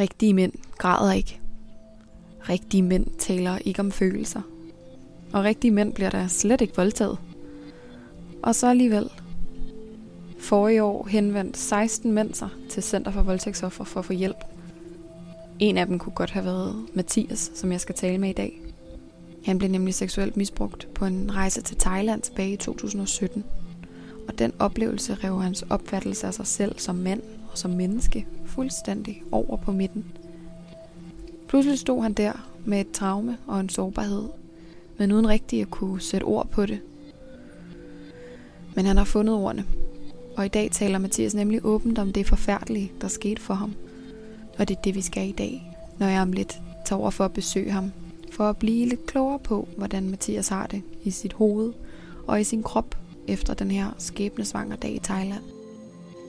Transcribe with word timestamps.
Rigtige 0.00 0.34
mænd 0.34 0.52
græder 0.78 1.12
ikke. 1.12 1.40
Rigtige 2.48 2.82
mænd 2.82 3.06
taler 3.18 3.58
ikke 3.58 3.80
om 3.80 3.92
følelser. 3.92 4.40
Og 5.32 5.44
rigtige 5.44 5.70
mænd 5.70 5.92
bliver 5.92 6.10
der 6.10 6.26
slet 6.26 6.60
ikke 6.60 6.76
voldtaget. 6.76 7.18
Og 8.42 8.54
så 8.54 8.66
alligevel. 8.66 9.10
For 10.38 10.68
i 10.68 10.78
år 10.78 11.06
henvendte 11.06 11.58
16 11.58 12.12
mænd 12.12 12.34
sig 12.34 12.48
til 12.70 12.82
Center 12.82 13.10
for 13.10 13.22
Voldtægtsoffer 13.22 13.84
for 13.84 14.00
at 14.00 14.06
få 14.06 14.12
hjælp. 14.12 14.44
En 15.58 15.78
af 15.78 15.86
dem 15.86 15.98
kunne 15.98 16.14
godt 16.14 16.30
have 16.30 16.44
været 16.44 16.86
Mathias, 16.94 17.50
som 17.54 17.72
jeg 17.72 17.80
skal 17.80 17.94
tale 17.94 18.18
med 18.18 18.30
i 18.30 18.32
dag. 18.32 18.60
Han 19.44 19.58
blev 19.58 19.70
nemlig 19.70 19.94
seksuelt 19.94 20.36
misbrugt 20.36 20.88
på 20.94 21.04
en 21.04 21.34
rejse 21.34 21.62
til 21.62 21.76
Thailand 21.76 22.22
tilbage 22.22 22.52
i 22.52 22.56
2017. 22.56 23.44
Og 24.28 24.38
den 24.38 24.52
oplevelse 24.58 25.14
rev 25.14 25.42
hans 25.42 25.64
opfattelse 25.70 26.26
af 26.26 26.34
sig 26.34 26.46
selv 26.46 26.78
som 26.78 26.94
mand 26.94 27.22
og 27.52 27.58
som 27.58 27.70
menneske 27.70 28.26
fuldstændig 28.46 29.22
over 29.32 29.56
på 29.56 29.72
midten. 29.72 30.04
Pludselig 31.48 31.78
stod 31.78 32.02
han 32.02 32.12
der 32.12 32.32
med 32.64 32.80
et 32.80 32.90
traume 32.90 33.38
og 33.46 33.60
en 33.60 33.68
sårbarhed, 33.68 34.28
men 34.98 35.12
uden 35.12 35.28
rigtig 35.28 35.60
at 35.60 35.70
kunne 35.70 36.00
sætte 36.00 36.24
ord 36.24 36.48
på 36.48 36.66
det. 36.66 36.80
Men 38.74 38.86
han 38.86 38.96
har 38.96 39.04
fundet 39.04 39.34
ordene, 39.34 39.64
og 40.36 40.44
i 40.44 40.48
dag 40.48 40.70
taler 40.70 40.98
Mathias 40.98 41.34
nemlig 41.34 41.64
åbent 41.64 41.98
om 41.98 42.12
det 42.12 42.26
forfærdelige, 42.26 42.92
der 43.00 43.08
skete 43.08 43.40
for 43.40 43.54
ham. 43.54 43.74
Og 44.58 44.68
det 44.68 44.76
er 44.76 44.80
det, 44.80 44.94
vi 44.94 45.00
skal 45.00 45.28
i 45.28 45.32
dag, 45.32 45.76
når 45.98 46.06
jeg 46.06 46.22
om 46.22 46.32
lidt 46.32 46.60
tager 46.84 47.00
over 47.00 47.10
for 47.10 47.24
at 47.24 47.32
besøge 47.32 47.70
ham, 47.70 47.92
for 48.32 48.48
at 48.48 48.56
blive 48.56 48.88
lidt 48.88 49.06
klogere 49.06 49.38
på, 49.38 49.68
hvordan 49.76 50.10
Mathias 50.10 50.48
har 50.48 50.66
det 50.66 50.82
i 51.04 51.10
sit 51.10 51.32
hoved 51.32 51.72
og 52.26 52.40
i 52.40 52.44
sin 52.44 52.62
krop 52.62 52.96
efter 53.28 53.54
den 53.54 53.70
her 53.70 53.90
skæbnesvanger 53.98 54.76
dag 54.76 54.94
i 54.94 54.98
Thailand. 54.98 55.49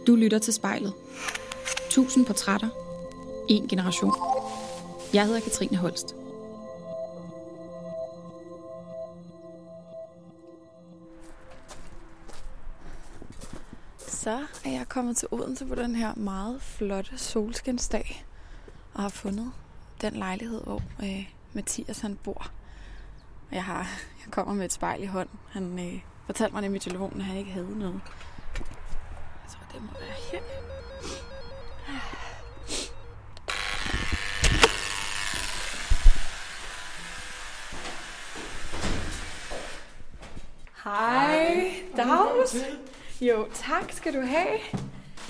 Du 0.08 0.16
lytter 0.16 0.40
til 0.40 0.54
spejlet. 0.54 0.94
Tusind 1.90 2.26
portrætter. 2.26 2.70
En 3.50 3.68
generation. 3.68 4.14
Jeg 5.14 5.26
hedder 5.26 5.40
Katrine 5.40 5.78
Holst. 5.78 6.16
Så 13.98 14.46
er 14.66 14.72
jeg 14.72 14.86
kommet 14.90 15.18
til 15.18 15.28
Odense 15.32 15.66
på 15.66 15.76
den 15.76 15.96
her 15.96 16.16
meget 16.16 16.62
flotte 16.62 17.18
solskinsdag 17.18 18.26
og 18.94 19.02
har 19.02 19.10
fundet 19.10 19.52
den 20.02 20.14
lejlighed, 20.14 20.62
hvor 20.64 20.82
øh, 21.04 21.30
Mathias 21.54 22.00
han 22.00 22.20
bor. 22.24 22.48
Jeg, 23.52 23.64
har, 23.64 23.88
jeg 24.26 24.32
kommer 24.32 24.54
med 24.54 24.66
et 24.66 24.74
spejl 24.74 25.04
i 25.04 25.06
hånden. 25.06 25.40
Han 25.50 25.80
øh, 25.80 26.02
fortalte 26.26 26.54
mig 26.54 26.62
nemlig 26.62 26.86
i 26.86 26.90
telefonen, 26.90 27.20
at 27.20 27.26
han 27.26 27.38
ikke 27.38 27.52
havde 27.52 27.80
noget. 27.80 28.02
Tror, 29.52 29.68
det 29.74 29.82
må 29.82 29.92
være 30.00 30.18
her. 30.32 30.42
Hej, 40.84 41.74
Dags. 41.98 42.56
Jo, 43.22 43.48
tak 43.54 43.92
skal 43.92 44.14
du 44.14 44.22
have. 44.22 44.60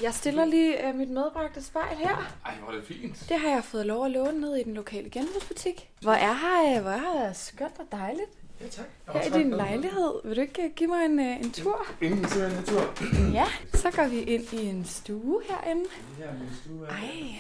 Jeg 0.02 0.14
stiller 0.14 0.46
lige 0.46 0.90
uh, 0.90 0.96
mit 0.96 1.10
medbragte 1.10 1.64
spejl 1.64 1.98
her. 1.98 2.34
Ej, 2.46 2.54
hvor 2.64 2.72
er 2.72 2.76
det 2.76 2.86
fint. 2.86 3.26
Det 3.30 3.40
har 3.40 3.50
jeg 3.50 3.64
fået 3.64 3.86
lov 3.86 4.06
at 4.06 4.12
låne 4.12 4.42
ned 4.42 4.56
i 4.56 4.64
den 4.64 4.74
lokale 4.74 5.10
genbrugsbutik. 5.10 5.90
Hvor 6.02 6.14
er 6.14 6.34
her, 6.34 6.78
øh, 6.78 6.82
hvor 6.82 6.92
er 6.92 6.98
her 7.26 7.34
skønt 7.34 7.80
og 7.80 7.86
dejligt. 7.92 8.30
Ja, 8.64 8.68
tak. 8.68 8.86
Her 9.14 9.38
i 9.38 9.44
din 9.44 9.50
lejlighed. 9.50 10.22
Vil 10.24 10.36
du 10.36 10.42
ikke 10.42 10.66
uh, 10.66 10.76
give 10.76 10.90
mig 10.90 11.06
en, 11.06 11.20
uh, 11.20 11.26
en 11.26 11.52
tur? 11.52 11.86
Inden 12.02 12.26
til 12.26 12.42
en 12.42 12.64
tur. 12.66 12.94
Ja, 13.40 13.46
så 13.74 13.92
går 13.92 14.08
vi 14.08 14.20
ind 14.20 14.54
i 14.54 14.66
en 14.66 14.86
stue 14.86 15.42
herinde. 15.50 15.84
Det 15.84 16.26
her 16.26 16.34
min 16.34 16.50
stue 16.64 16.88
er... 16.88 16.92
Ej. 16.92 17.36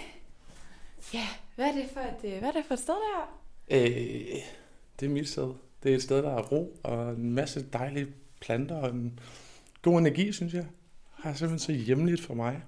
Ja, 1.13 1.27
hvad 1.55 1.65
er 1.65 1.71
det 1.71 1.89
for 1.93 1.99
et, 1.99 2.33
uh, 2.33 2.39
hvad 2.39 2.49
er 2.49 2.53
det 2.53 2.65
for 2.65 2.73
et 2.73 2.79
sted 2.79 2.93
der? 2.93 3.39
Øh, 3.71 4.41
det 4.99 5.05
er 5.05 5.09
mit 5.09 5.29
sted. 5.29 5.53
Det 5.83 5.91
er 5.91 5.95
et 5.95 6.03
sted, 6.03 6.17
der 6.17 6.37
er 6.37 6.41
ro 6.41 6.79
og 6.83 7.11
en 7.11 7.33
masse 7.33 7.65
dejlige 7.73 8.07
planter 8.39 8.75
og 8.75 8.89
en 8.89 9.19
god 9.81 9.99
energi, 9.99 10.31
synes 10.31 10.53
jeg. 10.53 10.65
Har 11.13 11.33
simpelthen 11.33 11.59
så 11.59 11.71
hjemligt 11.71 12.21
for 12.21 12.33
mig. 12.33 12.61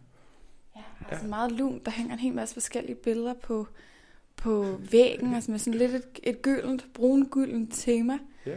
Ja, 0.76 0.82
altså 1.10 1.28
meget 1.28 1.52
lunt. 1.52 1.86
Der 1.86 1.92
hænger 1.92 2.14
en 2.14 2.20
hel 2.20 2.34
masse 2.34 2.54
forskellige 2.54 2.96
billeder 2.96 3.34
på, 3.34 3.68
på 4.36 4.80
væggen, 4.92 5.34
altså 5.34 5.52
med 5.52 5.60
sådan 5.60 5.80
lidt 5.80 5.92
et, 5.92 6.20
et 6.24 6.42
gyldent, 6.42 6.86
brun-gyldent 6.94 7.70
tema. 7.72 8.20
Ja. 8.46 8.52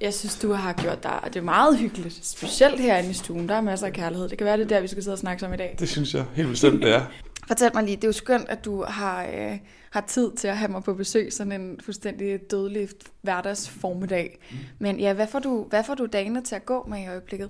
Jeg 0.00 0.14
synes, 0.14 0.38
du 0.38 0.52
har 0.52 0.72
gjort 0.72 1.02
dig, 1.02 1.24
og 1.24 1.34
det 1.34 1.40
er 1.40 1.44
meget 1.44 1.78
hyggeligt. 1.78 2.26
Specielt 2.26 2.80
herinde 2.80 3.10
i 3.10 3.12
stuen, 3.12 3.48
der 3.48 3.54
er 3.54 3.60
masser 3.60 3.86
af 3.86 3.92
kærlighed. 3.92 4.28
Det 4.28 4.38
kan 4.38 4.44
være, 4.44 4.56
det 4.56 4.64
er 4.64 4.68
der, 4.68 4.80
vi 4.80 4.86
skal 4.86 5.02
sidde 5.02 5.14
og 5.14 5.18
snakke 5.18 5.46
om 5.46 5.54
i 5.54 5.56
dag. 5.56 5.76
Det 5.78 5.88
synes 5.88 6.14
jeg 6.14 6.24
helt 6.34 6.48
bestemt, 6.48 6.82
det 6.82 6.94
er. 6.94 7.02
Fortæl 7.48 7.70
mig 7.74 7.84
lige, 7.84 7.96
det 7.96 8.04
er 8.04 8.08
jo 8.08 8.12
skønt, 8.12 8.48
at 8.48 8.64
du 8.64 8.84
har, 8.88 9.24
øh, 9.24 9.58
har 9.90 10.00
tid 10.00 10.32
til 10.32 10.48
at 10.48 10.56
have 10.56 10.70
mig 10.70 10.82
på 10.82 10.94
besøg, 10.94 11.32
sådan 11.32 11.60
en 11.60 11.80
fuldstændig 11.84 12.50
dødelig 12.50 12.88
hverdagsformiddag. 13.22 14.38
Men 14.78 15.00
ja, 15.00 15.12
hvad 15.12 15.26
får, 15.26 15.38
du, 15.38 15.66
hvad 15.70 15.84
får 15.84 15.94
du 15.94 16.06
dagene 16.06 16.42
til 16.42 16.54
at 16.54 16.66
gå 16.66 16.86
med 16.88 16.98
i 16.98 17.08
øjeblikket? 17.08 17.48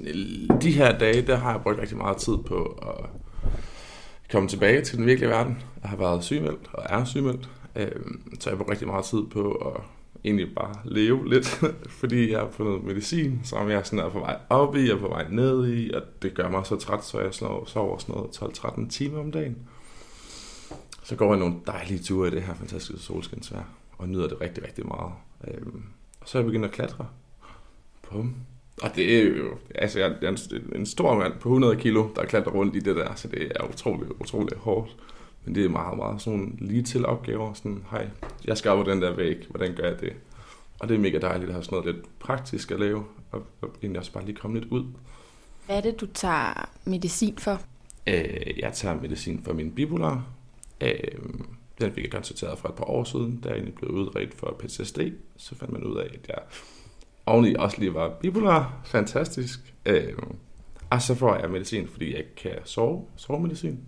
De 0.62 0.72
her 0.72 0.98
dage, 0.98 1.22
der 1.22 1.37
har 1.37 1.53
jeg 1.53 1.60
brugt 1.60 1.78
rigtig 1.78 1.97
meget 1.97 2.16
tid 2.16 2.37
på 2.47 2.64
at 2.64 3.10
komme 4.31 4.48
tilbage 4.48 4.82
til 4.82 4.98
den 4.98 5.06
virkelige 5.06 5.31
verden. 5.31 5.62
Jeg 5.82 5.91
har 5.91 5.97
været 5.97 6.25
sygemeldt 6.25 6.70
og 6.72 6.82
er 6.88 7.04
sygemeldt, 7.04 7.48
øh, 7.76 7.91
så 8.41 8.50
jeg 8.50 8.53
har 8.53 8.56
brugt 8.56 8.70
rigtig 8.70 8.87
meget 8.87 9.04
tid 9.04 9.22
på 9.32 9.50
at 9.50 9.81
egentlig 10.25 10.54
bare 10.54 10.75
leve 10.84 11.28
lidt, 11.28 11.47
fordi 12.00 12.31
jeg 12.31 12.38
har 12.38 12.50
fundet 12.50 12.84
medicin, 12.84 13.41
som 13.44 13.71
jeg 13.71 13.87
sådan 13.87 14.04
er 14.04 14.09
på 14.09 14.19
vej 14.19 14.38
op 14.49 14.77
i 14.77 14.88
og 14.88 14.99
på 14.99 15.09
vej 15.09 15.27
ned 15.31 15.69
i, 15.69 15.91
og 15.91 16.03
det 16.22 16.34
gør 16.34 16.49
mig 16.49 16.66
så 16.66 16.77
træt, 16.77 17.04
så 17.04 17.21
jeg 17.21 17.34
sover 17.34 17.99
sådan 17.99 18.15
noget 18.15 18.43
12-13 18.59 18.88
timer 18.91 19.19
om 19.19 19.32
dagen. 19.32 19.56
Så 21.03 21.16
går 21.16 21.31
jeg 21.31 21.38
nogle 21.38 21.55
dejlige 21.66 22.03
ture 22.03 22.28
i 22.28 22.31
det 22.31 22.43
her 22.43 22.55
fantastiske 22.55 23.03
solskinsvær, 23.03 23.69
og 23.99 24.09
nyder 24.09 24.28
det 24.28 24.41
rigtig, 24.41 24.65
rigtig 24.65 24.87
meget. 24.87 25.12
Øhm, 25.49 25.82
og 26.21 26.28
så 26.28 26.38
er 26.38 26.43
jeg 26.43 26.47
begyndt 26.47 26.65
at 26.65 26.72
klatre. 26.72 27.06
Bum. 28.10 28.34
Og 28.82 28.97
det 28.97 29.19
er 29.19 29.22
jo, 29.22 29.59
altså 29.75 29.99
jeg 29.99 30.12
er 30.22 30.28
en, 30.28 30.38
en 30.76 30.87
stor 30.87 31.19
mand 31.19 31.32
på 31.32 31.49
100 31.49 31.76
kilo, 31.76 32.09
der 32.16 32.25
klatrer 32.25 32.53
rundt 32.53 32.76
i 32.76 32.81
det 32.81 32.97
der, 32.97 33.15
så 33.15 33.28
det 33.28 33.53
er 33.55 33.69
utroligt, 33.71 34.10
utroligt 34.21 34.60
hårdt. 34.60 34.97
Men 35.47 35.55
det 35.55 35.65
er 35.65 35.69
meget, 35.69 35.97
meget 35.97 36.23
sådan 36.23 36.59
lige 36.61 36.83
til 36.83 37.07
opgaver. 37.07 37.53
Sådan, 37.53 37.84
hej, 37.91 38.09
jeg 38.45 38.59
skal 38.59 38.71
på 38.71 38.91
den 38.91 39.03
der 39.03 39.15
væg, 39.17 39.47
hvordan 39.51 39.75
gør 39.75 39.89
jeg 39.89 40.01
det? 40.01 40.12
Og 40.79 40.89
det 40.89 40.95
er 40.95 40.99
mega 40.99 41.19
dejligt 41.19 41.49
at 41.49 41.55
have 41.55 41.65
sådan 41.65 41.79
noget 41.79 41.95
lidt 41.95 42.19
praktisk 42.19 42.71
at 42.71 42.81
lave, 42.81 43.05
og, 43.31 43.43
og 43.61 43.71
egentlig 43.83 43.99
også 43.99 44.12
bare 44.12 44.25
lige 44.25 44.37
komme 44.37 44.61
lidt 44.61 44.73
ud. 44.73 44.85
Hvad 45.67 45.77
er 45.77 45.81
det, 45.81 46.01
du 46.01 46.06
tager 46.06 46.71
medicin 46.85 47.39
for? 47.39 47.61
Øh, 48.06 48.59
jeg 48.59 48.73
tager 48.73 49.01
medicin 49.01 49.43
for 49.45 49.53
min 49.53 49.73
bipolar. 49.73 50.27
Øh, 50.81 50.91
den 51.81 51.93
fik 51.93 52.05
jeg 52.05 52.12
konstateret 52.12 52.59
for 52.59 52.69
et 52.69 52.75
par 52.75 52.85
år 52.85 53.05
siden, 53.05 53.41
da 53.41 53.49
jeg 53.49 53.56
egentlig 53.56 53.75
blev 53.75 53.91
udredt 53.91 54.35
for 54.35 54.56
PTSD. 54.59 54.99
Så 55.37 55.55
fandt 55.55 55.73
man 55.73 55.85
ud 55.85 55.97
af, 55.97 56.05
at 56.05 56.29
jeg 56.29 56.39
oveni 57.27 57.55
også 57.55 57.79
lige 57.79 57.95
var 57.95 58.19
bipolar. 58.21 58.81
Fantastisk. 58.85 59.75
Øh, 59.87 60.12
og 60.91 61.03
så 61.03 61.15
får 61.15 61.37
jeg 61.37 61.51
medicin, 61.51 61.89
fordi 61.89 62.15
jeg 62.15 62.25
kan 62.37 62.53
sove. 62.65 63.05
Sovemedicin. 63.17 63.81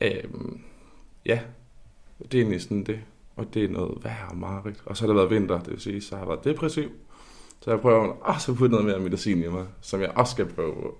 Øh, 0.00 0.24
ja, 1.26 1.40
det 2.18 2.34
er 2.34 2.42
egentlig 2.42 2.62
sådan 2.62 2.84
det. 2.84 3.00
Og 3.36 3.54
det 3.54 3.64
er 3.64 3.68
noget 3.68 4.04
værre 4.04 4.28
og 4.30 4.36
mareridt. 4.36 4.82
Og 4.86 4.96
så 4.96 5.02
har 5.02 5.06
det 5.06 5.16
været 5.16 5.30
vinter, 5.30 5.58
det 5.58 5.70
vil 5.70 5.80
sige, 5.80 6.02
så 6.02 6.14
har 6.14 6.22
jeg 6.22 6.28
været 6.28 6.44
depressiv. 6.44 6.90
Så 7.60 7.70
jeg 7.70 7.80
prøver 7.80 8.12
også 8.22 8.52
at 8.52 8.58
putte 8.58 8.72
noget 8.72 8.86
mere 8.86 8.98
medicin 8.98 9.42
i 9.42 9.48
mig, 9.48 9.66
som 9.80 10.00
jeg 10.00 10.10
også 10.10 10.30
skal 10.30 10.46
prøve. 10.46 10.92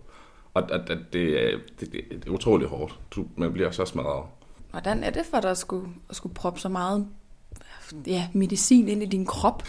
Og 0.55 0.75
at, 0.75 0.91
at 0.91 0.99
det, 1.12 1.45
er, 1.45 1.59
det, 1.81 1.93
det, 1.93 2.05
det 2.11 2.27
er 2.27 2.31
utrolig 2.31 2.69
hårdt. 2.69 3.01
Du, 3.11 3.27
man 3.37 3.53
bliver 3.53 3.71
så 3.71 3.84
smadret. 3.84 4.25
Hvordan 4.71 5.05
er 5.05 5.11
det 5.11 5.23
for 5.31 5.41
dig 5.41 5.51
at 5.51 5.59
skulle, 5.59 5.89
at 6.11 6.17
skulle 6.17 6.34
proppe 6.34 6.61
så 6.61 6.69
meget 6.69 7.09
ja, 8.07 8.28
medicin 8.33 8.89
ind 8.89 9.03
i 9.03 9.07
din 9.07 9.27
krop? 9.27 9.63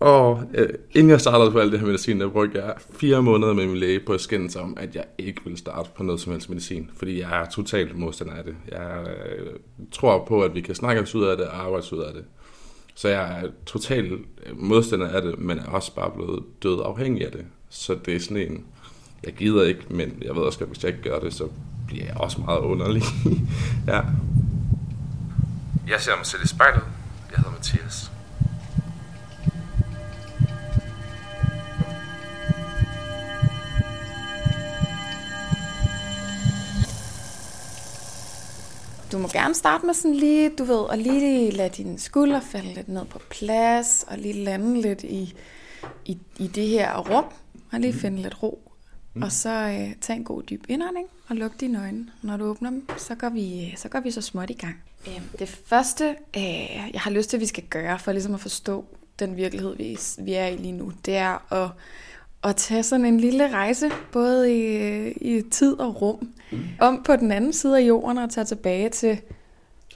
Og 0.00 0.42
øh, 0.54 0.68
inden 0.90 1.10
jeg 1.10 1.20
startede 1.20 1.50
på 1.50 1.58
alt 1.58 1.72
det 1.72 1.80
her 1.80 1.86
medicin, 1.86 2.20
der 2.20 2.28
brugte 2.28 2.58
jeg 2.58 2.74
fire 3.00 3.22
måneder 3.22 3.52
med 3.52 3.66
min 3.66 3.76
læge 3.76 4.00
på 4.00 4.12
at 4.12 4.20
skændes 4.20 4.56
om, 4.56 4.76
at 4.80 4.94
jeg 4.94 5.04
ikke 5.18 5.40
ville 5.44 5.58
starte 5.58 5.90
på 5.96 6.02
noget 6.02 6.20
som 6.20 6.32
helst 6.32 6.48
medicin. 6.48 6.90
Fordi 6.96 7.20
jeg 7.20 7.42
er 7.42 7.50
totalt 7.50 7.98
modstander 7.98 8.34
af 8.34 8.44
det. 8.44 8.56
Jeg 8.68 9.06
øh, 9.06 9.52
tror 9.92 10.24
på, 10.24 10.42
at 10.42 10.54
vi 10.54 10.60
kan 10.60 10.74
snakke 10.74 11.02
os 11.02 11.14
ud 11.14 11.24
af 11.24 11.36
det 11.36 11.46
og 11.46 11.56
arbejde 11.56 11.96
ud 11.96 12.02
af 12.02 12.12
det. 12.14 12.24
Så 12.94 13.08
jeg 13.08 13.40
er 13.42 13.48
totalt 13.66 14.12
øh, 14.12 14.18
modstander 14.52 15.08
af 15.08 15.22
det, 15.22 15.38
men 15.38 15.58
er 15.58 15.66
også 15.66 15.94
bare 15.94 16.10
blevet 16.10 16.42
død 16.62 16.82
afhængig 16.84 17.26
af 17.26 17.32
det. 17.32 17.44
Så 17.68 17.98
det 18.06 18.16
er 18.16 18.20
sådan 18.20 18.36
en, 18.36 18.64
jeg 19.24 19.32
gider 19.32 19.62
ikke, 19.62 19.80
men 19.90 20.22
jeg 20.22 20.34
ved 20.34 20.42
også 20.42 20.58
at 20.60 20.68
hvis 20.68 20.84
jeg 20.84 20.92
ikke 20.92 21.10
gør 21.10 21.18
det, 21.18 21.34
så 21.34 21.48
bliver 21.86 22.04
jeg 22.04 22.16
også 22.16 22.40
meget 22.40 22.60
underlig. 22.60 23.02
ja. 23.86 24.00
Jeg 25.88 26.00
ser 26.00 26.16
mig 26.16 26.26
selv 26.26 26.42
i 26.44 26.46
spejlet. 26.46 26.82
Jeg 27.30 27.36
hedder 27.36 27.50
Mathias. 27.50 28.13
Du 39.14 39.18
må 39.18 39.28
gerne 39.28 39.54
starte 39.54 39.86
med 39.86 39.94
sådan 39.94 40.14
lige, 40.14 40.48
du 40.48 40.64
ved, 40.64 40.84
at 40.90 40.98
lige 40.98 41.50
lade 41.50 41.68
dine 41.68 41.98
skuldre 41.98 42.42
falde 42.42 42.74
lidt 42.74 42.88
ned 42.88 43.04
på 43.04 43.18
plads, 43.30 44.04
og 44.08 44.18
lige 44.18 44.44
lande 44.44 44.80
lidt 44.80 45.02
i, 45.02 45.34
i, 46.04 46.18
i 46.38 46.46
det 46.46 46.68
her 46.68 46.98
rum, 46.98 47.24
og 47.72 47.80
lige 47.80 47.92
finde 47.92 48.22
lidt 48.22 48.42
ro. 48.42 48.72
Mm. 49.14 49.22
Og 49.22 49.32
så 49.32 49.50
øh, 49.50 49.94
tag 50.00 50.16
en 50.16 50.24
god 50.24 50.42
dyb 50.42 50.64
indånding 50.68 51.08
og 51.28 51.36
luk 51.36 51.60
dine 51.60 51.80
øjne. 51.80 52.06
Når 52.22 52.36
du 52.36 52.44
åbner 52.44 52.70
dem, 52.70 52.88
så 52.98 53.14
går 53.14 53.28
vi 53.28 53.74
så, 53.76 53.88
går 53.88 54.00
vi 54.00 54.10
så 54.10 54.20
småt 54.20 54.50
i 54.50 54.54
gang. 54.54 54.82
Øh, 55.06 55.22
det 55.38 55.48
første, 55.48 56.16
øh, 56.36 56.90
jeg 56.92 57.00
har 57.00 57.10
lyst 57.10 57.30
til, 57.30 57.36
at 57.36 57.40
vi 57.40 57.46
skal 57.46 57.64
gøre, 57.64 57.98
for 57.98 58.12
ligesom 58.12 58.34
at 58.34 58.40
forstå 58.40 58.84
den 59.18 59.36
virkelighed, 59.36 59.76
vi, 59.76 59.98
vi 60.18 60.32
er 60.34 60.46
i 60.46 60.56
lige 60.56 60.72
nu, 60.72 60.92
det 61.06 61.16
er 61.16 61.52
at, 61.52 61.70
at 62.44 62.56
tage 62.56 62.82
sådan 62.82 63.06
en 63.06 63.20
lille 63.20 63.52
rejse, 63.52 63.90
både 64.12 64.54
i, 64.54 65.10
i 65.10 65.42
tid 65.50 65.80
og 65.80 66.02
rum, 66.02 66.32
mm. 66.52 66.58
om 66.80 67.02
på 67.06 67.16
den 67.16 67.32
anden 67.32 67.52
side 67.52 67.78
af 67.78 67.82
jorden 67.82 68.18
og 68.18 68.30
tage 68.30 68.44
tilbage 68.44 68.88
til, 68.88 69.20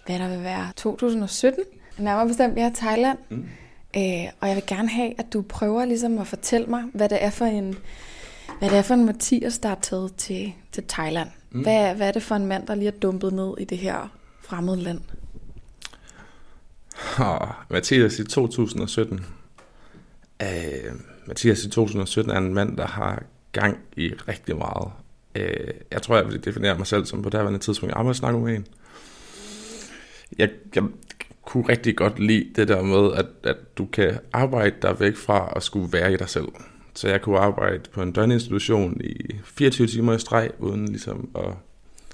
hvad 0.07 0.19
der 0.19 0.29
vil 0.29 0.43
være 0.43 0.69
2017. 0.77 1.65
Nærmere 1.99 2.27
bestemt, 2.27 2.57
jeg 2.57 2.65
er 2.65 2.75
Thailand. 2.75 3.19
Mm. 3.29 3.49
Øh, 3.97 4.25
og 4.41 4.49
jeg 4.49 4.57
vil 4.57 4.65
gerne 4.67 4.89
have, 4.89 5.15
at 5.19 5.33
du 5.33 5.43
prøver 5.43 5.85
ligesom 5.85 6.19
at 6.19 6.27
fortælle 6.27 6.67
mig, 6.67 6.85
hvad 6.95 7.09
det 7.09 7.25
er 7.25 7.31
for 7.31 7.45
en, 7.45 7.77
hvad 8.59 8.71
det 8.71 8.79
er 8.79 8.83
for 8.83 8.95
en 8.95 9.07
Mathias, 9.07 9.59
der 9.59 9.69
er 9.69 9.75
taget 9.83 10.15
til, 10.15 10.53
til 10.73 10.85
Thailand. 10.89 11.29
Mm. 11.51 11.63
Hvad, 11.63 11.95
hvad 11.95 12.09
er 12.09 12.13
det 12.13 12.23
for 12.23 12.35
en 12.35 12.47
mand, 12.47 12.67
der 12.67 12.75
lige 12.75 12.89
er 12.89 12.99
dumpet 12.99 13.33
ned 13.33 13.55
i 13.59 13.65
det 13.65 13.79
her 13.79 14.19
fremmede 14.43 14.77
land? 14.77 15.01
Oh, 17.21 17.49
Mathias 17.71 18.19
i 18.19 18.25
2017. 18.25 19.27
Uh, 20.43 20.47
Mathias 21.29 21.65
i 21.65 21.71
2017 21.71 22.33
er 22.33 22.39
en 22.39 22.55
mand, 22.55 22.77
der 22.77 22.87
har 22.87 23.23
gang 23.53 23.79
i 23.97 24.13
rigtig 24.29 24.57
meget. 24.57 24.91
Øh, 25.35 25.75
jeg 25.91 26.03
tror, 26.03 26.17
jeg 26.17 26.29
vil 26.29 26.45
definere 26.45 26.79
mig 26.79 26.87
selv 26.87 27.07
som 27.07 27.23
på 27.23 27.29
daværende 27.29 27.59
tidspunkt 27.59 27.95
arbejdsnarkoman. 27.95 28.67
Jeg, 30.39 30.51
jeg 30.75 30.85
kunne 31.45 31.69
rigtig 31.69 31.97
godt 31.97 32.19
lide 32.19 32.47
det 32.57 32.69
der 32.69 32.83
med, 32.83 33.13
at, 33.17 33.27
at 33.43 33.57
du 33.79 33.87
kan 33.87 34.19
arbejde 34.33 34.75
dig 34.83 35.01
væk 35.01 35.17
fra 35.17 35.53
at 35.57 35.63
skulle 35.63 35.93
være 35.93 36.13
i 36.13 36.17
dig 36.17 36.29
selv. 36.29 36.49
Så 36.95 37.09
jeg 37.09 37.23
kunne 37.23 37.39
arbejde 37.39 37.83
på 37.93 38.03
en 38.03 38.13
døgninstitution 38.13 39.01
i 39.01 39.37
24 39.45 39.87
timer 39.87 40.13
i 40.15 40.19
streg, 40.19 40.51
uden 40.59 40.89
ligesom 40.89 41.31
at 41.35 41.55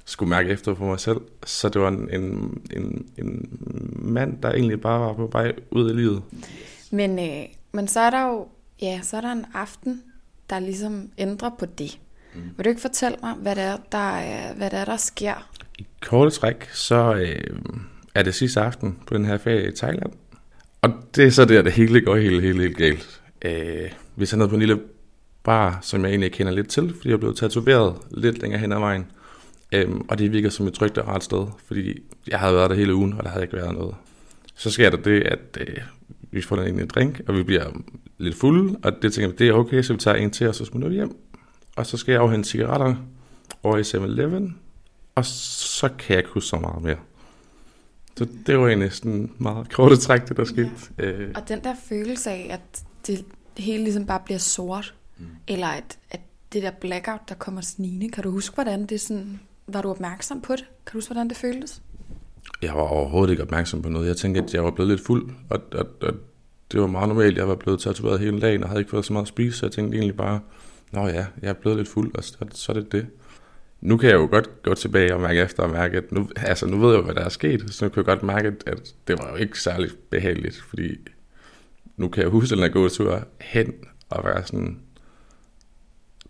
skulle 0.04 0.30
mærke 0.30 0.50
efter 0.50 0.74
på 0.74 0.84
mig 0.84 1.00
selv. 1.00 1.20
Så 1.46 1.68
det 1.68 1.82
var 1.82 1.88
en, 1.88 2.08
en, 2.12 2.22
en, 2.76 3.08
en 3.18 3.48
mand, 3.92 4.42
der 4.42 4.52
egentlig 4.52 4.80
bare 4.80 5.00
var 5.00 5.12
på 5.12 5.28
vej 5.32 5.52
ud 5.70 5.90
i 5.90 5.94
livet. 5.94 6.22
Men, 6.90 7.18
øh, 7.18 7.44
men 7.72 7.88
så 7.88 8.00
er 8.00 8.10
der 8.10 8.26
jo 8.26 8.46
ja, 8.82 9.00
så 9.02 9.16
er 9.16 9.20
der 9.20 9.32
en 9.32 9.46
aften, 9.54 10.02
der 10.50 10.58
ligesom 10.58 11.10
ændrer 11.18 11.50
på 11.58 11.66
det. 11.66 11.98
Mm. 12.34 12.40
Vil 12.56 12.64
du 12.64 12.68
ikke 12.68 12.80
fortælle 12.80 13.18
mig, 13.22 13.34
hvad 13.34 13.56
det 13.56 13.62
er, 13.62 13.76
der, 13.92 14.54
hvad 14.54 14.70
det 14.70 14.78
er, 14.78 14.84
der 14.84 14.96
sker? 14.96 15.50
I 15.78 15.86
korte 16.00 16.30
træk, 16.30 16.68
så 16.72 17.14
øh, 17.14 17.60
er 18.14 18.22
det 18.22 18.34
sidste 18.34 18.60
aften 18.60 18.98
på 19.06 19.14
den 19.14 19.24
her 19.24 19.38
ferie 19.38 19.68
i 19.68 19.76
Thailand. 19.76 20.12
Og 20.82 20.90
det 21.16 21.24
er 21.24 21.30
så 21.30 21.44
der, 21.44 21.62
det 21.62 21.72
hele 21.72 22.00
går 22.00 22.16
helt, 22.16 22.42
helt, 22.42 22.60
helt 22.60 22.76
galt. 22.76 23.20
Øh, 23.42 23.90
vi 24.16 24.24
er 24.32 24.36
ned 24.36 24.48
på 24.48 24.54
en 24.54 24.60
lille 24.60 24.80
bar, 25.42 25.78
som 25.82 26.04
jeg 26.04 26.10
egentlig 26.10 26.32
kender 26.32 26.52
lidt 26.52 26.68
til, 26.68 26.94
fordi 26.96 27.08
jeg 27.08 27.14
er 27.14 27.18
blevet 27.18 27.36
tatoveret 27.36 27.96
lidt 28.10 28.42
længere 28.42 28.60
hen 28.60 28.72
ad 28.72 28.78
vejen. 28.78 29.06
Øhm, 29.72 30.00
og 30.08 30.18
det 30.18 30.32
virker 30.32 30.50
som 30.50 30.66
et 30.66 30.74
trygt 30.74 30.98
og 30.98 31.08
rart 31.08 31.24
sted, 31.24 31.46
fordi 31.66 32.02
jeg 32.28 32.38
havde 32.38 32.54
været 32.54 32.70
der 32.70 32.76
hele 32.76 32.94
ugen, 32.94 33.12
og 33.12 33.24
der 33.24 33.30
havde 33.30 33.44
ikke 33.44 33.56
været 33.56 33.74
noget. 33.74 33.94
Så 34.54 34.70
sker 34.70 34.90
der 34.90 34.96
det, 34.96 35.22
at 35.22 35.58
øh, 35.60 35.76
vi 36.30 36.42
får 36.42 36.56
en 36.56 36.80
en 36.80 36.86
drink, 36.86 37.20
og 37.28 37.34
vi 37.34 37.42
bliver 37.42 37.64
lidt 38.24 38.36
fulde, 38.36 38.78
og 38.82 38.92
det 39.02 39.12
tænker 39.12 39.28
jeg, 39.28 39.38
det 39.38 39.48
er 39.48 39.52
okay, 39.52 39.82
så 39.82 39.92
vi 39.92 39.98
tager 39.98 40.16
en 40.16 40.30
til, 40.30 40.48
og 40.48 40.54
så 40.54 40.64
smutter 40.64 40.88
vi 40.88 40.94
hjem. 40.94 41.16
Og 41.76 41.86
så 41.86 41.96
skal 41.96 42.12
jeg 42.12 42.20
afhente 42.20 42.48
cigaretter 42.48 42.94
over 43.62 43.76
i 43.76 43.80
7-Eleven, 43.80 44.58
og 45.14 45.24
så 45.24 45.88
kan 45.88 46.14
jeg 46.14 46.18
ikke 46.18 46.30
huske 46.30 46.48
så 46.48 46.56
meget 46.56 46.82
mere. 46.82 46.96
Så 48.16 48.26
det 48.46 48.58
var 48.58 48.68
egentlig 48.68 48.92
sådan 48.92 49.30
meget 49.38 49.72
korte 49.72 49.96
træk, 49.96 50.28
det 50.28 50.36
der 50.36 50.44
skete. 50.44 50.70
Ja. 50.98 51.04
Øh. 51.04 51.32
Og 51.34 51.48
den 51.48 51.64
der 51.64 51.74
følelse 51.88 52.30
af, 52.30 52.48
at 52.50 52.84
det 53.06 53.24
hele 53.58 53.84
ligesom 53.84 54.06
bare 54.06 54.20
bliver 54.24 54.38
sort, 54.38 54.94
mm. 55.18 55.26
eller 55.48 55.66
at, 55.66 55.98
at 56.10 56.20
det 56.52 56.62
der 56.62 56.70
blackout, 56.70 57.28
der 57.28 57.34
kommer 57.34 57.60
snigende, 57.60 58.08
kan 58.08 58.22
du 58.22 58.30
huske, 58.30 58.54
hvordan 58.54 58.86
det 58.86 59.00
sådan, 59.00 59.40
var 59.66 59.82
du 59.82 59.90
opmærksom 59.90 60.40
på 60.40 60.52
det? 60.52 60.64
Kan 60.86 60.92
du 60.92 60.96
huske, 60.96 61.08
hvordan 61.08 61.28
det 61.28 61.36
føltes? 61.36 61.82
Jeg 62.62 62.74
var 62.74 62.80
overhovedet 62.80 63.30
ikke 63.30 63.42
opmærksom 63.42 63.82
på 63.82 63.88
noget. 63.88 64.06
Jeg 64.06 64.16
tænkte, 64.16 64.40
at 64.42 64.54
jeg 64.54 64.64
var 64.64 64.70
blevet 64.70 64.90
lidt 64.90 65.06
fuld, 65.06 65.30
og, 65.50 65.60
og, 65.72 65.86
og 66.02 66.14
det 66.72 66.80
var 66.80 66.86
meget 66.86 67.08
normalt. 67.08 67.38
Jeg 67.38 67.48
var 67.48 67.54
blevet 67.54 67.80
tatoveret 67.80 68.20
hele 68.20 68.40
dagen, 68.40 68.62
og 68.62 68.68
havde 68.68 68.80
ikke 68.80 68.90
fået 68.90 69.04
så 69.04 69.12
meget 69.12 69.24
at 69.24 69.28
spise, 69.28 69.58
så 69.58 69.66
jeg 69.66 69.72
tænkte 69.72 69.98
egentlig 69.98 70.16
bare, 70.16 70.40
nå 70.92 71.06
ja, 71.06 71.26
jeg 71.42 71.48
er 71.48 71.52
blevet 71.52 71.76
lidt 71.76 71.88
fuld, 71.88 72.14
og 72.14 72.24
så, 72.24 72.36
så 72.50 72.72
er 72.72 72.76
det 72.76 72.92
det. 72.92 73.06
Nu 73.80 73.96
kan 73.96 74.10
jeg 74.10 74.16
jo 74.16 74.28
godt 74.30 74.62
gå 74.62 74.74
tilbage 74.74 75.14
og 75.14 75.20
mærke 75.20 75.40
efter 75.40 75.62
og 75.62 75.70
mærke, 75.70 75.96
at 75.96 76.12
nu, 76.12 76.28
altså 76.36 76.66
nu 76.66 76.78
ved 76.78 76.90
jeg 76.90 76.98
jo, 76.98 77.04
hvad 77.04 77.14
der 77.14 77.24
er 77.24 77.28
sket, 77.28 77.74
så 77.74 77.84
nu 77.84 77.88
kan 77.88 77.96
jeg 77.96 78.04
godt 78.04 78.22
mærke, 78.22 78.52
at 78.66 78.94
det 79.08 79.18
var 79.18 79.30
jo 79.30 79.36
ikke 79.36 79.60
særlig 79.60 79.90
behageligt, 80.10 80.64
fordi 80.68 80.98
nu 81.96 82.08
kan 82.08 82.22
jeg 82.22 82.30
huske 82.30 82.54
den 82.54 82.62
her 82.62 82.68
gåtur 82.68 83.24
hen 83.40 83.74
og 84.10 84.24
være 84.24 84.46
sådan, 84.46 84.78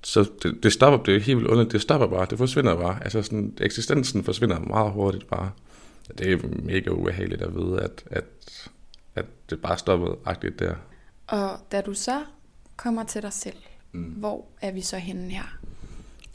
så 0.02 0.30
det, 0.42 0.62
det 0.62 0.72
stopper, 0.72 1.04
det 1.04 1.16
er 1.16 1.20
helt 1.20 1.38
vildt 1.38 1.50
underligt, 1.50 1.72
det 1.72 1.82
stopper 1.82 2.06
bare, 2.06 2.26
det 2.30 2.38
forsvinder 2.38 2.76
bare, 2.76 3.04
altså 3.04 3.22
sådan, 3.22 3.54
eksistensen 3.60 4.24
forsvinder 4.24 4.60
meget 4.60 4.92
hurtigt 4.92 5.26
bare. 5.26 5.50
Det 6.18 6.32
er 6.32 6.38
mega 6.62 6.90
ubehageligt 6.90 7.42
at 7.42 7.54
vide, 7.54 7.80
at, 7.80 8.04
at, 8.06 8.24
at 9.14 9.24
det 9.50 9.60
bare 9.60 9.78
stoppede 9.78 10.16
agtigt 10.24 10.58
der. 10.58 10.74
Og 11.26 11.58
da 11.72 11.80
du 11.80 11.94
så 11.94 12.20
kommer 12.76 13.04
til 13.04 13.22
dig 13.22 13.32
selv, 13.32 13.56
mm. 13.92 14.02
hvor 14.02 14.44
er 14.60 14.72
vi 14.72 14.80
så 14.80 14.96
henne 14.96 15.30
her? 15.30 15.58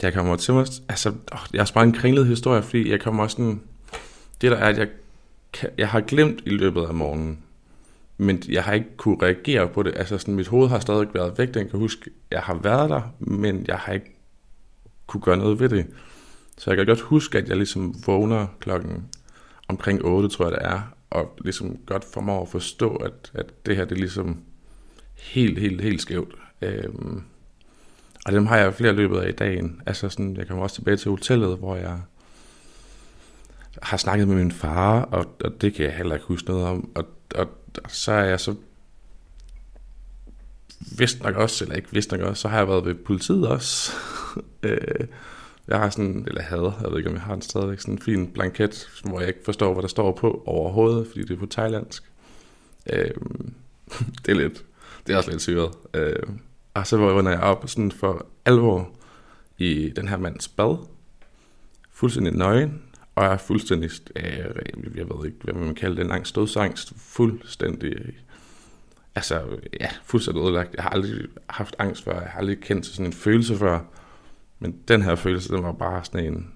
Jeg 0.02 0.12
kommer 0.12 0.36
til 0.36 0.54
mig, 0.54 0.66
altså, 0.88 1.14
jeg 1.52 1.60
har 1.60 1.70
bare 1.74 1.84
en 1.84 1.92
kringlet 1.92 2.26
historie, 2.26 2.62
fordi 2.62 2.90
jeg 2.90 3.00
kommer 3.00 3.22
også 3.22 3.36
sådan, 3.36 3.60
det 4.40 4.50
der 4.50 4.56
er, 4.56 4.68
at 4.68 4.78
jeg, 4.78 4.88
jeg 5.78 5.88
har 5.88 6.00
glemt 6.00 6.42
i 6.46 6.50
løbet 6.50 6.82
af 6.82 6.94
morgenen, 6.94 7.38
men 8.16 8.42
jeg 8.48 8.64
har 8.64 8.72
ikke 8.72 8.96
kunne 8.96 9.22
reagere 9.22 9.68
på 9.68 9.82
det. 9.82 9.92
Altså 9.96 10.18
sådan, 10.18 10.34
mit 10.34 10.48
hoved 10.48 10.68
har 10.68 10.78
stadig 10.78 11.08
været 11.14 11.38
væk. 11.38 11.54
Den 11.54 11.68
kan 11.68 11.78
huske, 11.78 12.10
jeg 12.30 12.40
har 12.40 12.54
været 12.54 12.90
der, 12.90 13.02
men 13.18 13.64
jeg 13.68 13.76
har 13.76 13.92
ikke 13.92 14.16
kunne 15.06 15.20
gøre 15.20 15.36
noget 15.36 15.60
ved 15.60 15.68
det. 15.68 15.86
Så 16.58 16.70
jeg 16.70 16.76
kan 16.76 16.86
godt 16.86 17.00
huske, 17.00 17.38
at 17.38 17.48
jeg 17.48 17.56
ligesom 17.56 17.94
vågner 18.06 18.46
klokken 18.60 19.06
omkring 19.68 20.04
8, 20.04 20.28
tror 20.28 20.44
jeg 20.44 20.52
det 20.52 20.66
er, 20.66 20.80
og 21.10 21.38
ligesom 21.40 21.76
godt 21.86 22.04
formår 22.04 22.42
at 22.42 22.48
forstå, 22.48 22.96
at, 22.96 23.30
at 23.34 23.66
det 23.66 23.76
her 23.76 23.84
det 23.84 23.92
er 23.92 24.00
ligesom 24.00 24.42
helt, 25.16 25.58
helt, 25.58 25.80
helt 25.80 26.02
skævt. 26.02 26.34
Øhm, 26.62 27.22
og 28.26 28.32
dem 28.32 28.46
har 28.46 28.56
jeg 28.56 28.74
flere 28.74 28.92
løbet 28.92 29.18
af 29.18 29.28
i 29.28 29.32
dagen. 29.32 29.82
Altså 29.86 30.08
sådan, 30.08 30.36
jeg 30.36 30.46
kommer 30.46 30.62
også 30.62 30.74
tilbage 30.74 30.96
til 30.96 31.10
hotellet, 31.10 31.58
hvor 31.58 31.76
jeg 31.76 32.00
har 33.82 33.96
snakket 33.96 34.28
med 34.28 34.36
min 34.36 34.52
far, 34.52 35.02
og, 35.02 35.36
og 35.44 35.60
det 35.60 35.74
kan 35.74 35.84
jeg 35.84 35.94
heller 35.94 36.14
ikke 36.14 36.26
huske 36.26 36.48
noget 36.48 36.66
om. 36.66 36.90
Og, 36.94 37.04
og 37.34 37.48
så 37.88 38.12
er 38.12 38.24
jeg 38.24 38.40
så 38.40 38.54
vist 40.98 41.22
nok 41.22 41.34
også, 41.36 41.64
eller 41.64 41.76
ikke 41.76 41.88
vist 41.92 42.12
nok 42.12 42.20
også, 42.20 42.40
så 42.40 42.48
har 42.48 42.58
jeg 42.58 42.68
været 42.68 42.84
ved 42.84 42.94
politiet 42.94 43.48
også. 43.48 43.92
Øh, 44.62 45.06
jeg 45.70 45.78
har 45.78 45.90
sådan, 45.90 46.24
eller 46.28 46.42
havde, 46.42 46.74
jeg 46.82 46.90
ved 46.90 46.98
ikke 46.98 47.10
om 47.10 47.14
jeg 47.14 47.22
har 47.22 47.34
en 47.34 47.42
stadigvæk, 47.42 47.80
sådan 47.80 47.94
en 47.94 48.02
fin 48.02 48.32
blanket, 48.32 48.88
hvor 49.04 49.20
jeg 49.20 49.28
ikke 49.28 49.40
forstår, 49.44 49.72
hvad 49.72 49.82
der 49.82 49.88
står 49.88 50.12
på 50.12 50.42
overhovedet, 50.46 51.06
fordi 51.06 51.22
det 51.22 51.30
er 51.30 51.38
på 51.38 51.46
thailandsk. 51.46 52.02
Øh, 52.92 53.10
det 54.26 54.32
er 54.32 54.34
lidt, 54.34 54.64
det 55.06 55.12
er 55.12 55.16
også 55.16 55.30
lidt 55.30 55.42
syret. 55.42 55.70
Øh, 55.94 56.22
og 56.74 56.86
så 56.86 56.96
vågner 56.96 57.30
jeg 57.30 57.40
op 57.40 57.68
sådan 57.68 57.92
for 57.92 58.26
alvor 58.44 58.90
i 59.58 59.92
den 59.96 60.08
her 60.08 60.16
mands 60.16 60.48
bad, 60.48 60.76
fuldstændig 61.90 62.32
nøgen, 62.32 62.82
og 63.14 63.24
er 63.24 63.36
fuldstændig, 63.36 63.90
øh, 64.16 64.24
jeg 64.96 65.08
ved 65.08 65.26
ikke, 65.26 65.38
hvad 65.42 65.54
man 65.54 65.74
kalder 65.74 65.96
det, 65.96 66.02
en 66.02 66.08
lang 66.08 66.26
stødsangst, 66.26 66.92
fuldstændig, 66.96 67.96
altså, 69.14 69.42
ja, 69.80 69.88
fuldstændig 70.04 70.42
ødelagt. 70.42 70.74
Jeg 70.74 70.82
har 70.82 70.90
aldrig 70.90 71.28
haft 71.48 71.76
angst 71.78 72.04
før, 72.04 72.20
jeg 72.20 72.30
har 72.30 72.38
aldrig 72.38 72.60
kendt 72.60 72.86
sådan 72.86 73.06
en 73.06 73.12
følelse 73.12 73.56
før, 73.56 73.80
men 74.60 74.76
den 74.88 75.02
her 75.02 75.14
følelse, 75.14 75.52
den 75.52 75.62
var 75.62 75.72
bare 75.72 76.04
sådan 76.04 76.26
en, 76.26 76.52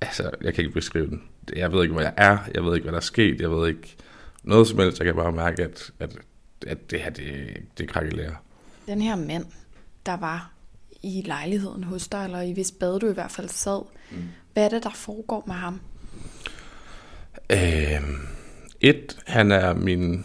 altså, 0.00 0.30
jeg 0.42 0.54
kan 0.54 0.64
ikke 0.64 0.74
beskrive 0.74 1.06
den. 1.06 1.22
Jeg 1.56 1.72
ved 1.72 1.82
ikke, 1.82 1.92
hvor 1.92 2.02
jeg 2.02 2.14
er, 2.16 2.38
jeg 2.54 2.64
ved 2.64 2.74
ikke, 2.74 2.84
hvad 2.84 2.92
der 2.92 2.98
er 2.98 3.02
sket, 3.02 3.40
jeg 3.40 3.50
ved 3.50 3.68
ikke 3.68 3.96
noget 4.42 4.66
som 4.66 4.78
helst, 4.78 4.98
jeg 4.98 5.06
kan 5.06 5.14
bare 5.14 5.32
mærke, 5.32 5.62
at, 5.62 5.92
at, 6.00 6.18
at 6.66 6.90
det 6.90 7.00
her, 7.00 7.10
det, 7.10 7.56
det 7.78 7.88
krakelerer. 7.88 8.34
Den 8.86 9.02
her 9.02 9.16
mand, 9.16 9.44
der 10.06 10.16
var 10.16 10.52
i 11.02 11.22
lejligheden 11.26 11.84
hos 11.84 12.08
dig, 12.08 12.24
eller 12.24 12.40
i 12.40 12.52
hvis 12.52 12.72
bad 12.72 13.00
du 13.00 13.10
i 13.10 13.14
hvert 13.14 13.30
fald 13.30 13.48
sad, 13.48 13.82
mm. 14.10 14.16
hvad 14.52 14.64
er 14.64 14.68
det, 14.68 14.82
der 14.82 14.90
foregår 14.94 15.44
med 15.46 15.54
ham? 15.54 15.80
Øh, 17.50 18.10
et, 18.80 19.18
han 19.26 19.52
er 19.52 19.74
min 19.74 20.24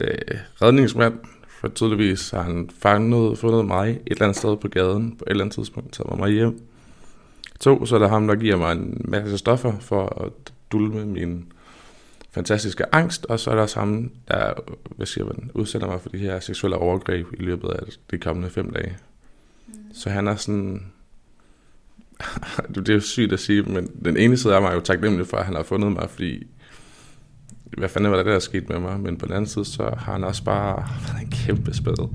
øh, 0.00 0.38
redningsmand, 0.62 1.14
for 1.62 1.68
tydeligvis 1.68 2.30
har 2.30 2.42
han 2.42 2.70
fanget, 2.78 3.38
fundet 3.38 3.66
mig 3.66 3.90
et 3.90 4.00
eller 4.06 4.22
andet 4.22 4.36
sted 4.36 4.56
på 4.56 4.68
gaden 4.68 5.16
på 5.16 5.24
et 5.26 5.30
eller 5.30 5.44
andet 5.44 5.54
tidspunkt, 5.54 5.92
taget 5.92 6.18
mig 6.18 6.30
hjem. 6.30 6.60
To, 7.60 7.86
så 7.86 7.94
er 7.94 7.98
der 7.98 8.08
ham, 8.08 8.26
der 8.26 8.34
giver 8.34 8.56
mig 8.56 8.72
en 8.72 9.00
masse 9.04 9.38
stoffer 9.38 9.78
for 9.80 10.24
at 10.24 10.52
dulme 10.72 11.06
min 11.06 11.52
fantastiske 12.30 12.94
angst, 12.94 13.26
og 13.26 13.40
så 13.40 13.50
er 13.50 13.54
der 13.54 13.62
også 13.62 13.78
ham, 13.78 14.10
der 14.28 14.52
hvad 14.96 15.06
siger 15.06 15.24
man, 15.24 15.50
udsætter 15.54 15.88
mig 15.88 16.00
for 16.00 16.08
de 16.08 16.18
her 16.18 16.40
seksuelle 16.40 16.76
overgreb 16.76 17.26
i 17.32 17.42
løbet 17.42 17.68
af 17.68 17.82
de 18.10 18.18
kommende 18.18 18.50
fem 18.50 18.72
dage. 18.72 18.96
Mm. 19.66 19.74
Så 19.94 20.10
han 20.10 20.28
er 20.28 20.36
sådan... 20.36 20.86
det 22.74 22.88
er 22.88 22.94
jo 22.94 23.00
sygt 23.00 23.32
at 23.32 23.40
sige, 23.40 23.62
men 23.62 23.90
den 24.04 24.16
ene 24.16 24.36
side 24.36 24.54
er 24.54 24.60
mig 24.60 24.74
jo 24.74 24.80
taknemmelig 24.80 25.26
for, 25.26 25.36
at 25.36 25.44
han 25.44 25.54
har 25.54 25.62
fundet 25.62 25.92
mig, 25.92 26.10
fordi 26.10 26.46
hvad 27.78 27.88
fanden 27.88 28.10
var 28.10 28.16
det, 28.16 28.26
der 28.26 28.34
er 28.34 28.38
sket 28.38 28.68
med 28.68 28.80
mig? 28.80 29.00
Men 29.00 29.16
på 29.16 29.26
den 29.26 29.34
anden 29.34 29.48
side, 29.48 29.64
så 29.64 29.82
har 29.98 30.12
han 30.12 30.24
også 30.24 30.44
bare 30.44 30.88
været 31.06 31.22
en 31.22 31.30
kæmpe 31.30 31.74
spæd. 31.74 32.08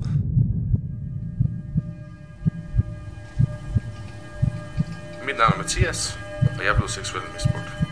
Mit 5.26 5.36
navn 5.38 5.52
er 5.52 5.56
Mathias, 5.56 6.18
og 6.40 6.64
jeg 6.64 6.70
er 6.70 6.74
blevet 6.74 6.90
seksuelt 6.90 7.32
misbrugt. 7.34 7.88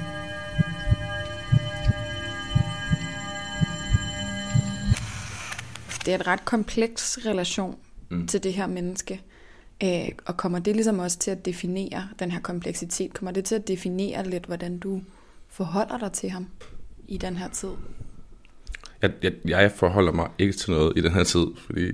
Det 6.05 6.15
er 6.15 6.19
et 6.19 6.27
ret 6.27 6.45
kompleks 6.45 7.19
relation 7.27 7.77
mm. 8.11 8.27
til 8.27 8.43
det 8.43 8.53
her 8.53 8.67
menneske. 8.67 9.23
Øh, 9.83 10.09
og 10.27 10.37
kommer 10.37 10.59
det 10.59 10.77
ligesom 10.77 10.99
også 10.99 11.19
til 11.19 11.31
at 11.31 11.45
definere 11.45 12.09
den 12.19 12.31
her 12.31 12.41
kompleksitet? 12.41 13.15
Kommer 13.15 13.31
det 13.31 13.45
til 13.45 13.55
at 13.55 13.69
definere 13.69 14.29
lidt, 14.29 14.47
hvordan 14.47 14.79
du 14.79 15.03
forholder 15.49 15.99
dig 15.99 16.13
til 16.13 16.31
ham 16.31 16.47
i 17.09 17.17
den 17.17 17.37
her 17.37 17.49
tid? 17.49 17.71
Jeg, 19.03 19.13
jeg, 19.23 19.33
jeg 19.45 19.73
forholder 19.73 20.13
mig 20.13 20.29
ikke 20.39 20.53
til 20.53 20.71
noget 20.71 20.93
i 20.97 21.01
den 21.01 21.13
her 21.13 21.25
tid, 21.25 21.47
fordi 21.59 21.93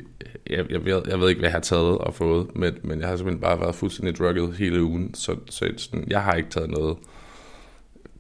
jeg, 0.51 0.71
jeg, 0.71 0.85
ved, 0.85 1.03
jeg 1.09 1.21
ved 1.21 1.29
ikke, 1.29 1.39
hvad 1.39 1.49
jeg 1.49 1.55
har 1.55 1.61
taget 1.61 1.99
og 1.99 2.15
fået, 2.15 2.57
men, 2.57 2.75
men 2.83 3.01
jeg 3.01 3.09
har 3.09 3.17
simpelthen 3.17 3.41
bare 3.41 3.61
været 3.61 3.75
fuldstændig 3.75 4.19
drugget 4.19 4.57
hele 4.57 4.83
ugen, 4.83 5.15
så, 5.15 5.37
så 5.51 5.73
sådan, 5.77 6.05
jeg 6.09 6.23
har 6.23 6.35
ikke 6.35 6.51
taget 6.51 6.71
noget. 6.71 6.97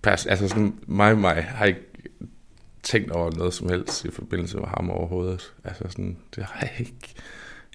Pas, 0.02 0.26
Altså 0.26 0.48
sådan, 0.48 0.74
mig 0.86 1.18
mig 1.18 1.44
har 1.44 1.64
ikke 1.64 1.80
tænkt 2.82 3.10
over 3.10 3.30
noget 3.30 3.54
som 3.54 3.68
helst 3.68 4.04
i 4.04 4.10
forbindelse 4.10 4.56
med 4.56 4.66
ham 4.66 4.90
overhovedet. 4.90 5.52
Altså 5.64 5.84
sådan, 5.88 6.16
det 6.36 6.44
har 6.44 6.60
jeg 6.60 6.72
ikke. 6.78 7.14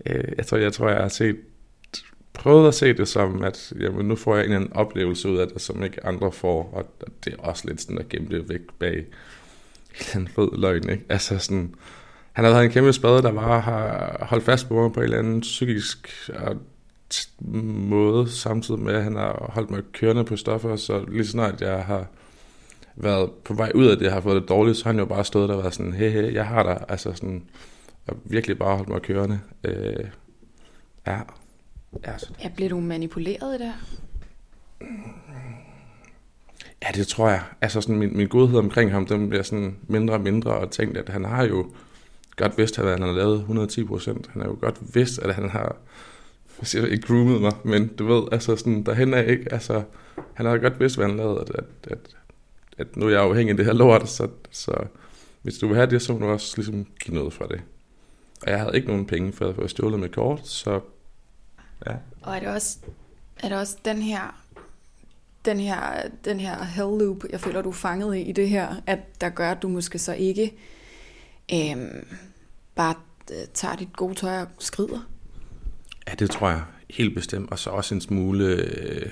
Øh, 0.06 0.32
jeg 0.38 0.46
tror, 0.46 0.58
jeg, 0.58 0.74
tror, 0.74 0.90
jeg 0.90 1.02
har 1.02 1.08
set, 1.08 1.38
prøvet 2.40 2.68
at 2.68 2.74
se 2.74 2.94
det 2.94 3.08
som, 3.08 3.44
at 3.44 3.74
jamen, 3.80 4.06
nu 4.06 4.16
får 4.16 4.36
jeg 4.36 4.46
en, 4.46 4.52
anden 4.52 4.74
oplevelse 4.74 5.30
ud 5.30 5.38
af 5.38 5.48
det, 5.48 5.62
som 5.62 5.84
ikke 5.84 6.06
andre 6.06 6.32
får, 6.32 6.70
og 6.74 7.08
det 7.26 7.34
er 7.34 7.38
også 7.38 7.68
lidt 7.68 7.82
sådan 7.82 7.98
at 7.98 8.10
gemme 8.10 8.30
det 8.30 8.50
væk 8.50 8.62
bag 8.80 9.06
en 10.16 10.30
rød 10.38 10.60
løgn, 10.60 10.90
ikke? 10.90 11.04
Altså 11.10 11.40
sådan, 11.40 11.76
han 12.34 12.46
har 12.46 12.52
været 12.52 12.66
en 12.66 12.72
kæmpe 12.72 12.94
spade, 12.94 13.22
der 13.22 13.32
bare 13.32 13.62
har 13.62 14.18
holdt 14.30 14.44
fast 14.44 14.68
på 14.68 14.82
mig 14.82 14.94
på 14.94 15.00
en 15.00 15.04
eller 15.04 15.20
anden 15.20 15.42
psykisk 15.42 16.30
måde, 17.40 18.32
samtidig 18.32 18.82
med, 18.82 18.94
at 18.94 19.04
han 19.04 19.16
har 19.16 19.50
holdt 19.54 19.72
mig 19.72 19.82
kørende 19.94 20.24
på 20.24 20.36
stoffer, 20.36 20.76
så 20.76 21.06
lige 21.08 21.28
snart 21.28 21.62
jeg 21.62 21.84
har 21.84 22.08
været 22.96 23.32
på 23.32 23.54
vej 23.54 23.72
ud 23.76 23.86
af 23.86 23.98
det, 23.98 24.12
har 24.12 24.22
fået 24.22 24.42
det 24.42 24.50
dårligt, 24.50 24.78
så 24.78 24.84
har 24.84 24.92
han 24.92 25.00
jo 25.00 25.06
bare 25.06 25.26
stået 25.26 25.50
der 25.50 25.56
og 25.56 25.62
været 25.62 25.74
sådan, 25.74 25.94
hey, 25.94 26.12
hey, 26.12 26.34
jeg 26.34 26.46
har 26.46 26.64
dig, 26.64 26.86
altså 26.90 27.14
sådan, 27.14 27.44
og 28.08 28.18
virkelig 28.26 28.58
bare 28.58 28.76
holdt 28.76 28.90
mig 28.90 29.02
kørende. 29.02 29.40
Øh, 29.64 30.06
ja. 31.08 31.20
Altså. 32.04 32.34
Ja, 32.44 32.50
blev 32.56 32.70
du 32.70 32.80
manipuleret 32.80 33.56
i 33.56 33.64
det 33.64 33.66
her? 33.66 33.74
Ja, 36.82 36.88
det 36.94 37.08
tror 37.08 37.30
jeg. 37.30 37.44
Altså 37.62 37.82
sådan 37.82 37.96
min, 37.96 38.18
min 38.18 38.28
godhed 38.28 38.60
omkring 38.60 38.92
ham, 38.92 39.06
den 39.06 39.30
bliver 39.30 39.44
sådan 39.44 39.78
mindre 39.88 40.14
og 40.14 40.22
mindre, 40.22 40.52
og 40.52 40.72
tænkt, 40.72 40.98
at 40.98 41.10
han 41.10 41.26
har 41.26 41.44
jo 41.44 41.72
godt 42.36 42.58
vidst, 42.58 42.80
at 42.80 42.90
han 42.90 43.02
har 43.02 43.12
lavet 43.12 43.40
110 43.40 43.84
procent. 43.84 44.30
Han 44.34 44.42
har 44.42 44.50
jo 44.50 44.58
godt 44.62 44.96
vidst, 44.96 45.20
at 45.20 45.36
han 45.36 45.50
har 45.50 45.76
jeg 46.60 46.68
siger 46.68 46.86
ikke 46.86 47.08
groomet 47.08 47.42
mig, 47.42 47.54
men 47.64 47.88
du 47.88 48.06
ved, 48.06 48.24
altså 48.32 48.56
sådan, 48.56 48.84
derhen 48.84 49.14
er 49.14 49.22
ikke, 49.22 49.54
altså, 49.54 49.84
han 50.34 50.46
har 50.46 50.58
godt 50.58 50.80
vidst, 50.80 50.98
hvad 50.98 51.06
han 51.06 51.18
lavede, 51.18 51.42
at, 51.42 51.50
at, 51.50 51.92
at, 51.92 52.16
at 52.78 52.98
nu 52.98 53.06
er 53.06 53.10
jeg 53.10 53.22
afhængig 53.22 53.52
af 53.52 53.58
det 53.58 53.66
her 53.66 53.74
lort, 53.74 54.10
så, 54.10 54.28
så 54.52 54.74
hvis 55.42 55.58
du 55.58 55.68
vil 55.68 55.76
have 55.76 55.90
det, 55.90 56.02
så 56.02 56.14
må 56.14 56.20
du 56.20 56.26
også 56.26 56.54
ligesom 56.58 56.86
give 57.04 57.16
noget 57.16 57.34
fra 57.34 57.48
det. 57.48 57.62
Og 58.46 58.52
jeg 58.52 58.60
havde 58.60 58.76
ikke 58.76 58.88
nogen 58.88 59.06
penge 59.06 59.34
for 59.34 59.50
at 59.50 59.56
få 59.56 59.68
stjålet 59.68 60.00
med 60.00 60.10
kort, 60.10 60.48
så 60.48 60.80
ja. 61.86 61.96
Og 62.22 62.36
er 62.36 62.40
det 62.40 62.50
også, 62.50 62.78
er 63.40 63.50
det 63.50 63.58
også 63.58 63.78
den 63.86 64.02
her 64.02 64.44
den 65.48 65.60
her, 65.60 66.02
den 66.26 66.40
her 66.40 66.64
hell 66.64 67.00
loop, 67.00 67.24
jeg 67.30 67.40
føler, 67.40 67.62
du 67.62 67.70
er 67.70 67.74
fanget 67.74 68.16
i, 68.16 68.22
i 68.22 68.32
det 68.32 68.50
her, 68.50 68.76
at 68.86 69.22
der 69.22 69.30
gør, 69.30 69.52
at 69.52 69.62
du 69.62 69.68
måske 69.68 70.00
så 70.00 70.14
ikke 70.14 70.54
øhm, 71.54 72.08
bare 72.76 72.96
øh, 73.32 73.48
tager 73.54 73.76
dit 73.76 73.96
gode 73.96 74.16
tøj 74.16 74.42
og 74.42 74.48
skrider? 74.60 75.10
Ja, 76.08 76.14
det 76.20 76.30
tror 76.30 76.50
jeg 76.50 76.62
helt 76.90 77.16
bestemt. 77.16 77.52
Og 77.52 77.60
så 77.60 77.70
også 77.70 77.96
en 77.96 78.02
smule... 78.02 78.46
Øh, 78.46 79.12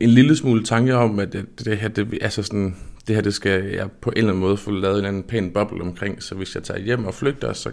en 0.00 0.10
lille 0.10 0.36
smule 0.36 0.64
tanke 0.64 0.94
om, 0.94 1.18
at 1.18 1.32
det, 1.32 1.64
det 1.64 1.78
her, 1.78 1.88
det, 1.88 2.18
altså 2.20 2.42
sådan, 2.42 2.76
det 3.06 3.14
her, 3.14 3.22
det 3.22 3.34
skal 3.34 3.64
jeg 3.64 3.90
på 3.90 4.10
en 4.10 4.16
eller 4.16 4.30
anden 4.30 4.40
måde 4.40 4.56
få 4.56 4.70
lavet 4.70 4.98
en 4.98 5.04
anden 5.04 5.22
pæn 5.22 5.52
boble 5.52 5.82
omkring, 5.82 6.22
så 6.22 6.34
hvis 6.34 6.54
jeg 6.54 6.62
tager 6.62 6.80
hjem 6.80 7.04
og 7.04 7.14
flygter, 7.14 7.52
så 7.52 7.72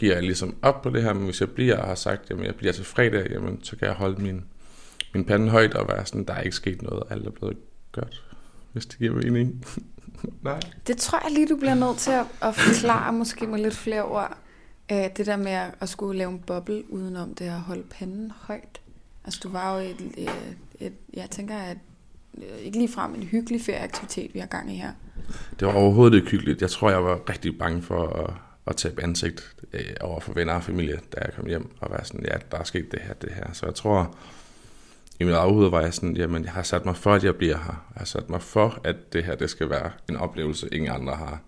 giver 0.00 0.14
jeg 0.14 0.22
ligesom 0.22 0.56
op 0.62 0.82
på 0.82 0.90
det 0.90 1.02
her, 1.02 1.12
men 1.12 1.24
hvis 1.24 1.40
jeg 1.40 1.50
bliver 1.50 1.76
og 1.76 1.88
har 1.88 1.94
sagt, 1.94 2.30
at 2.30 2.44
jeg 2.44 2.54
bliver 2.54 2.72
til 2.72 2.84
fredag, 2.84 3.30
jamen, 3.30 3.64
så 3.64 3.76
kan 3.76 3.88
jeg 3.88 3.94
holde 3.94 4.22
min, 4.22 4.44
min 5.14 5.24
pande 5.24 5.48
højt 5.48 5.74
og 5.74 5.88
være 5.88 6.06
sådan, 6.06 6.24
der 6.24 6.34
er 6.34 6.40
ikke 6.40 6.56
sket 6.56 6.82
noget, 6.82 7.02
alt 7.10 7.26
er 7.26 7.30
blevet 7.30 7.56
godt, 7.92 8.24
hvis 8.72 8.86
det 8.86 8.98
giver 8.98 9.14
mening. 9.14 9.64
Nej. 10.42 10.60
Det 10.86 10.96
tror 10.96 11.20
jeg 11.24 11.32
lige, 11.32 11.48
du 11.48 11.56
bliver 11.56 11.74
nødt 11.74 11.98
til 11.98 12.10
at, 12.10 12.26
at 12.42 12.54
forklare, 12.54 13.12
måske 13.12 13.46
med 13.46 13.58
lidt 13.58 13.74
flere 13.74 14.04
ord, 14.04 14.36
det 14.90 15.26
der 15.26 15.36
med 15.36 15.70
at 15.80 15.88
skulle 15.88 16.18
lave 16.18 16.30
en 16.30 16.38
boble 16.38 16.92
udenom 16.92 17.34
det 17.34 17.44
at 17.44 17.60
holde 17.60 17.82
panden 17.90 18.32
højt. 18.36 18.80
Altså 19.24 19.40
du 19.42 19.48
var 19.48 19.74
jo 19.74 19.88
et, 19.88 20.00
et, 20.16 20.30
et 20.80 20.92
jeg 21.14 21.30
tænker, 21.30 21.56
at 21.56 21.76
ikke 22.62 22.78
lige 22.78 22.92
frem 22.92 23.14
en 23.14 23.22
hyggelig 23.22 23.60
ferieaktivitet, 23.60 24.34
vi 24.34 24.38
har 24.38 24.46
gang 24.46 24.72
i 24.72 24.76
her. 24.76 24.92
Det 25.60 25.68
var 25.68 25.74
overhovedet 25.74 26.16
ikke 26.16 26.30
hyggeligt. 26.30 26.60
Jeg 26.60 26.70
tror, 26.70 26.90
jeg 26.90 27.04
var 27.04 27.30
rigtig 27.30 27.58
bange 27.58 27.82
for 27.82 28.06
at, 28.06 28.34
at 28.70 28.76
tabe 28.76 29.02
ansigt 29.02 29.56
øh, 29.72 29.94
over 30.00 30.20
for 30.20 30.32
venner 30.32 30.54
og 30.54 30.62
familie, 30.62 31.00
da 31.14 31.20
jeg 31.20 31.32
kom 31.34 31.46
hjem, 31.46 31.70
og 31.80 31.90
være 31.90 32.04
sådan, 32.04 32.24
ja, 32.24 32.36
der 32.50 32.58
er 32.58 32.64
sket 32.64 32.92
det 32.92 33.00
her, 33.02 33.14
det 33.14 33.32
her. 33.32 33.52
Så 33.52 33.66
jeg 33.66 33.74
tror, 33.74 34.16
i 35.20 35.24
mit 35.24 35.34
eget 35.34 35.72
var 35.72 35.80
jeg 35.80 35.94
sådan, 35.94 36.16
jamen, 36.16 36.44
jeg 36.44 36.52
har 36.52 36.62
sat 36.62 36.84
mig 36.84 36.96
for, 36.96 37.14
at 37.14 37.24
jeg 37.24 37.36
bliver 37.36 37.56
her. 37.56 37.84
Jeg 37.94 37.96
har 37.96 38.04
sat 38.04 38.30
mig 38.30 38.42
for, 38.42 38.80
at 38.84 39.12
det 39.12 39.24
her, 39.24 39.34
det 39.34 39.50
skal 39.50 39.70
være 39.70 39.90
en 40.08 40.16
oplevelse, 40.16 40.68
ingen 40.72 40.90
andre 40.90 41.14
har. 41.14 41.40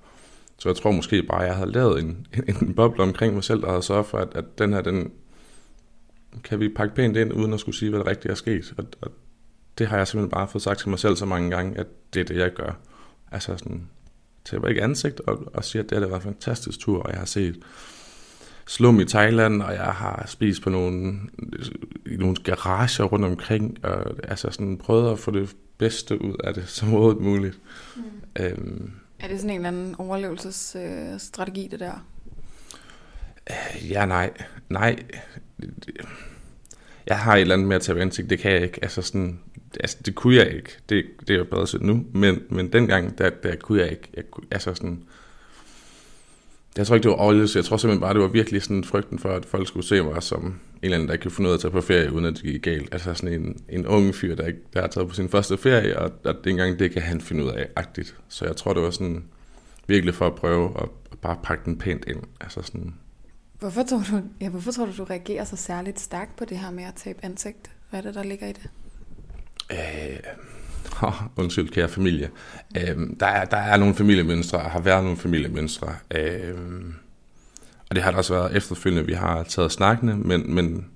Så 0.58 0.68
jeg 0.68 0.76
tror 0.76 0.90
måske 0.90 1.22
bare, 1.22 1.42
at 1.42 1.46
jeg 1.46 1.56
havde 1.56 1.72
lavet 1.72 2.00
en, 2.00 2.26
en, 2.48 2.56
en 2.62 2.74
boble 2.74 3.02
omkring 3.02 3.34
mig 3.34 3.44
selv, 3.44 3.62
der 3.62 3.68
havde 3.68 3.82
sørget 3.82 4.06
for, 4.06 4.18
at, 4.18 4.28
at 4.34 4.44
den 4.58 4.72
her, 4.72 4.80
den 4.80 5.12
kan 6.44 6.60
vi 6.60 6.68
pakke 6.68 6.94
pænt 6.94 7.16
ind, 7.16 7.32
uden 7.32 7.52
at 7.52 7.60
skulle 7.60 7.76
sige, 7.76 7.90
hvad 7.90 8.00
der 8.00 8.06
rigtigt 8.06 8.32
er 8.32 8.34
sket. 8.34 8.74
Og, 8.78 8.84
og 9.00 9.10
det 9.78 9.86
har 9.86 9.96
jeg 9.96 10.08
simpelthen 10.08 10.30
bare 10.30 10.48
fået 10.48 10.62
sagt 10.62 10.78
til 10.78 10.88
mig 10.88 10.98
selv 10.98 11.16
så 11.16 11.26
mange 11.26 11.50
gange, 11.50 11.78
at 11.78 11.86
det 12.14 12.20
er 12.20 12.24
det, 12.24 12.36
jeg 12.36 12.50
gør. 12.50 12.78
Altså 13.32 13.56
sådan, 13.56 13.88
taber 14.44 14.68
ikke 14.68 14.82
ansigt 14.82 15.20
og, 15.20 15.54
og 15.54 15.64
siger, 15.64 15.82
at 15.82 15.90
det 15.90 15.98
har 15.98 16.06
været 16.06 16.20
en 16.20 16.24
fantastisk 16.24 16.78
tur, 16.78 17.02
og 17.02 17.10
jeg 17.10 17.18
har 17.18 17.26
set 17.26 17.56
slum 18.66 19.00
i 19.00 19.04
Thailand, 19.04 19.62
og 19.62 19.74
jeg 19.74 19.84
har 19.84 20.24
spist 20.26 20.62
på 20.62 20.70
nogle, 20.70 21.18
i 22.06 22.16
nogle 22.16 22.36
garager 22.44 23.04
rundt 23.04 23.24
omkring, 23.24 23.84
og 23.84 24.14
altså 24.28 24.50
sådan 24.50 24.78
prøvet 24.78 25.12
at 25.12 25.18
få 25.18 25.30
det 25.30 25.56
bedste 25.78 26.22
ud 26.22 26.36
af 26.44 26.54
det, 26.54 26.68
som 26.68 26.92
overhovedet 26.92 27.22
muligt. 27.22 27.58
Mm. 27.96 28.02
Øhm, 28.40 28.92
er 29.20 29.28
det 29.28 29.36
sådan 29.40 29.50
en 29.50 29.56
eller 29.56 29.68
anden 29.68 29.94
overlevelsesstrategi, 29.98 31.68
det 31.70 31.80
der? 31.80 32.06
Ja, 33.90 34.06
nej. 34.06 34.30
Nej. 34.68 34.96
Jeg 37.06 37.18
har 37.18 37.34
et 37.34 37.40
eller 37.40 37.54
andet 37.54 37.68
med 37.68 37.76
at 37.76 37.82
tage 37.82 38.00
ansigt, 38.00 38.30
det 38.30 38.38
kan 38.38 38.52
jeg 38.52 38.62
ikke. 38.62 38.78
Altså 38.82 39.02
sådan, 39.02 39.40
altså 39.80 39.96
det 40.06 40.14
kunne 40.14 40.36
jeg 40.36 40.52
ikke. 40.54 40.70
Det, 40.88 41.04
det 41.20 41.30
er 41.30 41.38
jo 41.38 41.44
bedre 41.44 41.66
set 41.66 41.82
nu. 41.82 42.04
Men, 42.12 42.42
men 42.48 42.72
dengang, 42.72 43.18
der, 43.18 43.30
der 43.30 43.56
kunne 43.56 43.80
jeg 43.80 43.90
ikke. 43.90 44.08
Jeg 44.14 44.24
altså 44.50 44.74
sådan, 44.74 45.02
jeg 46.76 46.86
tror 46.86 46.94
ikke, 46.94 47.02
det 47.02 47.10
var 47.10 47.16
overlevelse. 47.16 47.58
Jeg 47.58 47.64
tror 47.64 47.76
simpelthen 47.76 48.00
bare, 48.00 48.14
det 48.14 48.20
var 48.20 48.28
virkelig 48.28 48.62
sådan 48.62 48.84
frygten 48.84 49.18
for, 49.18 49.28
at 49.28 49.44
folk 49.44 49.68
skulle 49.68 49.86
se 49.86 50.02
mig 50.02 50.22
som 50.22 50.44
en 50.44 50.54
eller 50.82 50.96
anden, 50.96 51.08
der 51.08 51.12
ikke 51.14 51.22
kunne 51.22 51.32
finde 51.32 51.48
ud 51.48 51.52
af 51.52 51.56
at 51.56 51.60
tage 51.60 51.70
på 51.70 51.80
ferie, 51.80 52.12
uden 52.12 52.24
at 52.24 52.34
det 52.34 52.42
gik 52.42 52.62
galt. 52.62 52.88
Altså 52.92 53.14
sådan 53.14 53.40
en, 53.40 53.56
en 53.68 53.86
ung 53.86 54.14
fyr, 54.14 54.34
der, 54.34 54.46
ikke, 54.46 54.60
der 54.74 54.80
har 54.80 54.88
taget 54.88 55.08
på 55.08 55.14
sin 55.14 55.28
første 55.28 55.56
ferie, 55.56 55.98
og 55.98 56.12
at 56.24 56.36
det 56.44 56.50
engang 56.50 56.78
det 56.78 56.90
kan 56.90 57.02
han 57.02 57.20
finde 57.20 57.44
ud 57.44 57.50
af, 57.50 57.68
agtigt. 57.76 58.16
Så 58.28 58.44
jeg 58.44 58.56
tror, 58.56 58.72
det 58.72 58.82
var 58.82 58.90
sådan 58.90 59.24
virkelig 59.86 60.14
for 60.14 60.26
at 60.26 60.34
prøve 60.34 60.70
at, 60.76 60.88
at 61.12 61.18
bare 61.18 61.36
pakke 61.42 61.64
den 61.64 61.78
pænt 61.78 62.04
ind. 62.08 62.20
Altså 62.40 62.62
sådan, 62.62 62.94
Hvorfor 63.62 63.82
tror, 63.82 64.02
du, 64.10 64.22
ja, 64.40 64.48
hvorfor 64.48 64.72
tror 64.72 64.86
du, 64.86 64.92
du 64.96 65.04
reagerer 65.04 65.44
så 65.44 65.56
særligt 65.56 66.00
stærkt 66.00 66.36
på 66.36 66.44
det 66.44 66.58
her 66.58 66.70
med 66.70 66.84
at 66.84 66.94
tabe 66.94 67.18
ansigt? 67.22 67.70
Hvad 67.90 68.00
er 68.00 68.04
det, 68.04 68.14
der 68.14 68.22
ligger 68.22 68.46
i 68.46 68.52
det? 68.52 68.70
Øh, 69.70 70.18
oh, 71.02 71.14
undskyld, 71.36 71.68
kære 71.68 71.88
familie. 71.88 72.30
Øh, 72.76 72.96
der, 73.20 73.26
er, 73.26 73.44
der 73.44 73.56
er 73.56 73.76
nogle 73.76 73.94
familiemønstre, 73.94 74.58
og 74.58 74.70
har 74.70 74.80
været 74.80 75.02
nogle 75.04 75.18
familiemønstre. 75.18 75.94
Øh, 76.10 76.54
og 77.90 77.96
det 77.96 78.02
har 78.02 78.10
der 78.10 78.18
også 78.18 78.34
været 78.34 78.56
efterfølgende, 78.56 79.06
vi 79.06 79.12
har 79.12 79.42
taget 79.42 79.72
snakkende, 79.72 80.16
men, 80.16 80.54
men 80.54 80.86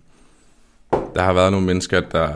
der 1.15 1.23
har 1.23 1.33
været 1.33 1.53
nogle 1.53 1.67
mennesker, 1.67 2.01
der 2.01 2.33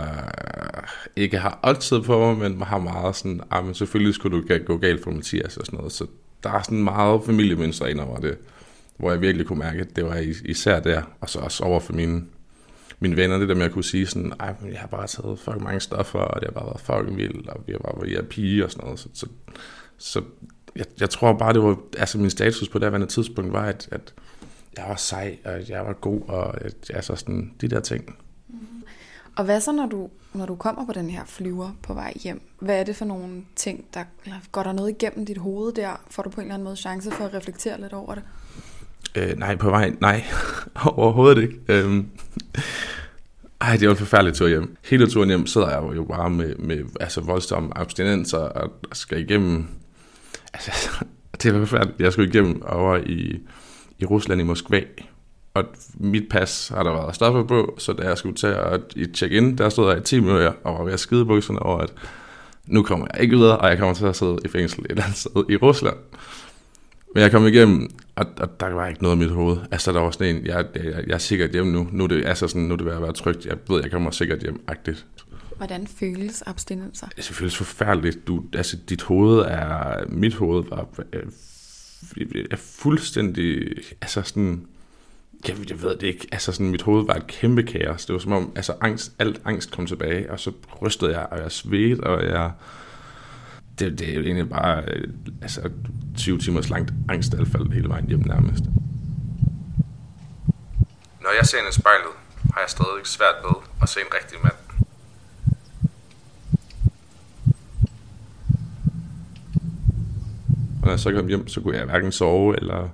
ikke 1.17 1.39
har 1.39 1.59
altid 1.63 2.01
på 2.01 2.19
mig, 2.19 2.51
men 2.51 2.63
har 2.63 2.79
meget 2.79 3.17
sådan, 3.17 3.41
ah, 3.51 3.65
men 3.65 3.75
selvfølgelig 3.75 4.15
skulle 4.15 4.43
du 4.43 4.65
gå 4.67 4.77
galt 4.77 5.03
for 5.03 5.11
Mathias 5.11 5.57
og 5.57 5.67
sådan 5.67 5.77
noget. 5.77 5.93
Så 5.93 6.07
der 6.43 6.51
er 6.51 6.63
sådan 6.63 6.85
meget 6.85 7.21
familiemønstre 7.27 7.91
ind 7.91 8.01
over 8.01 8.19
det 8.19 8.39
hvor 9.01 9.11
jeg 9.11 9.21
virkelig 9.21 9.47
kunne 9.47 9.59
mærke, 9.59 9.81
at 9.81 9.97
det 9.97 10.05
var 10.05 10.25
især 10.45 10.81
der, 10.81 11.03
og 11.21 11.31
så 11.31 11.39
også 11.39 11.65
over 11.65 11.81
for 11.81 11.93
mine, 11.93 12.23
mine 13.01 13.17
venner, 13.17 13.39
det 13.39 13.49
der 13.49 13.55
med 13.55 13.65
at 13.65 13.73
kunne 13.73 13.85
sige 13.85 14.07
sådan, 14.07 14.33
ej, 14.41 14.55
men 14.61 14.73
jeg 14.73 14.81
har 14.81 14.87
bare 14.87 15.07
taget 15.07 15.39
fucking 15.39 15.65
mange 15.65 15.81
stoffer, 15.81 16.19
og 16.19 16.41
det 16.41 16.49
har 16.49 16.61
bare 16.61 16.67
været 16.67 16.81
fucking 16.81 17.17
vildt, 17.17 17.49
og 17.49 17.63
vi 17.67 17.73
har 17.73 17.79
bare 17.79 18.03
været 18.03 18.29
pige 18.29 18.65
og 18.65 18.71
sådan 18.71 18.85
noget, 18.85 19.01
så, 19.01 19.09
så, 19.15 19.27
så 19.99 20.23
jeg, 20.77 20.87
jeg 21.01 21.11
tror 21.11 21.33
bare, 21.33 21.53
det 21.53 21.63
var, 21.63 21.79
altså 21.99 22.19
min 22.19 22.31
status 22.31 22.69
på 22.69 22.79
det 22.79 22.93
her 22.93 23.07
tidspunkt 23.07 23.53
var, 23.53 23.65
at, 23.65 23.89
at 23.91 24.15
jeg 24.77 24.85
var 24.89 24.97
sej, 24.97 25.39
og 25.45 25.69
jeg 25.69 25.87
var 25.87 25.93
god, 25.93 26.21
og 26.29 26.55
altså 26.91 27.17
sådan, 27.17 27.55
de 27.61 27.69
der 27.69 27.81
ting. 27.81 28.17
Mm-hmm. 28.49 28.83
Og 29.37 29.45
hvad 29.45 29.61
så, 29.61 29.73
når 29.73 29.87
du, 29.87 30.11
når 30.35 30.47
du 30.47 30.55
kommer 30.55 30.87
på 30.87 30.93
den 30.93 31.11
her 31.11 31.25
flyver 31.25 31.71
på 31.83 31.95
vej 31.95 32.13
hjem? 32.23 32.43
Hvad 32.59 32.81
er 32.81 32.85
det 32.85 32.97
for 32.97 33.05
nogle 33.05 33.45
ting, 33.57 33.85
der 33.95 34.05
går 34.53 34.63
der 34.63 34.73
noget 34.73 34.91
igennem 34.91 35.27
dit 35.27 35.39
hoved 35.39 35.73
der? 35.73 36.05
Får 36.11 36.23
du 36.23 36.31
på 36.31 36.41
en 36.41 36.45
eller 36.45 36.55
anden 36.55 36.65
måde 36.65 36.77
chance 36.77 37.11
for 37.11 37.25
at 37.25 37.35
reflektere 37.35 37.81
lidt 37.81 37.93
over 37.93 38.15
det? 38.15 38.23
Øh, 39.15 39.39
nej, 39.39 39.57
på 39.57 39.71
vej, 39.71 39.93
nej, 40.01 40.25
overhovedet 40.85 41.43
ikke. 41.43 41.55
Øhm, 41.69 42.07
Ej, 43.61 43.77
det 43.77 43.89
var 43.89 43.95
en 43.95 43.99
forfærdelig 43.99 44.35
tur 44.35 44.49
hjem. 44.49 44.77
Hele 44.85 45.07
turen 45.11 45.29
hjem 45.29 45.47
sidder 45.47 45.71
jeg 45.71 45.97
jo 45.97 46.05
bare 46.05 46.31
med, 46.31 46.55
med 46.55 46.85
altså 47.01 47.21
voldsomme 47.21 47.79
abstinenser 47.79 48.39
og 48.39 48.73
skal 48.93 49.21
igennem... 49.21 49.67
Altså, 50.55 50.91
det 51.43 51.55
var 51.55 51.61
forfærdeligt. 51.61 52.01
Jeg 52.01 52.13
skulle 52.13 52.29
igennem 52.29 52.63
over 52.67 52.97
i, 52.97 53.41
i 53.99 54.05
Rusland 54.05 54.41
i 54.41 54.45
Moskva. 54.45 54.81
Og 55.55 55.65
mit 55.95 56.29
pas 56.31 56.69
har 56.69 56.83
der 56.83 56.93
været 56.93 57.15
stoppet 57.15 57.49
på, 57.49 57.75
så 57.79 57.93
da 57.93 58.03
jeg 58.03 58.19
skulle 58.19 58.37
tage 58.37 58.55
at 58.55 58.81
check 59.15 59.33
in 59.33 59.59
der 59.59 59.69
stod 59.69 59.91
jeg 59.91 59.99
i 59.99 60.03
10 60.03 60.21
minutter 60.21 60.53
og 60.65 60.75
var 60.75 60.85
ved 60.85 60.93
at 60.93 61.01
skide 61.01 61.25
bukserne 61.25 61.59
over, 61.59 61.79
at 61.79 61.93
nu 62.67 62.83
kommer 62.83 63.07
jeg 63.15 63.23
ikke 63.23 63.37
videre, 63.37 63.59
og 63.59 63.69
jeg 63.69 63.79
kommer 63.79 63.95
til 63.95 64.07
at 64.07 64.17
sidde 64.17 64.39
i 64.45 64.49
fængsel 64.49 64.81
et 64.81 64.91
eller 64.91 65.03
andet 65.03 65.17
sted 65.17 65.45
i 65.51 65.57
Rusland. 65.57 65.97
Men 67.15 67.23
jeg 67.23 67.31
kom 67.31 67.47
igennem, 67.47 67.91
og, 68.17 68.27
og 68.41 68.61
der 68.61 68.69
var 68.69 68.87
ikke 68.87 69.03
noget 69.03 69.17
i 69.17 69.19
mit 69.19 69.31
hoved. 69.31 69.57
Altså, 69.71 69.93
der 69.93 70.01
var 70.01 70.11
sådan 70.11 70.37
en, 70.37 70.47
jeg, 70.47 70.65
jeg, 70.75 70.85
jeg 70.85 71.15
er 71.15 71.19
sikkert 71.19 71.51
hjem 71.51 71.67
nu. 71.67 71.89
Nu 71.93 72.05
er 72.05 72.09
det, 72.09 72.27
altså 72.27 72.49
sådan, 72.49 72.63
nu 72.63 72.73
er 72.73 72.77
det 72.77 72.87
ved 72.87 72.93
at 72.93 73.03
være 73.03 73.13
trygt. 73.13 73.47
Jeg 73.47 73.57
ved, 73.69 73.83
jeg 73.83 73.91
kommer 73.91 74.11
sikkert 74.11 74.39
hjem-agtigt. 74.43 75.07
Hvordan 75.57 75.87
føles 75.87 76.43
abstinenser? 76.47 77.07
Det 77.17 77.25
føles 77.25 77.57
forfærdeligt. 77.57 78.27
Du, 78.27 78.45
altså, 78.55 78.77
dit 78.89 79.03
hoved 79.03 79.39
er... 79.39 80.05
Mit 80.09 80.35
hoved 80.35 80.65
var 80.69 80.89
er, 81.13 81.19
er 82.51 82.57
fuldstændig... 82.57 83.77
Altså 84.01 84.23
sådan... 84.23 84.67
Jeg, 85.49 85.57
jeg 85.69 85.83
ved 85.83 85.97
det 85.97 86.03
ikke. 86.03 86.27
Altså 86.33 86.53
sådan, 86.53 86.71
mit 86.71 86.83
hoved 86.83 87.07
var 87.07 87.15
et 87.15 87.27
kæmpe 87.27 87.63
kaos. 87.63 88.07
Det 88.07 88.13
var 88.13 88.19
som 88.19 88.33
om, 88.33 88.53
altså 88.57 88.75
angst, 88.81 89.13
alt 89.19 89.41
angst 89.45 89.71
kom 89.71 89.87
tilbage, 89.87 90.33
og 90.33 90.41
så 90.41 90.53
rystede 90.83 91.19
jeg, 91.19 91.27
og 91.31 91.39
jeg 91.39 91.53
svedte, 91.53 92.01
og 92.01 92.25
jeg 92.25 92.51
det, 93.81 93.99
det 93.99 94.11
er 94.11 94.15
jo 94.15 94.21
egentlig 94.21 94.49
bare 94.49 94.85
øh, 94.89 95.09
altså, 95.43 95.71
20 96.17 96.39
timers 96.39 96.69
langt 96.69 96.93
angstanfald 97.09 97.73
hele 97.73 97.89
vejen 97.89 98.07
hjem 98.09 98.23
nærmest. 98.27 98.65
Når 101.21 101.37
jeg 101.39 101.47
ser 101.47 101.59
ind 101.59 101.69
i 101.71 101.73
spejlet, 101.73 102.15
har 102.55 102.61
jeg 102.61 102.71
stadig 102.71 103.07
svært 103.07 103.35
ved 103.45 103.57
at 103.83 103.89
se 103.89 104.01
en 104.01 104.07
rigtig 104.15 104.39
mand. 104.43 104.55
Og 110.81 110.87
når 110.87 110.91
jeg 110.91 111.01
så 111.01 111.13
kom 111.13 111.27
hjem, 111.27 111.49
så 111.49 111.61
kunne 111.61 111.77
jeg 111.77 111.85
hverken 111.85 112.13
sove 112.13 112.57
eller 112.57 112.89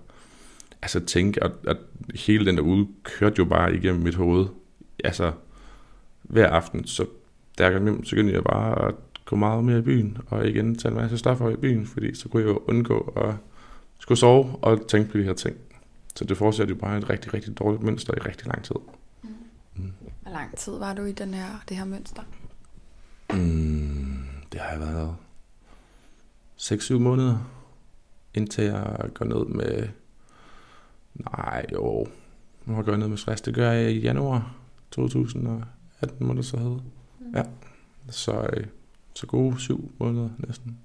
altså 0.82 1.04
tænke, 1.04 1.44
at, 1.44 1.52
at 1.66 1.76
hele 2.14 2.46
den 2.46 2.56
der 2.56 2.62
uge 2.62 2.88
kørte 3.02 3.34
jo 3.38 3.44
bare 3.44 3.74
igennem 3.74 4.02
mit 4.02 4.14
hoved. 4.14 4.46
Altså, 5.04 5.32
hver 6.22 6.48
aften, 6.48 6.86
så 6.86 7.06
da 7.58 7.64
jeg 7.64 7.72
kom 7.72 7.84
hjem, 7.84 8.04
så 8.04 8.10
begyndte 8.10 8.34
jeg 8.34 8.44
bare 8.44 8.88
at 8.88 8.94
gå 9.26 9.36
meget 9.36 9.64
mere 9.64 9.78
i 9.78 9.82
byen, 9.82 10.18
og 10.26 10.48
igen 10.48 10.78
tage 10.78 10.92
en 10.92 10.98
masse 10.98 11.18
stoffer 11.18 11.50
i 11.50 11.56
byen, 11.56 11.86
fordi 11.86 12.14
så 12.14 12.28
kunne 12.28 12.42
jeg 12.42 12.48
jo 12.48 12.62
undgå 12.66 13.12
at 13.16 13.34
skulle 13.98 14.18
sove 14.18 14.58
og 14.62 14.88
tænke 14.88 15.10
på 15.10 15.18
de 15.18 15.22
her 15.22 15.34
ting. 15.34 15.56
Så 16.14 16.24
det 16.24 16.36
fortsætter 16.36 16.74
jo 16.74 16.80
bare 16.80 16.98
et 16.98 17.10
rigtig, 17.10 17.34
rigtig 17.34 17.58
dårligt 17.58 17.82
mønster 17.82 18.14
i 18.14 18.18
rigtig 18.18 18.46
lang 18.46 18.64
tid. 18.64 18.76
Mm. 19.22 19.28
Mm. 19.74 19.92
Hvor 20.22 20.32
lang 20.32 20.56
tid 20.56 20.78
var 20.78 20.94
du 20.94 21.04
i 21.04 21.12
den 21.12 21.34
her, 21.34 21.64
det 21.68 21.76
her 21.76 21.84
mønster? 21.84 22.22
Mm, 23.30 24.24
det 24.52 24.60
har 24.60 24.70
jeg 24.70 24.80
været 24.80 25.16
6-7 26.60 26.98
måneder, 26.98 27.50
indtil 28.34 28.64
jeg 28.64 29.10
går 29.14 29.24
ned 29.24 29.46
med... 29.46 29.88
Nej, 31.14 31.66
jo. 31.72 32.06
Nu 32.64 32.72
har 32.72 32.76
jeg 32.76 32.84
gået 32.84 32.98
ned 32.98 33.08
med 33.08 33.16
stress. 33.16 33.42
Det 33.42 33.54
gør 33.54 33.70
jeg 33.70 33.92
i 33.92 34.00
januar 34.00 34.54
2018, 34.90 36.26
må 36.26 36.34
det 36.34 36.46
så 36.46 36.56
hedde. 36.56 36.82
Mm. 37.20 37.34
Ja. 37.34 37.42
Så 38.10 38.50
øh, 38.52 38.66
så 39.16 39.26
gode 39.26 39.60
syv 39.60 39.92
måneder 39.98 40.30
næsten. 40.38 40.78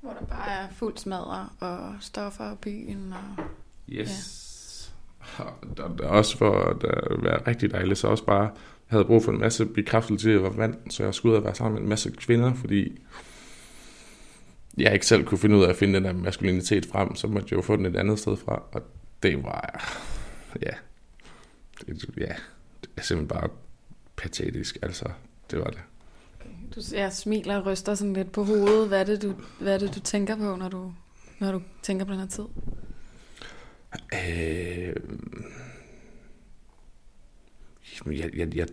Hvor 0.00 0.12
der 0.12 0.26
bare 0.26 0.50
er 0.50 0.68
fuld 0.72 0.96
smadre 0.96 1.48
og 1.60 1.94
stoffer 2.00 2.44
og 2.44 2.58
byen. 2.58 3.12
Og, 3.12 3.44
yes. 3.88 4.92
Ja. 5.38 5.44
Der, 5.76 5.96
der 5.96 6.08
også 6.08 6.38
for 6.38 6.64
at 6.64 6.82
være 7.22 7.46
rigtig 7.46 7.70
dejligt, 7.70 7.98
så 7.98 8.08
også 8.08 8.24
bare, 8.24 8.42
jeg 8.42 8.50
havde 8.86 9.04
brug 9.04 9.24
for 9.24 9.32
en 9.32 9.40
masse 9.40 9.66
bekræftelse 9.66 10.26
til 10.26 10.30
at 10.30 10.42
være 10.42 10.56
vand, 10.56 10.90
så 10.90 11.04
jeg 11.04 11.14
skulle 11.14 11.32
ud 11.32 11.36
og 11.38 11.44
være 11.44 11.54
sammen 11.54 11.74
med 11.74 11.82
en 11.82 11.88
masse 11.88 12.10
kvinder, 12.10 12.54
fordi 12.54 12.98
jeg 14.78 14.92
ikke 14.92 15.06
selv 15.06 15.24
kunne 15.24 15.38
finde 15.38 15.56
ud 15.56 15.64
af 15.64 15.68
at 15.68 15.76
finde 15.76 15.94
den 15.94 16.04
der 16.04 16.12
maskulinitet 16.12 16.86
frem, 16.86 17.14
så 17.14 17.26
måtte 17.26 17.46
jeg 17.50 17.56
jo 17.56 17.62
få 17.62 17.76
den 17.76 17.86
et 17.86 17.96
andet 17.96 18.18
sted 18.18 18.36
fra, 18.36 18.62
og 18.72 18.82
det 19.22 19.44
var, 19.44 19.84
ja, 20.62 20.70
det, 21.80 22.04
ja, 22.16 22.34
det 22.80 22.90
er 22.96 23.02
simpelthen 23.02 23.28
bare 23.28 23.48
patetisk, 24.16 24.78
altså, 24.82 25.08
det 25.50 25.58
var 25.58 25.66
det. 25.66 25.80
Du 26.74 26.80
jeg 26.92 27.12
smiler 27.12 27.56
og 27.56 27.66
ryster 27.66 27.94
sådan 27.94 28.12
lidt 28.12 28.32
på 28.32 28.44
hovedet. 28.44 28.88
Hvad 28.88 29.00
er 29.00 29.04
det, 29.04 29.22
du, 29.22 29.34
hvad 29.60 29.74
er 29.74 29.78
det, 29.78 29.94
du 29.94 30.00
tænker 30.00 30.36
på, 30.36 30.56
når 30.56 30.68
du, 30.68 30.92
når 31.38 31.52
du 31.52 31.62
tænker 31.82 32.04
på 32.04 32.12
den 32.12 32.20
her 32.20 32.26
tid? 32.26 32.44
Øh, 34.14 34.94
jeg, 38.06 38.30
jeg, 38.36 38.56
jeg, 38.56 38.66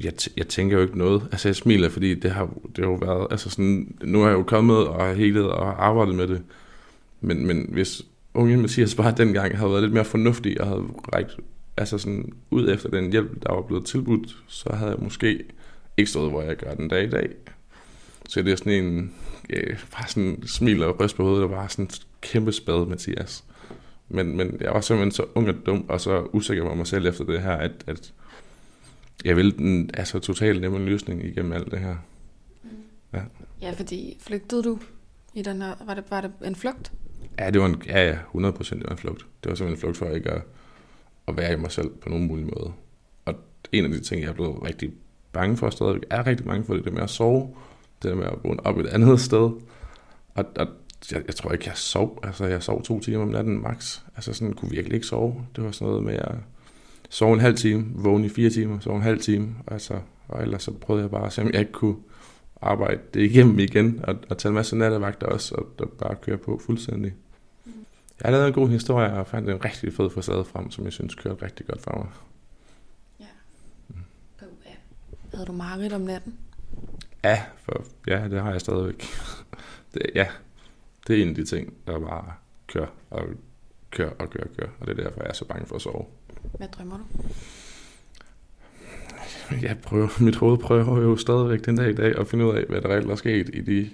jeg, 0.00 0.12
jeg 0.36 0.48
tænker 0.48 0.76
jo 0.76 0.82
ikke 0.82 0.98
noget. 0.98 1.28
Altså 1.32 1.48
jeg 1.48 1.56
smiler, 1.56 1.88
fordi 1.88 2.14
det 2.14 2.30
har, 2.30 2.50
det 2.76 2.84
har 2.84 2.90
jo 2.90 2.94
været, 2.94 3.26
altså 3.30 3.50
sådan, 3.50 3.96
nu 4.02 4.20
har 4.20 4.28
jeg 4.28 4.38
jo 4.38 4.42
kommet 4.42 4.88
og 4.88 5.04
har 5.04 5.12
helet 5.12 5.50
og 5.50 5.86
arbejdet 5.86 6.14
med 6.14 6.28
det. 6.28 6.42
Men, 7.20 7.46
men 7.46 7.66
hvis 7.68 8.02
unge 8.34 8.56
Mathias 8.56 8.94
bare 8.94 9.14
dengang 9.16 9.56
havde 9.56 9.70
været 9.70 9.82
lidt 9.82 9.92
mere 9.92 10.04
fornuftig 10.04 10.60
og 10.60 10.66
havde 10.66 10.84
rækket 11.14 11.36
altså 11.78 11.98
sådan, 11.98 12.32
ud 12.50 12.70
efter 12.70 12.88
den 12.88 13.10
hjælp, 13.10 13.42
der 13.42 13.52
var 13.52 13.62
blevet 13.62 13.86
tilbudt, 13.86 14.36
så 14.46 14.72
havde 14.72 14.90
jeg 14.90 15.00
måske 15.00 15.44
ikke 15.98 16.10
stået, 16.10 16.30
hvor 16.30 16.42
jeg 16.42 16.56
gør 16.56 16.74
den 16.74 16.88
dag 16.88 17.04
i 17.04 17.10
dag. 17.10 17.28
Så 18.28 18.42
det 18.42 18.52
er 18.52 18.56
sådan 18.56 18.84
en, 18.84 19.14
ja, 19.50 19.60
bare 19.92 20.08
sådan 20.08 20.42
smil 20.46 20.82
og 20.82 21.00
ryst 21.00 21.16
på 21.16 21.22
hovedet, 21.22 21.44
og 21.44 21.50
bare 21.50 21.68
sådan 21.68 21.84
en 21.84 21.90
kæmpe 22.20 22.52
spade, 22.52 22.86
Mathias. 22.86 23.44
Men, 24.08 24.36
men 24.36 24.56
jeg 24.60 24.72
var 24.72 24.80
simpelthen 24.80 25.12
så 25.12 25.24
ung 25.34 25.48
og 25.48 25.54
dum, 25.66 25.84
og 25.88 26.00
så 26.00 26.28
usikker 26.32 26.64
på 26.64 26.74
mig 26.74 26.86
selv 26.86 27.06
efter 27.06 27.24
det 27.24 27.42
her, 27.42 27.52
at, 27.52 27.72
at 27.86 28.12
jeg 29.24 29.36
ville 29.36 29.52
den 29.52 29.90
altså 29.94 30.18
totalt 30.18 30.60
nemme 30.60 30.78
løsning 30.78 31.24
igennem 31.24 31.52
alt 31.52 31.70
det 31.70 31.78
her. 31.78 31.96
Mm. 32.62 32.68
Ja. 33.12 33.22
ja, 33.60 33.70
fordi 33.70 34.16
flygtede 34.20 34.62
du 34.62 34.78
i 35.34 35.42
den 35.42 35.62
her, 35.62 35.74
var 35.86 35.94
det, 35.94 36.04
var 36.10 36.20
det 36.20 36.32
en 36.44 36.56
flugt? 36.56 36.92
Ja, 37.38 37.50
det 37.50 37.60
var 37.60 37.66
en, 37.66 37.82
ja, 37.86 38.08
ja, 38.08 38.12
100 38.12 38.54
procent 38.54 38.80
det 38.80 38.88
var 38.88 38.92
en 38.92 38.98
flugt. 38.98 39.26
Det 39.42 39.50
var 39.50 39.56
simpelthen 39.56 39.76
en 39.76 39.80
flugt 39.80 39.96
for 39.96 40.16
ikke 40.16 40.30
at, 40.30 40.42
at 41.28 41.36
være 41.36 41.52
i 41.52 41.56
mig 41.56 41.72
selv 41.72 41.88
på 41.88 42.08
nogen 42.08 42.26
mulig 42.26 42.44
måde. 42.44 42.72
Og 43.24 43.34
en 43.72 43.84
af 43.84 43.90
de 43.90 44.00
ting, 44.00 44.22
jeg 44.22 44.28
er 44.28 44.34
blevet 44.34 44.62
rigtig 44.62 44.92
bange 45.38 45.56
for 45.56 45.70
stadigvæk, 45.70 46.02
er 46.10 46.26
rigtig 46.26 46.46
mange 46.46 46.64
for 46.64 46.74
det 46.74 46.84
der 46.84 46.90
med 46.90 47.02
at 47.02 47.10
sove, 47.10 47.48
det 48.02 48.10
der 48.10 48.16
med 48.16 48.26
at 48.26 48.34
vågne 48.44 48.66
op 48.66 48.78
et 48.78 48.86
andet 48.86 49.20
sted. 49.20 49.50
Og, 50.34 50.44
og 50.56 50.66
jeg, 51.12 51.22
jeg 51.26 51.36
tror 51.36 51.52
ikke, 51.52 51.64
jeg 51.66 51.76
sov. 51.76 52.20
Altså, 52.22 52.44
jeg 52.44 52.62
sov 52.62 52.82
to 52.82 53.00
timer 53.00 53.22
om 53.22 53.28
natten 53.28 53.62
max. 53.62 54.00
Altså, 54.16 54.32
sådan 54.32 54.52
kunne 54.52 54.70
virkelig 54.70 54.94
ikke 54.94 55.06
sove. 55.06 55.34
Det 55.56 55.64
var 55.64 55.70
sådan 55.70 55.88
noget 55.88 56.04
med 56.04 56.14
at 56.14 56.34
sove 57.10 57.34
en 57.34 57.40
halv 57.40 57.56
time, 57.56 57.86
vågne 57.94 58.26
i 58.26 58.28
fire 58.28 58.50
timer, 58.50 58.78
sove 58.80 58.96
en 58.96 59.02
halv 59.02 59.20
time. 59.20 59.54
Altså, 59.66 59.94
og 60.28 60.42
ellers 60.42 60.62
så 60.62 60.72
prøvede 60.72 61.02
jeg 61.02 61.10
bare 61.10 61.26
at 61.26 61.32
se, 61.32 61.42
om 61.42 61.50
jeg 61.52 61.60
ikke 61.60 61.72
kunne 61.72 61.96
arbejde 62.62 63.00
det 63.14 63.20
igennem 63.22 63.58
igen, 63.58 64.00
og, 64.02 64.16
og 64.30 64.38
tage 64.38 64.50
en 64.50 64.54
masse 64.54 64.76
nattevagter 64.76 65.26
også, 65.26 65.54
og, 65.54 65.66
og 65.78 65.88
bare 65.98 66.14
køre 66.22 66.38
på 66.38 66.60
fuldstændig. 66.66 67.14
Jeg 68.20 68.24
har 68.24 68.30
lavet 68.30 68.46
en 68.46 68.52
god 68.52 68.68
historie, 68.68 69.12
og 69.12 69.26
fandt 69.26 69.50
en 69.50 69.64
rigtig 69.64 69.92
fed 69.92 70.10
facade 70.10 70.44
frem, 70.44 70.70
som 70.70 70.84
jeg 70.84 70.92
synes 70.92 71.14
kørte 71.14 71.44
rigtig 71.44 71.66
godt 71.66 71.82
for 71.82 71.96
mig. 71.96 72.08
Havde 75.34 75.46
du 75.46 75.52
mareridt 75.52 75.92
om 75.92 76.00
natten? 76.00 76.38
Ja, 77.24 77.42
for, 77.56 77.84
ja, 78.06 78.28
det 78.28 78.42
har 78.42 78.50
jeg 78.50 78.60
stadigvæk. 78.60 79.04
Det, 79.94 80.02
ja, 80.14 80.26
det 81.06 81.18
er 81.18 81.22
en 81.22 81.28
af 81.28 81.34
de 81.34 81.44
ting, 81.44 81.74
der 81.86 81.98
bare 81.98 82.32
kører 82.66 82.86
og 83.10 83.24
kører 83.90 84.10
og 84.18 84.30
kører 84.30 84.44
og 84.44 84.50
kører. 84.56 84.68
Og 84.80 84.86
det 84.86 84.98
er 84.98 85.02
derfor, 85.02 85.20
jeg 85.20 85.28
er 85.28 85.34
så 85.34 85.44
bange 85.44 85.66
for 85.66 85.76
at 85.76 85.82
sove. 85.82 86.04
Hvad 86.58 86.68
drømmer 86.68 86.96
du? 86.96 87.04
Jeg 89.62 89.78
prøver, 89.82 90.22
mit 90.22 90.36
hoved 90.36 90.58
prøver 90.58 91.00
jo 91.00 91.16
stadigvæk 91.16 91.64
den 91.64 91.76
dag 91.76 91.90
i 91.90 91.94
dag 91.94 92.18
at 92.18 92.26
finde 92.26 92.46
ud 92.46 92.54
af, 92.54 92.64
hvad 92.68 92.80
der 92.80 92.88
reelt 92.88 93.10
er 93.10 93.14
sket 93.14 93.50
i 93.52 93.60
de 93.60 93.90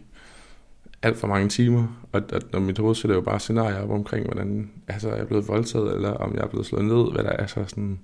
alt 1.03 1.17
for 1.17 1.27
mange 1.27 1.49
timer. 1.49 2.07
Og 2.13 2.23
at 2.33 2.53
når 2.53 2.61
mit 2.61 2.79
hoved 2.79 2.95
sætter 2.95 3.15
jo 3.15 3.21
bare 3.21 3.41
scenarier 3.41 3.83
op 3.83 3.91
omkring, 3.91 4.25
hvordan 4.27 4.71
altså, 4.89 5.09
jeg 5.09 5.19
er 5.19 5.25
blevet 5.25 5.49
voldtaget, 5.49 5.95
eller 5.95 6.11
om 6.11 6.35
jeg 6.35 6.43
er 6.43 6.49
blevet 6.49 6.67
slået 6.67 6.85
ned, 6.85 7.13
hvad 7.13 7.25
der 7.25 7.31
er 7.31 7.47
så 7.47 7.65
sådan 7.67 8.01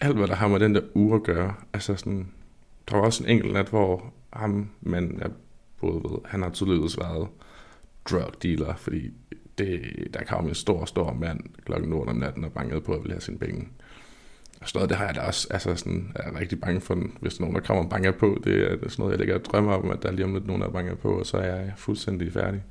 alt, 0.00 0.16
hvad 0.16 0.28
der 0.28 0.34
har 0.34 0.48
med 0.48 0.60
den 0.60 0.74
der 0.74 0.80
uge 0.94 1.14
at 1.14 1.22
gøre. 1.22 1.54
Altså 1.72 1.96
sådan, 1.96 2.28
der 2.90 2.96
var 2.96 3.02
også 3.02 3.24
en 3.24 3.30
enkelt 3.30 3.52
nat, 3.52 3.68
hvor 3.68 4.12
ham, 4.32 4.70
men 4.80 5.18
jeg 5.20 5.30
både 5.80 5.94
ved, 5.94 6.18
han 6.24 6.42
har 6.42 6.50
tydeligvis 6.50 6.98
været 6.98 7.28
drug 8.10 8.42
dealer, 8.42 8.76
fordi 8.76 9.10
det, 9.58 9.80
der 10.14 10.24
kom 10.24 10.48
en 10.48 10.54
stor, 10.54 10.84
stor 10.84 11.12
mand 11.12 11.40
klokken 11.64 11.92
8 11.92 12.10
om 12.10 12.16
natten 12.16 12.44
og 12.44 12.52
bankede 12.52 12.80
på 12.80 12.92
at 12.92 13.02
ville 13.02 13.12
have 13.12 13.20
sine 13.20 13.38
penge. 13.38 13.68
Og 14.60 14.68
sådan 14.68 14.78
noget, 14.78 14.88
det 14.88 14.98
har 14.98 15.06
jeg 15.06 15.14
da 15.14 15.20
også, 15.20 15.48
altså 15.50 15.76
sådan, 15.76 16.12
jeg 16.16 16.24
er 16.26 16.40
rigtig 16.40 16.60
bange 16.60 16.80
for, 16.80 16.94
hvis 17.20 17.34
der 17.34 17.40
er 17.40 17.44
nogen, 17.44 17.54
der 17.54 17.66
kommer 17.66 17.84
og 17.84 17.90
banker 17.90 18.10
på, 18.10 18.40
det 18.44 18.64
er 18.64 18.68
sådan 18.70 18.90
noget, 18.98 19.12
jeg 19.12 19.18
ligger 19.18 19.34
og 19.34 19.44
drømmer 19.44 19.72
om, 19.72 19.90
at 19.90 20.02
der 20.02 20.08
er 20.08 20.12
lige 20.12 20.24
om 20.24 20.34
lidt 20.34 20.46
nogen, 20.46 20.62
der 20.62 20.70
banker 20.70 20.94
på, 20.94 21.18
og 21.18 21.26
så 21.26 21.36
er 21.36 21.56
jeg 21.56 21.72
fuldstændig 21.76 22.32
færdig. 22.32 22.62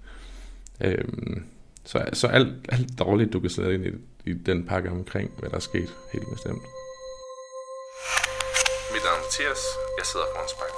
Øhm, 0.82 1.44
så, 1.84 2.06
så 2.13 2.28
alt, 2.28 2.54
alt 2.70 3.00
dårligt, 3.00 3.34
du 3.34 3.40
kan 3.40 3.50
sætte 3.50 3.74
ind 3.74 3.86
i, 3.86 3.90
i 4.30 4.34
den 4.34 4.66
pakke 4.66 4.90
omkring, 4.90 5.32
hvad 5.40 5.50
der 5.50 5.56
er 5.56 5.60
sket, 5.60 5.90
helt 6.13 6.26
bestemt. 6.34 6.62
Mathias. 9.28 9.63
Jeg 9.98 10.06
sidder 10.06 10.26
foran 10.34 10.50
spejlet. 10.50 10.76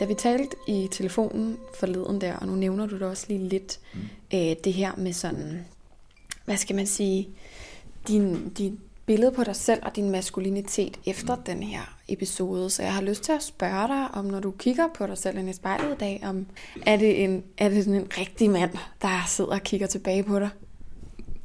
Da 0.00 0.04
vi 0.04 0.14
talte 0.14 0.56
i 0.66 0.88
telefonen 0.90 1.58
forleden 1.74 2.20
der, 2.20 2.36
og 2.36 2.46
nu 2.46 2.54
nævner 2.54 2.86
du 2.86 2.94
det 2.94 3.02
også 3.02 3.24
lige 3.28 3.48
lidt, 3.48 3.80
mm. 3.94 4.00
øh, 4.34 4.56
det 4.64 4.72
her 4.72 4.92
med 4.96 5.12
sådan 5.12 5.66
hvad 6.44 6.56
skal 6.56 6.76
man 6.76 6.86
sige, 6.86 7.28
din, 8.08 8.48
din 8.48 8.80
billede 9.06 9.32
på 9.32 9.44
dig 9.44 9.56
selv 9.56 9.80
og 9.82 9.96
din 9.96 10.10
maskulinitet 10.10 11.00
efter 11.06 11.36
den 11.36 11.62
her 11.62 11.98
episode. 12.08 12.70
Så 12.70 12.82
jeg 12.82 12.94
har 12.94 13.02
lyst 13.02 13.22
til 13.22 13.32
at 13.32 13.42
spørge 13.42 13.88
dig, 13.88 14.08
om 14.12 14.24
når 14.24 14.40
du 14.40 14.50
kigger 14.50 14.88
på 14.94 15.06
dig 15.06 15.18
selv 15.18 15.48
i 15.48 15.52
spejlet 15.52 15.92
i 15.92 15.98
dag, 15.98 16.22
om 16.24 16.46
er 16.86 16.96
det, 16.96 17.24
en, 17.24 17.44
er 17.58 17.68
det 17.68 17.84
sådan 17.84 18.00
en 18.00 18.08
rigtig 18.18 18.50
mand, 18.50 18.72
der 19.02 19.24
sidder 19.28 19.50
og 19.50 19.62
kigger 19.62 19.86
tilbage 19.86 20.22
på 20.22 20.38
dig? 20.38 20.50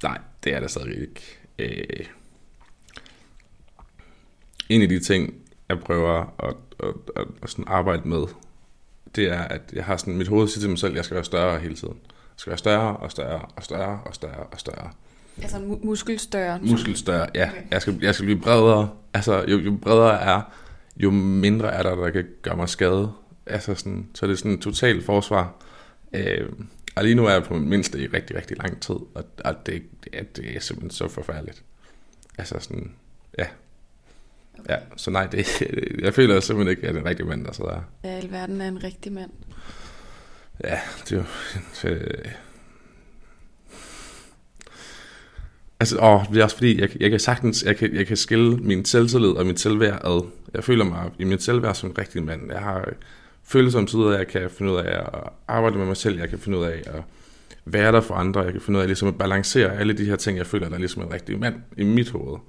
Nej, 0.04 0.17
det 0.43 0.54
er 0.54 0.60
det 0.60 0.72
stadig 0.72 1.02
ikke. 1.02 1.38
Øh, 1.60 2.06
en 4.69 4.82
af 4.82 4.89
de 4.89 5.00
ting, 5.00 5.34
jeg 5.69 5.80
prøver 5.80 6.34
at, 6.39 6.56
at, 6.80 6.95
at, 7.15 7.26
at 7.43 7.50
sådan 7.50 7.65
arbejde 7.67 8.08
med, 8.08 8.24
det 9.15 9.32
er, 9.32 9.41
at 9.41 9.62
jeg 9.74 9.86
har 9.86 9.98
sådan, 9.98 10.17
mit 10.17 10.28
hoved 10.28 10.48
siger 10.48 10.62
til 10.62 10.69
mig 10.69 10.80
selv, 10.80 10.91
at 10.91 10.98
jeg 10.98 11.06
skal 11.06 11.15
være 11.15 11.24
større 11.24 11.60
hele 11.60 11.76
tiden. 11.76 11.98
Jeg 12.04 12.38
skal 12.38 12.52
være 12.52 12.58
større 12.58 12.98
og 12.98 13.12
større 13.12 13.41
og 13.56 13.63
større 13.63 14.00
og 14.06 14.15
større 14.15 14.43
og 14.52 14.60
større. 14.60 14.91
Altså 15.41 15.58
mu- 15.58 15.86
muskelstørre? 15.86 16.60
Muskelstørre, 16.62 17.28
ja. 17.36 17.50
Okay. 17.50 17.62
Jeg, 17.72 17.82
skal, 17.82 18.00
jeg 18.02 18.15
skal 18.15 18.26
blive 18.26 18.39
bredere. 18.39 18.89
Altså, 19.13 19.45
jo, 19.48 19.58
jo 19.58 19.78
bredere 19.82 20.22
er, 20.22 20.41
jo 20.98 21.12
mindre 21.12 21.74
er 21.74 21.84
der, 21.84 21.95
der 21.95 22.10
kan 22.10 22.26
gøre 22.41 22.56
mig 22.56 22.69
skade. 22.69 23.12
Altså 23.45 23.76
sådan, 23.76 24.08
så 24.13 24.28
det 24.28 24.34
er 24.34 24.38
sådan 24.38 24.52
et 24.52 24.62
totalt 24.62 25.06
forsvar. 25.06 25.54
Øh, 26.13 26.50
og 27.00 27.06
lige 27.06 27.16
nu 27.16 27.26
er 27.26 27.32
jeg 27.32 27.44
på 27.44 27.54
min 27.54 27.70
mindste 27.70 28.00
i 28.00 28.08
rigtig, 28.08 28.36
rigtig 28.36 28.58
lang 28.58 28.82
tid, 28.82 28.96
og, 28.96 29.26
og 29.46 29.66
det, 29.66 29.84
det, 30.04 30.36
det 30.36 30.56
er 30.56 30.60
simpelthen 30.60 30.92
så 30.92 31.08
forfærdeligt. 31.08 31.64
Altså 32.38 32.60
sådan, 32.60 32.96
ja. 33.38 33.46
Okay. 34.60 34.74
Ja, 34.74 34.78
så 34.96 35.12
nej, 35.12 35.26
det, 35.26 35.62
jeg 36.06 36.14
føler 36.14 36.40
simpelthen 36.40 36.72
ikke, 36.72 36.88
at 36.88 36.94
det 36.94 37.00
er 37.00 37.04
en 37.04 37.10
rigtig 37.10 37.26
mand, 37.26 37.46
der 37.46 37.52
sidder 37.52 37.72
der. 37.72 37.82
Ja, 38.04 38.10
alverden 38.10 38.62
er 38.62 38.68
en 38.68 38.84
rigtig 38.84 39.12
mand. 39.12 39.32
Ja, 40.64 40.80
det 41.10 41.12
er 41.12 41.18
jo... 41.18 41.24
Det, 41.82 42.30
Altså, 45.80 46.00
åh, 46.00 46.34
det 46.34 46.40
er 46.40 46.44
også 46.44 46.56
fordi, 46.56 46.82
jeg, 46.82 47.02
jeg 47.02 47.10
kan 47.10 47.20
sagtens, 47.20 47.64
jeg 47.64 47.78
kan, 47.78 47.96
jeg 47.96 48.08
kan 48.08 48.18
skille 48.18 48.58
min 48.58 48.86
selvtillid 48.86 49.30
og 49.30 49.46
mit 49.46 49.60
selvværd 49.60 50.02
ad. 50.04 50.30
Jeg 50.54 50.64
føler 50.64 50.86
mig 50.86 51.12
i 51.20 51.24
mit 51.24 51.44
selvværd 51.44 51.76
som 51.76 51.90
en 51.90 51.98
rigtig 51.98 52.24
mand. 52.24 52.52
Jeg 52.52 52.60
har 52.60 52.94
følelser 53.50 53.80
om 53.80 53.86
tider, 53.86 54.18
jeg 54.18 54.28
kan 54.28 54.50
finde 54.50 54.72
ud 54.72 54.78
af 54.78 55.00
at 55.00 55.30
arbejde 55.48 55.78
med 55.78 55.86
mig 55.86 55.98
selv, 55.98 56.20
jeg 56.20 56.30
kan 56.30 56.40
finde 56.40 56.58
ud 56.58 56.64
af 56.64 56.82
at 56.86 57.04
være 57.66 57.92
der 57.92 58.02
for 58.02 58.16
andre, 58.16 58.42
jeg 58.42 58.52
kan 58.52 58.62
finde 58.62 58.78
ud 58.78 58.82
af 58.82 58.88
ligesom 58.88 59.08
at 59.08 59.18
balancere 59.18 59.78
alle 59.80 59.94
de 59.94 60.06
her 60.06 60.16
ting, 60.16 60.38
jeg 60.38 60.48
føler, 60.48 60.68
der 60.68 60.76
er 60.76 60.80
ligesom 60.80 61.02
en 61.02 61.14
rigtig 61.14 61.40
mand 61.40 61.56
i 61.78 61.84
mit 61.84 62.10
hoved. 62.10 62.40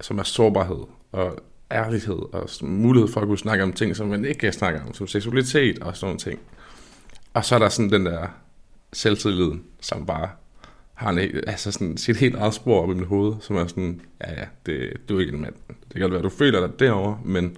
Som 0.00 0.18
er 0.18 0.22
sårbarhed 0.22 0.84
og 1.12 1.38
ærlighed 1.72 2.34
og 2.34 2.48
mulighed 2.62 3.08
for 3.08 3.20
at 3.20 3.26
kunne 3.26 3.38
snakke 3.38 3.64
om 3.64 3.72
ting, 3.72 3.96
som 3.96 4.08
man 4.08 4.24
ikke 4.24 4.38
kan 4.38 4.52
snakke 4.52 4.80
om, 4.86 4.94
som 4.94 5.06
seksualitet 5.06 5.78
og 5.78 5.96
sådan 5.96 6.06
nogle 6.06 6.18
ting. 6.18 6.40
Og 7.34 7.44
så 7.44 7.54
er 7.54 7.58
der 7.58 7.68
sådan 7.68 7.90
den 7.90 8.06
der 8.06 8.26
selvtillid, 8.92 9.52
som 9.80 10.06
bare 10.06 10.28
har 10.94 11.10
en, 11.10 11.18
altså 11.46 11.72
sådan 11.72 11.96
sit 11.96 12.16
helt 12.16 12.34
eget 12.34 12.54
spor 12.54 12.82
op 12.82 12.90
i 12.90 12.94
mit 12.94 13.06
hoved, 13.06 13.34
som 13.40 13.56
er 13.56 13.66
sådan, 13.66 14.00
ja 14.20 14.40
ja, 14.40 14.46
det, 14.66 14.92
du 15.08 15.16
er 15.16 15.20
ikke 15.20 15.32
en 15.32 15.40
mand. 15.40 15.54
Det 15.68 15.92
kan 15.92 16.00
godt 16.00 16.12
være, 16.12 16.22
du 16.22 16.28
føler 16.28 16.66
dig 16.66 16.80
derovre, 16.80 17.18
men 17.24 17.56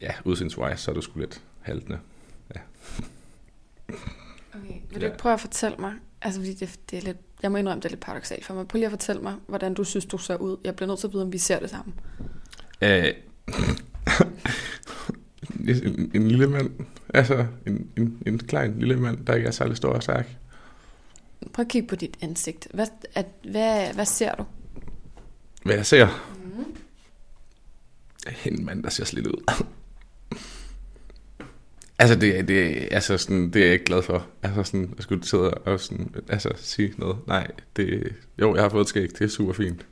ja, 0.00 0.10
udsendsvejs, 0.24 0.80
så 0.80 0.90
er 0.90 0.94
du 0.94 1.00
sgu 1.00 1.18
lidt 1.20 1.42
haltende. 1.60 1.98
Ja. 2.54 2.60
Okay, 4.54 4.74
vil 4.90 5.00
du 5.00 5.06
ikke 5.06 5.18
prøve 5.18 5.32
at 5.32 5.40
fortælle 5.40 5.76
mig, 5.76 5.92
altså 6.22 6.40
fordi 6.40 6.54
det, 6.54 6.80
det 6.90 6.98
er 6.98 7.02
lidt, 7.02 7.16
jeg 7.42 7.52
må 7.52 7.58
indrømme, 7.58 7.80
det 7.80 7.84
er 7.84 7.90
lidt 7.90 8.00
paradoxalt 8.00 8.44
for 8.44 8.54
mig. 8.54 8.68
Prøv 8.68 8.78
lige 8.78 8.86
at 8.86 8.92
fortælle 8.92 9.22
mig, 9.22 9.34
hvordan 9.46 9.74
du 9.74 9.84
synes, 9.84 10.04
du 10.06 10.18
ser 10.18 10.36
ud. 10.36 10.56
Jeg 10.64 10.76
bliver 10.76 10.86
nødt 10.86 11.00
til 11.00 11.06
at 11.06 11.12
vide, 11.12 11.22
om 11.22 11.32
vi 11.32 11.38
ser 11.38 11.58
det 11.58 11.70
sammen. 11.70 11.94
Øh, 12.82 13.14
en, 15.68 16.10
en 16.14 16.28
lille 16.28 16.46
mand, 16.46 16.70
altså 17.14 17.46
en, 17.66 17.90
en, 17.96 18.22
en 18.26 18.38
klein 18.38 18.78
lille 18.78 18.96
mand, 18.96 19.26
der 19.26 19.34
ikke 19.34 19.46
er 19.46 19.52
særlig 19.52 19.76
stor 19.76 19.92
og 19.92 20.02
stærk. 20.02 20.36
Prøv 21.52 21.62
at 21.62 21.68
kigge 21.68 21.88
på 21.88 21.96
dit 21.96 22.16
ansigt. 22.20 22.68
Hvad, 22.74 22.86
at, 23.14 23.26
hvad, 23.50 23.94
hvad 23.94 24.06
ser 24.06 24.34
du? 24.34 24.44
Hvad 25.62 25.74
jeg 25.74 25.86
ser? 25.86 26.32
Mm. 26.44 26.76
En 28.44 28.64
mand, 28.64 28.82
der 28.82 28.90
ser 28.90 29.04
slidt 29.04 29.26
ud. 29.26 29.52
altså, 32.00 32.14
det, 32.14 32.48
det, 32.48 32.88
altså 32.90 33.18
sådan, 33.18 33.50
det 33.50 33.62
er 33.62 33.64
jeg 33.64 33.72
ikke 33.72 33.84
glad 33.84 34.02
for. 34.02 34.26
Altså, 34.42 34.62
sådan, 34.62 34.92
jeg 34.96 35.02
skulle 35.02 35.26
sidde 35.26 35.50
og 35.50 35.80
sådan, 35.80 36.14
altså, 36.28 36.52
sige 36.56 36.94
noget. 36.98 37.16
Nej, 37.26 37.50
det, 37.76 38.14
jo, 38.40 38.54
jeg 38.54 38.62
har 38.62 38.68
fået 38.68 38.82
et 38.82 38.88
skæg. 38.88 39.10
Det 39.18 39.20
er 39.20 39.28
super 39.28 39.52
fint. 39.52 39.86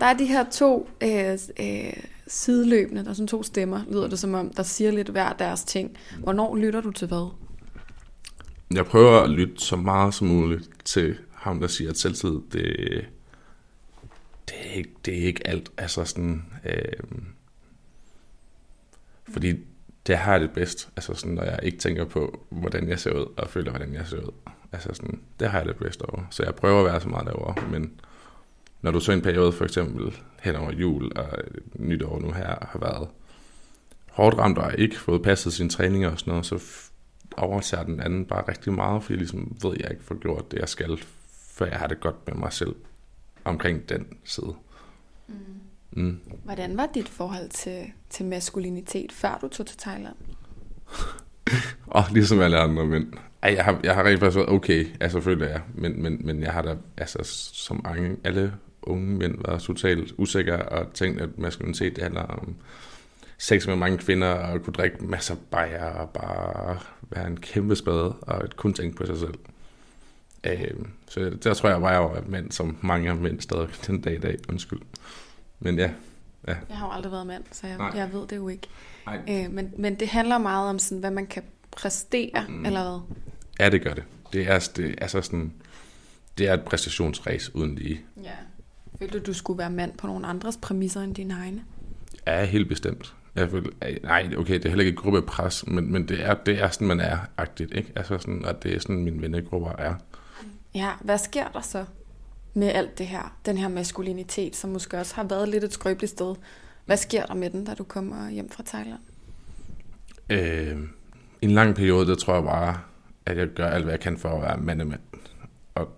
Der 0.00 0.06
er 0.06 0.16
de 0.16 0.26
her 0.26 0.44
to 0.50 0.88
øh, 1.02 1.38
øh, 1.60 1.92
sideløbende, 2.26 3.04
der 3.04 3.10
er 3.10 3.14
sådan 3.14 3.28
to 3.28 3.42
stemmer, 3.42 3.84
lyder 3.90 4.08
det 4.08 4.18
som 4.18 4.34
om, 4.34 4.50
der 4.50 4.62
siger 4.62 4.90
lidt 4.90 5.08
hver 5.08 5.32
deres 5.32 5.64
ting. 5.64 5.96
Hvornår 6.18 6.56
lytter 6.56 6.80
du 6.80 6.90
til 6.90 7.08
hvad? 7.08 7.30
Jeg 8.74 8.86
prøver 8.86 9.20
at 9.20 9.30
lytte 9.30 9.54
så 9.56 9.76
meget 9.76 10.14
som 10.14 10.26
muligt 10.26 10.70
til 10.84 11.16
ham, 11.32 11.60
der 11.60 11.66
siger, 11.66 11.90
at 11.90 11.96
selvtid, 11.96 12.40
det, 12.52 12.76
det, 14.48 14.56
er, 14.64 14.74
ikke, 14.74 14.90
det 15.04 15.18
er 15.18 15.26
ikke 15.26 15.46
alt. 15.46 15.70
Altså 15.76 16.04
sådan, 16.04 16.44
øh, 16.64 17.02
fordi 19.28 19.54
det 20.06 20.16
har 20.16 20.32
jeg 20.32 20.40
det 20.40 20.50
bedst, 20.50 20.88
altså 20.96 21.14
sådan, 21.14 21.34
når 21.34 21.42
jeg 21.42 21.58
ikke 21.62 21.78
tænker 21.78 22.04
på, 22.04 22.46
hvordan 22.50 22.88
jeg 22.88 22.98
ser 22.98 23.12
ud, 23.12 23.26
og 23.36 23.48
føler, 23.48 23.70
hvordan 23.70 23.94
jeg 23.94 24.06
ser 24.06 24.20
ud. 24.20 24.32
Altså 24.72 24.94
sådan, 24.94 25.20
det 25.40 25.50
har 25.50 25.58
jeg 25.58 25.68
det 25.68 25.76
bedst 25.76 26.02
over. 26.02 26.22
Så 26.30 26.42
jeg 26.42 26.54
prøver 26.54 26.78
at 26.78 26.92
være 26.92 27.00
så 27.00 27.08
meget 27.08 27.26
derovre, 27.26 27.68
men 27.70 28.00
når 28.82 28.90
du 28.90 29.00
så 29.00 29.12
en 29.12 29.22
periode 29.22 29.52
for 29.52 29.64
eksempel 29.64 30.20
hen 30.40 30.56
over 30.56 30.72
jul 30.72 31.12
og 31.16 31.28
nytår 31.74 32.20
nu 32.20 32.32
her 32.32 32.46
har 32.46 32.78
været 32.80 33.08
hårdt 34.10 34.38
ramt 34.38 34.58
og 34.58 34.78
ikke 34.78 34.98
fået 34.98 35.22
passet 35.22 35.52
sine 35.52 35.68
træninger 35.68 36.10
og 36.10 36.18
sådan 36.18 36.30
noget, 36.30 36.46
så 36.46 36.62
overtager 37.36 37.84
den 37.84 38.00
anden 38.00 38.24
bare 38.24 38.48
rigtig 38.48 38.72
meget, 38.72 39.02
fordi 39.02 39.12
jeg 39.12 39.18
ligesom 39.18 39.56
ved, 39.62 39.72
at 39.74 39.80
jeg 39.80 39.90
ikke 39.90 40.04
får 40.04 40.18
gjort 40.18 40.50
det, 40.50 40.58
jeg 40.58 40.68
skal, 40.68 40.98
før 41.50 41.66
jeg 41.66 41.78
har 41.78 41.86
det 41.86 42.00
godt 42.00 42.26
med 42.26 42.34
mig 42.34 42.52
selv 42.52 42.74
omkring 43.44 43.88
den 43.88 44.06
side. 44.24 44.54
Mm. 45.28 45.34
Mm. 45.96 46.20
Hvordan 46.44 46.76
var 46.76 46.88
dit 46.94 47.08
forhold 47.08 47.48
til, 47.48 47.82
til 48.10 48.26
maskulinitet, 48.26 49.12
før 49.12 49.38
du 49.42 49.48
tog 49.48 49.66
til 49.66 49.78
Thailand? 49.78 50.14
Og 51.86 52.04
oh, 52.08 52.12
ligesom 52.12 52.40
alle 52.40 52.58
andre 52.58 52.86
mænd. 52.86 53.12
Ej, 53.42 53.54
jeg 53.54 53.64
har, 53.64 53.80
jeg 53.84 53.94
har 53.94 54.04
rigtig 54.04 54.20
faktisk 54.20 54.36
været 54.36 54.48
okay, 54.48 54.86
altså 55.00 55.20
føler 55.20 55.48
jeg, 55.48 55.60
men, 55.74 56.02
men, 56.02 56.26
men 56.26 56.42
jeg 56.42 56.52
har 56.52 56.62
da, 56.62 56.76
altså 56.96 57.18
som 57.54 57.80
mange, 57.84 58.16
alle 58.24 58.52
unge 58.82 59.06
mænd, 59.18 59.34
været 59.46 59.62
totalt 59.62 60.12
usikker 60.18 60.58
og 60.58 60.92
tænkt, 60.94 61.20
at 61.20 61.38
maskulinitet 61.38 61.98
handler 61.98 62.22
om 62.22 62.54
sex 63.38 63.66
med 63.66 63.76
mange 63.76 63.98
kvinder 63.98 64.28
og 64.28 64.62
kunne 64.62 64.74
drikke 64.74 65.04
masser 65.04 65.34
af 65.34 65.40
bajer 65.50 65.84
og 65.84 66.10
bare 66.10 66.78
være 67.10 67.26
en 67.26 67.36
kæmpe 67.36 67.76
spade 67.76 68.12
og 68.12 68.42
kun 68.56 68.74
tænke 68.74 68.96
på 68.96 69.06
sig 69.06 69.18
selv. 69.18 69.34
Øh, 70.46 70.74
så 71.08 71.30
der 71.44 71.54
tror 71.54 71.68
jeg 71.68 71.80
bare, 71.80 71.90
jeg 71.90 72.02
var 72.02 72.24
mand, 72.26 72.52
som 72.52 72.76
mange 72.80 73.14
mænd 73.14 73.40
stadig 73.40 73.68
den 73.86 74.00
dag 74.00 74.14
i 74.14 74.20
dag. 74.20 74.36
Undskyld. 74.48 74.80
Men 75.60 75.78
ja. 75.78 75.90
ja. 76.48 76.56
Jeg 76.68 76.76
har 76.76 76.86
jo 76.86 76.92
aldrig 76.92 77.12
været 77.12 77.26
mand, 77.26 77.44
så 77.52 77.66
jeg, 77.66 77.92
jeg 77.94 78.12
ved 78.12 78.26
det 78.26 78.36
jo 78.36 78.48
ikke. 78.48 78.68
Øh, 79.28 79.50
men, 79.50 79.72
men 79.78 79.94
det 79.94 80.08
handler 80.08 80.38
meget 80.38 80.70
om, 80.70 80.78
sådan, 80.78 80.98
hvad 80.98 81.10
man 81.10 81.26
kan 81.26 81.42
præstere, 81.70 82.44
mm. 82.48 82.66
eller 82.66 82.82
hvad? 82.82 83.16
Ja, 83.60 83.70
det 83.70 83.82
gør 83.82 83.94
det. 83.94 84.04
Det 84.32 84.48
er, 84.48 84.70
det, 84.76 84.94
altså 84.98 85.22
sådan, 85.22 85.52
det 86.38 86.48
er 86.48 86.54
et 86.54 86.64
præstationsræs 86.64 87.54
uden 87.54 87.74
lige. 87.74 88.00
Ja. 88.22 88.30
Følte 88.98 89.18
du, 89.18 89.24
du 89.24 89.32
skulle 89.32 89.58
være 89.58 89.70
mand 89.70 89.92
på 89.92 90.06
nogle 90.06 90.26
andres 90.26 90.58
præmisser 90.62 91.00
end 91.00 91.14
dine 91.14 91.34
egne? 91.34 91.64
Ja, 92.26 92.44
helt 92.44 92.68
bestemt. 92.68 93.14
Jeg 93.34 93.50
føler, 93.50 93.70
nej, 94.02 94.30
okay, 94.38 94.54
det 94.54 94.64
er 94.64 94.68
heller 94.68 94.84
ikke 94.84 94.96
et 94.96 95.02
gruppepres, 95.02 95.66
men, 95.66 95.92
men 95.92 96.08
det, 96.08 96.22
er, 96.22 96.34
det 96.34 96.62
er 96.62 96.70
sådan, 96.70 96.88
man 96.88 97.00
er 97.00 97.18
agtigt, 97.36 97.74
ikke? 97.74 97.92
Altså 97.96 98.18
sådan, 98.18 98.44
at 98.44 98.62
det 98.62 98.74
er 98.74 98.80
sådan, 98.80 99.04
mine 99.04 99.22
vennegrupper 99.22 99.72
er. 99.72 99.94
Ja, 100.74 100.90
hvad 101.00 101.18
sker 101.18 101.48
der 101.48 101.60
så 101.60 101.84
med 102.54 102.68
alt 102.68 102.98
det 102.98 103.06
her, 103.06 103.36
den 103.46 103.58
her 103.58 103.68
maskulinitet, 103.68 104.56
som 104.56 104.70
måske 104.70 104.98
også 104.98 105.14
har 105.14 105.24
været 105.24 105.48
lidt 105.48 105.64
et 105.64 105.72
skrøbeligt 105.72 106.10
sted? 106.10 106.34
Hvad 106.86 106.96
sker 106.96 107.26
der 107.26 107.34
med 107.34 107.50
den, 107.50 107.64
da 107.64 107.74
du 107.74 107.84
kommer 107.84 108.30
hjem 108.30 108.50
fra 108.50 108.62
Thailand? 108.66 109.00
Øh, 110.30 110.78
en 111.42 111.50
lang 111.50 111.74
periode, 111.74 112.06
der 112.06 112.14
tror 112.14 112.34
jeg 112.34 112.44
bare, 112.44 112.80
at 113.26 113.38
jeg 113.38 113.48
gør 113.48 113.66
alt, 113.66 113.84
hvad 113.84 113.92
jeg 113.92 114.00
kan 114.00 114.18
for 114.18 114.28
at 114.28 114.42
være 114.42 114.56
mandemand. 114.56 115.00
Og 115.74 115.88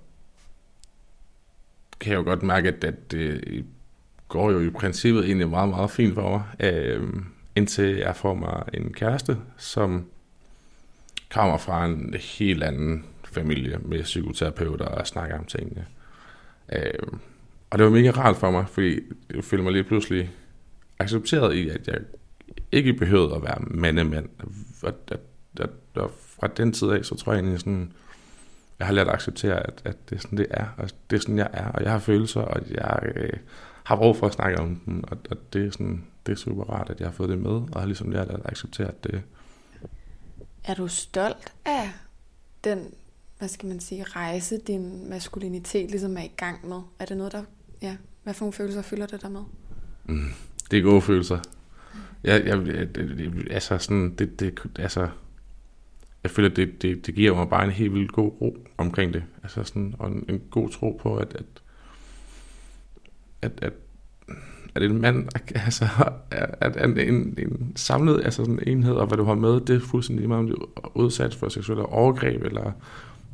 kan 2.01 2.13
jeg 2.13 2.19
jo 2.19 2.25
godt 2.25 2.43
mærke, 2.43 2.69
at 2.69 3.11
det 3.11 3.65
går 4.29 4.51
jo 4.51 4.61
i 4.61 4.71
princippet 4.71 5.25
egentlig 5.25 5.49
meget, 5.49 5.69
meget 5.69 5.91
fint 5.91 6.15
for 6.15 6.31
mig. 6.31 6.73
Øh, 6.73 7.09
indtil 7.57 7.97
jeg 7.97 8.17
får 8.17 8.35
mig 8.35 8.65
en 8.75 8.93
kæreste, 8.93 9.37
som 9.57 10.07
kommer 11.31 11.59
fra 11.59 11.85
en 11.85 12.15
helt 12.39 12.63
anden 12.63 13.05
familie 13.25 13.79
med 13.79 14.03
psykoterapeuter 14.03 14.85
og 14.85 15.07
snakker 15.07 15.39
om 15.39 15.45
tingene. 15.45 15.87
Øh, 16.73 17.19
og 17.71 17.79
det 17.79 17.85
var 17.85 17.93
mega 17.93 18.11
rart 18.11 18.37
for 18.37 18.51
mig, 18.51 18.69
fordi 18.69 19.01
jeg 19.35 19.45
følte 19.45 19.65
mig 19.65 19.73
lige 19.73 19.85
pludselig 19.85 20.31
accepteret 20.99 21.55
i, 21.55 21.69
at 21.69 21.89
jeg 21.89 21.99
ikke 22.73 22.95
behøvede 22.95 23.35
at 23.35 23.43
være 23.43 23.59
mandemand. 23.61 24.29
Og, 24.83 24.95
og, 25.11 25.19
og, 25.61 25.69
og 25.95 26.11
fra 26.17 26.47
den 26.47 26.73
tid 26.73 26.91
af, 26.91 27.05
så 27.05 27.15
tror 27.15 27.33
jeg 27.33 27.41
egentlig 27.41 27.61
sådan, 27.61 27.93
jeg 28.79 28.87
har 28.87 28.95
lært 28.95 29.09
at 29.09 29.15
acceptere, 29.15 29.67
at, 29.67 29.83
at 29.85 30.11
det 30.11 30.17
er 30.17 30.21
sådan, 30.21 30.39
det 30.39 30.47
er, 30.51 30.67
og 30.77 30.91
det 31.11 31.17
er 31.17 31.21
sådan, 31.21 31.39
jeg 31.39 31.51
er, 31.53 31.69
og 31.69 31.83
jeg 31.83 31.93
har 31.93 31.99
følelser, 31.99 32.41
og 32.41 32.71
jeg 32.71 33.13
øh, 33.15 33.33
har 33.85 33.97
brug 33.97 34.17
for 34.17 34.27
at 34.27 34.33
snakke 34.33 34.59
om 34.59 34.77
dem, 34.87 35.05
og, 35.09 35.19
og 35.31 35.37
det 35.53 35.67
er 35.67 35.71
sådan, 35.71 36.05
det 36.27 36.33
er 36.33 36.37
super 36.37 36.65
rart, 36.65 36.91
at 36.91 37.01
jeg 37.01 37.09
har 37.09 37.13
fået 37.13 37.29
det 37.29 37.39
med, 37.39 37.51
og 37.51 37.81
har 37.81 37.87
ligesom 37.87 38.11
lært 38.11 38.29
at 38.29 38.41
acceptere 38.45 38.91
det. 39.05 39.23
Er 40.65 40.75
du 40.75 40.89
stolt 40.89 41.53
af 41.65 41.93
den 42.65 42.95
hvad 43.39 43.49
skal 43.49 43.69
man 43.69 43.81
sige, 43.81 44.05
rejse 44.05 44.59
din 44.67 45.11
maskulinitet 45.11 45.91
ligesom 45.91 46.17
er 46.17 46.23
i 46.23 46.33
gang 46.37 46.69
med? 46.69 46.81
Er 46.99 47.05
det 47.05 47.17
noget, 47.17 47.33
der, 47.33 47.43
ja, 47.83 47.97
hvad 48.23 48.35
for 48.35 48.45
nogle 48.45 48.53
følelser 48.53 48.83
fylder 48.83 49.07
det 49.07 49.23
der 49.23 49.29
med? 49.29 49.43
Mm, 50.05 50.29
det 50.71 50.79
er 50.79 50.83
gode 50.83 51.03
følelser. 51.03 51.39
Jeg, 52.25 52.47
jeg, 52.47 52.67
jeg, 52.67 52.89
altså 53.51 53.79
sådan, 53.79 54.15
det, 54.15 54.41
det, 54.41 54.61
altså, 54.79 55.09
jeg 56.23 56.31
føler, 56.31 56.49
det, 56.49 56.83
det, 56.83 57.07
det 57.07 57.15
giver 57.15 57.35
mig 57.35 57.49
bare 57.49 57.65
en 57.65 57.71
helt 57.71 57.95
vildt 57.95 58.13
god 58.13 58.33
ro 58.41 58.57
omkring 58.79 59.15
det. 59.15 59.23
Altså 59.43 59.65
sådan, 59.65 59.95
og 59.99 60.09
en, 60.09 60.25
en 60.29 60.43
god 60.51 60.71
tro 60.71 61.01
på, 61.03 61.17
at, 61.17 61.35
at, 61.35 61.63
at, 63.43 63.53
at, 63.63 63.73
at 64.75 64.83
en 64.83 65.01
mand 65.01 65.29
altså, 65.55 65.89
at, 66.31 66.77
at 66.77 66.99
en, 66.99 67.39
en 67.39 67.73
samlet 67.77 68.25
altså 68.25 68.45
sådan 68.45 68.59
en 68.63 68.69
enhed, 68.69 68.95
og 68.95 69.07
hvad 69.07 69.19
du 69.19 69.25
har 69.25 69.35
med, 69.35 69.61
det 69.61 69.77
er 69.77 69.81
fuldstændig 69.81 70.29
meget, 70.29 70.39
om 70.39 70.49
du 70.49 70.55
er 70.55 70.97
udsat 70.97 71.35
for 71.35 71.49
seksuelle 71.49 71.87
overgreb, 71.87 72.43
eller 72.43 72.73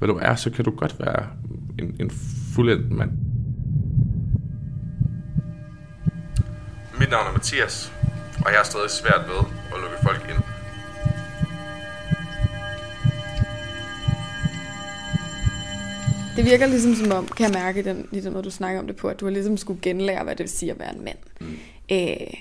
hvad 0.03 0.09
du 0.09 0.19
er, 0.23 0.35
så 0.35 0.51
kan 0.51 0.65
du 0.65 0.71
godt 0.71 1.01
være 1.01 1.27
en, 1.79 1.97
en 2.01 2.11
fuldendt 2.55 2.91
mand. 2.91 3.11
Mit 7.01 7.11
navn 7.11 7.27
er 7.27 7.33
Mathias, 7.33 7.93
og 8.45 8.53
jeg 8.53 8.59
er 8.61 8.65
stadig 8.65 8.91
svært 8.91 9.29
ved 9.29 9.37
at 9.75 9.81
lukke 9.83 9.97
folk 10.03 10.21
ind. 10.31 10.43
Det 16.37 16.45
virker 16.45 16.67
ligesom 16.67 16.95
som 16.95 17.13
om, 17.13 17.27
kan 17.27 17.45
jeg 17.45 17.63
mærke, 17.63 17.85
den, 17.85 18.09
ligesom, 18.13 18.33
når 18.33 18.41
du 18.41 18.51
snakker 18.51 18.81
om 18.81 18.87
det 18.87 18.97
på, 18.97 19.09
at 19.09 19.21
du 19.21 19.25
har 19.25 19.33
ligesom 19.33 19.57
skulle 19.57 19.81
genlære, 19.83 20.25
hvad 20.25 20.37
det 20.37 20.45
vil 20.45 20.51
sige 20.51 20.71
at 20.71 20.79
være 20.79 20.95
en 20.97 21.05
mand. 21.05 21.19
Mm. 21.41 21.57
Øh, 21.93 22.35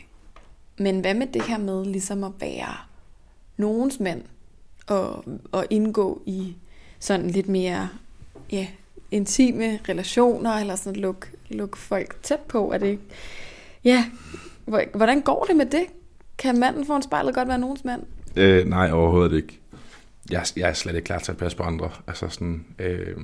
men 0.77 0.99
hvad 0.99 1.13
med 1.13 1.27
det 1.27 1.41
her 1.41 1.57
med 1.57 1.85
ligesom 1.85 2.23
at 2.23 2.31
være 2.39 2.75
nogens 3.57 3.99
mand, 3.99 4.23
og, 4.87 5.25
og 5.51 5.65
indgå 5.69 6.21
i 6.25 6.55
sådan 7.01 7.27
lidt 7.27 7.47
mere 7.47 7.89
ja, 8.51 8.67
intime 9.11 9.79
relationer, 9.89 10.53
eller 10.53 10.75
sådan 10.75 11.01
lukke 11.01 11.27
luk 11.49 11.77
folk 11.77 12.23
tæt 12.23 12.39
på? 12.39 12.71
Er 12.71 12.77
det 12.77 12.87
ikke? 12.87 13.03
Ja, 13.83 14.05
hvordan 14.93 15.21
går 15.21 15.45
det 15.45 15.55
med 15.55 15.65
det? 15.65 15.85
Kan 16.37 16.59
manden 16.59 16.85
foran 16.85 17.01
spejlet 17.01 17.35
godt 17.35 17.47
være 17.47 17.59
nogens 17.59 17.85
mand? 17.85 18.03
Øh, 18.35 18.67
nej, 18.67 18.91
overhovedet 18.91 19.37
ikke. 19.37 19.59
Jeg, 20.31 20.45
jeg 20.55 20.69
er 20.69 20.73
slet 20.73 20.95
ikke 20.95 21.05
klar 21.05 21.19
til 21.19 21.31
at 21.31 21.37
passe 21.37 21.57
på 21.57 21.63
andre. 21.63 21.89
Altså 22.07 22.29
sådan, 22.29 22.65
øh, 22.79 23.17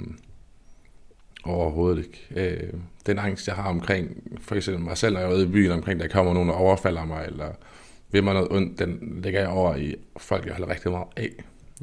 Overhovedet 1.47 2.05
ikke. 2.05 2.27
Øh, 2.35 2.73
den 3.05 3.19
angst, 3.19 3.47
jeg 3.47 3.55
har 3.55 3.69
omkring, 3.69 4.23
for 4.41 4.55
eksempel 4.55 4.83
mig 4.83 4.97
selv, 4.97 5.13
når 5.13 5.19
jeg 5.19 5.29
er 5.29 5.33
ude 5.35 5.43
i 5.43 5.47
byen, 5.47 5.71
omkring, 5.71 5.99
der 5.99 6.07
kommer 6.07 6.33
nogen 6.33 6.49
og 6.49 6.55
overfalder 6.55 7.05
mig, 7.05 7.25
eller 7.25 7.51
vil 8.11 8.23
mig 8.23 8.33
noget 8.33 8.51
ondt, 8.51 8.79
den 8.79 9.19
lægger 9.23 9.39
jeg 9.39 9.49
over 9.49 9.75
i 9.75 9.95
folk, 10.17 10.45
jeg 10.45 10.53
holder 10.53 10.69
rigtig 10.69 10.91
meget 10.91 11.07
af. 11.17 11.29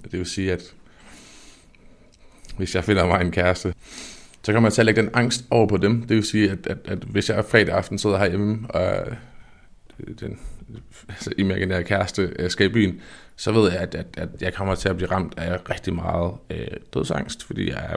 Det 0.05 0.13
vil 0.13 0.27
sige, 0.27 0.53
at 0.53 0.75
hvis 2.57 2.75
jeg 2.75 2.85
finder 2.85 3.07
mig 3.07 3.21
en 3.21 3.31
kæreste, 3.31 3.75
så 4.43 4.53
kommer 4.53 4.69
jeg 4.69 4.73
til 4.73 4.83
at 4.83 4.87
lægge 4.87 5.03
den 5.03 5.11
angst 5.15 5.45
over 5.51 5.67
på 5.67 5.77
dem. 5.77 6.03
Det 6.03 6.17
vil 6.17 6.25
sige, 6.25 6.51
at, 6.51 6.67
at, 6.67 6.79
at 6.85 6.99
hvis 6.99 7.31
jeg 7.31 7.45
fredag 7.45 7.75
aften 7.75 7.99
sidder 7.99 8.19
herhjemme, 8.19 8.67
og 8.71 9.07
øh, 10.01 10.15
den 10.21 10.39
altså, 11.09 11.33
imaginære 11.39 11.85
kæreste 11.85 12.33
øh, 12.39 12.51
skal 12.51 12.67
i 12.67 12.73
byen, 12.73 13.01
så 13.37 13.53
ved 13.53 13.73
jeg, 13.73 13.81
at, 13.81 13.95
at, 13.95 14.07
at 14.17 14.29
jeg 14.41 14.55
kommer 14.55 14.75
til 14.75 14.89
at 14.89 14.97
blive 14.97 15.11
ramt 15.11 15.35
af 15.37 15.71
rigtig 15.71 15.95
meget 15.95 16.33
øh, 16.51 16.67
dødsangst, 16.95 17.45
fordi 17.45 17.71
jeg 17.71 17.87
er 17.89 17.97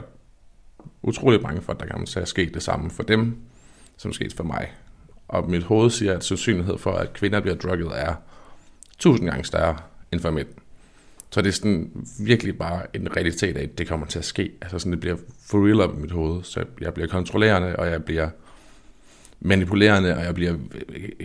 utrolig 1.02 1.40
bange 1.40 1.62
for, 1.62 1.72
at 1.72 1.80
der 1.80 1.86
kan 1.86 2.06
til 2.06 2.20
at 2.20 2.28
ske 2.28 2.50
det 2.54 2.62
samme 2.62 2.90
for 2.90 3.02
dem, 3.02 3.36
som 3.96 4.12
skete 4.12 4.36
for 4.36 4.44
mig. 4.44 4.72
Og 5.28 5.50
mit 5.50 5.62
hoved 5.62 5.90
siger, 5.90 6.16
at 6.16 6.24
sandsynlighed 6.24 6.78
for, 6.78 6.92
at 6.92 7.12
kvinder 7.12 7.40
bliver 7.40 7.56
drukket, 7.56 7.88
er 7.94 8.14
tusind 8.98 9.30
gange 9.30 9.44
større 9.44 9.76
end 10.12 10.20
for 10.20 10.30
mænd. 10.30 10.48
Så 11.30 11.42
det 11.42 11.48
er 11.48 11.52
sådan 11.52 12.06
virkelig 12.20 12.58
bare 12.58 12.96
en 12.96 13.16
realitet 13.16 13.56
af, 13.56 13.62
at 13.62 13.78
det 13.78 13.88
kommer 13.88 14.06
til 14.06 14.18
at 14.18 14.24
ske. 14.24 14.52
Altså 14.62 14.78
sådan, 14.78 14.92
det 14.92 15.00
bliver 15.00 15.16
for 15.46 15.66
real 15.66 15.80
op 15.80 15.98
i 15.98 16.00
mit 16.00 16.10
hoved. 16.10 16.42
Så 16.42 16.64
jeg 16.80 16.94
bliver 16.94 17.08
kontrollerende, 17.08 17.76
og 17.76 17.86
jeg 17.86 18.04
bliver 18.04 18.28
manipulerende, 19.40 20.16
og 20.16 20.24
jeg 20.24 20.34
bliver 20.34 20.54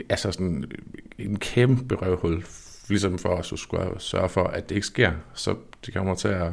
altså 0.09 0.31
sådan 0.31 0.71
en 1.17 1.39
kæmpe 1.39 1.95
røvhul, 1.95 2.43
ligesom 2.89 3.17
for 3.17 3.35
at 3.35 3.45
skulle 3.45 3.89
sørge 3.99 4.29
for, 4.29 4.43
at 4.43 4.69
det 4.69 4.75
ikke 4.75 4.87
sker. 4.87 5.11
Så 5.33 5.55
det 5.85 5.93
kommer 5.93 6.15
til 6.15 6.27
at 6.27 6.51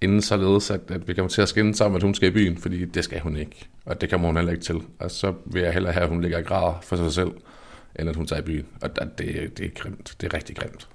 ende 0.00 0.22
således, 0.22 0.70
at, 0.70 0.80
at 0.88 1.08
vi 1.08 1.14
kommer 1.14 1.28
til 1.28 1.42
at 1.42 1.48
skinne 1.48 1.74
sammen, 1.74 1.96
at 1.96 2.02
hun 2.02 2.14
skal 2.14 2.28
i 2.28 2.32
byen, 2.32 2.58
fordi 2.58 2.84
det 2.84 3.04
skal 3.04 3.20
hun 3.20 3.36
ikke. 3.36 3.68
Og 3.84 4.00
det 4.00 4.10
kommer 4.10 4.28
hun 4.28 4.36
heller 4.36 4.52
ikke 4.52 4.64
til. 4.64 4.80
Og 4.98 5.10
så 5.10 5.34
vil 5.46 5.62
jeg 5.62 5.72
hellere 5.72 5.92
have, 5.92 6.02
at 6.02 6.08
hun 6.08 6.20
ligger 6.20 6.38
og 6.38 6.44
græder 6.44 6.80
for 6.82 6.96
sig 6.96 7.12
selv, 7.12 7.30
end 7.98 8.08
at 8.08 8.16
hun 8.16 8.26
tager 8.26 8.42
i 8.42 8.44
byen. 8.44 8.66
Og 8.82 8.96
det, 8.96 9.58
det 9.58 9.66
er 9.66 9.70
grimt. 9.74 10.16
Det 10.20 10.32
er 10.32 10.36
rigtig 10.36 10.56
grimt. 10.56 10.88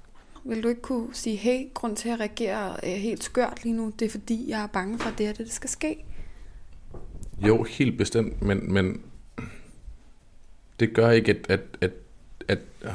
Vil 0.50 0.62
du 0.62 0.68
ikke 0.68 0.80
kunne 0.80 1.08
sige, 1.12 1.36
hey, 1.36 1.74
grund 1.74 1.96
til 1.96 2.08
at 2.08 2.20
reagere 2.20 2.76
øh, 2.82 2.90
helt 2.92 3.24
skørt 3.24 3.60
lige 3.62 3.72
nu, 3.72 3.92
det 3.98 4.06
er 4.06 4.10
fordi, 4.10 4.44
jeg 4.48 4.62
er 4.62 4.66
bange 4.66 4.98
for, 4.98 5.08
at 5.08 5.18
det 5.18 5.26
er 5.26 5.32
det, 5.32 5.38
det 5.38 5.52
skal 5.52 5.70
ske? 5.70 6.04
Jo, 7.46 7.62
helt 7.62 7.98
bestemt, 7.98 8.42
men, 8.42 8.72
men 8.72 9.00
det 10.80 10.94
gør 10.94 11.10
ikke, 11.10 11.30
at, 11.30 11.46
at, 11.48 11.60
at, 11.80 11.90
at, 12.48 12.58
øh, 12.82 12.90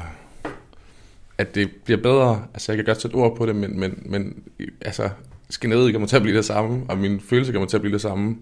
at 1.38 1.54
det 1.54 1.70
bliver 1.84 2.02
bedre. 2.02 2.46
Altså, 2.54 2.72
jeg 2.72 2.76
kan 2.76 2.84
godt 2.84 3.00
sætte 3.00 3.14
ord 3.14 3.36
på 3.36 3.46
det, 3.46 3.56
men, 3.56 3.80
men, 3.80 4.02
men 4.06 4.42
altså, 4.80 5.10
skinnet 5.50 5.92
kommer 5.92 6.08
til 6.08 6.16
at 6.16 6.22
blive 6.22 6.36
det 6.36 6.44
samme, 6.44 6.86
og 6.88 6.98
min 6.98 7.20
følelse 7.20 7.52
kommer 7.52 7.68
til 7.68 7.76
at 7.76 7.80
blive 7.80 7.92
det 7.92 8.00
samme. 8.00 8.36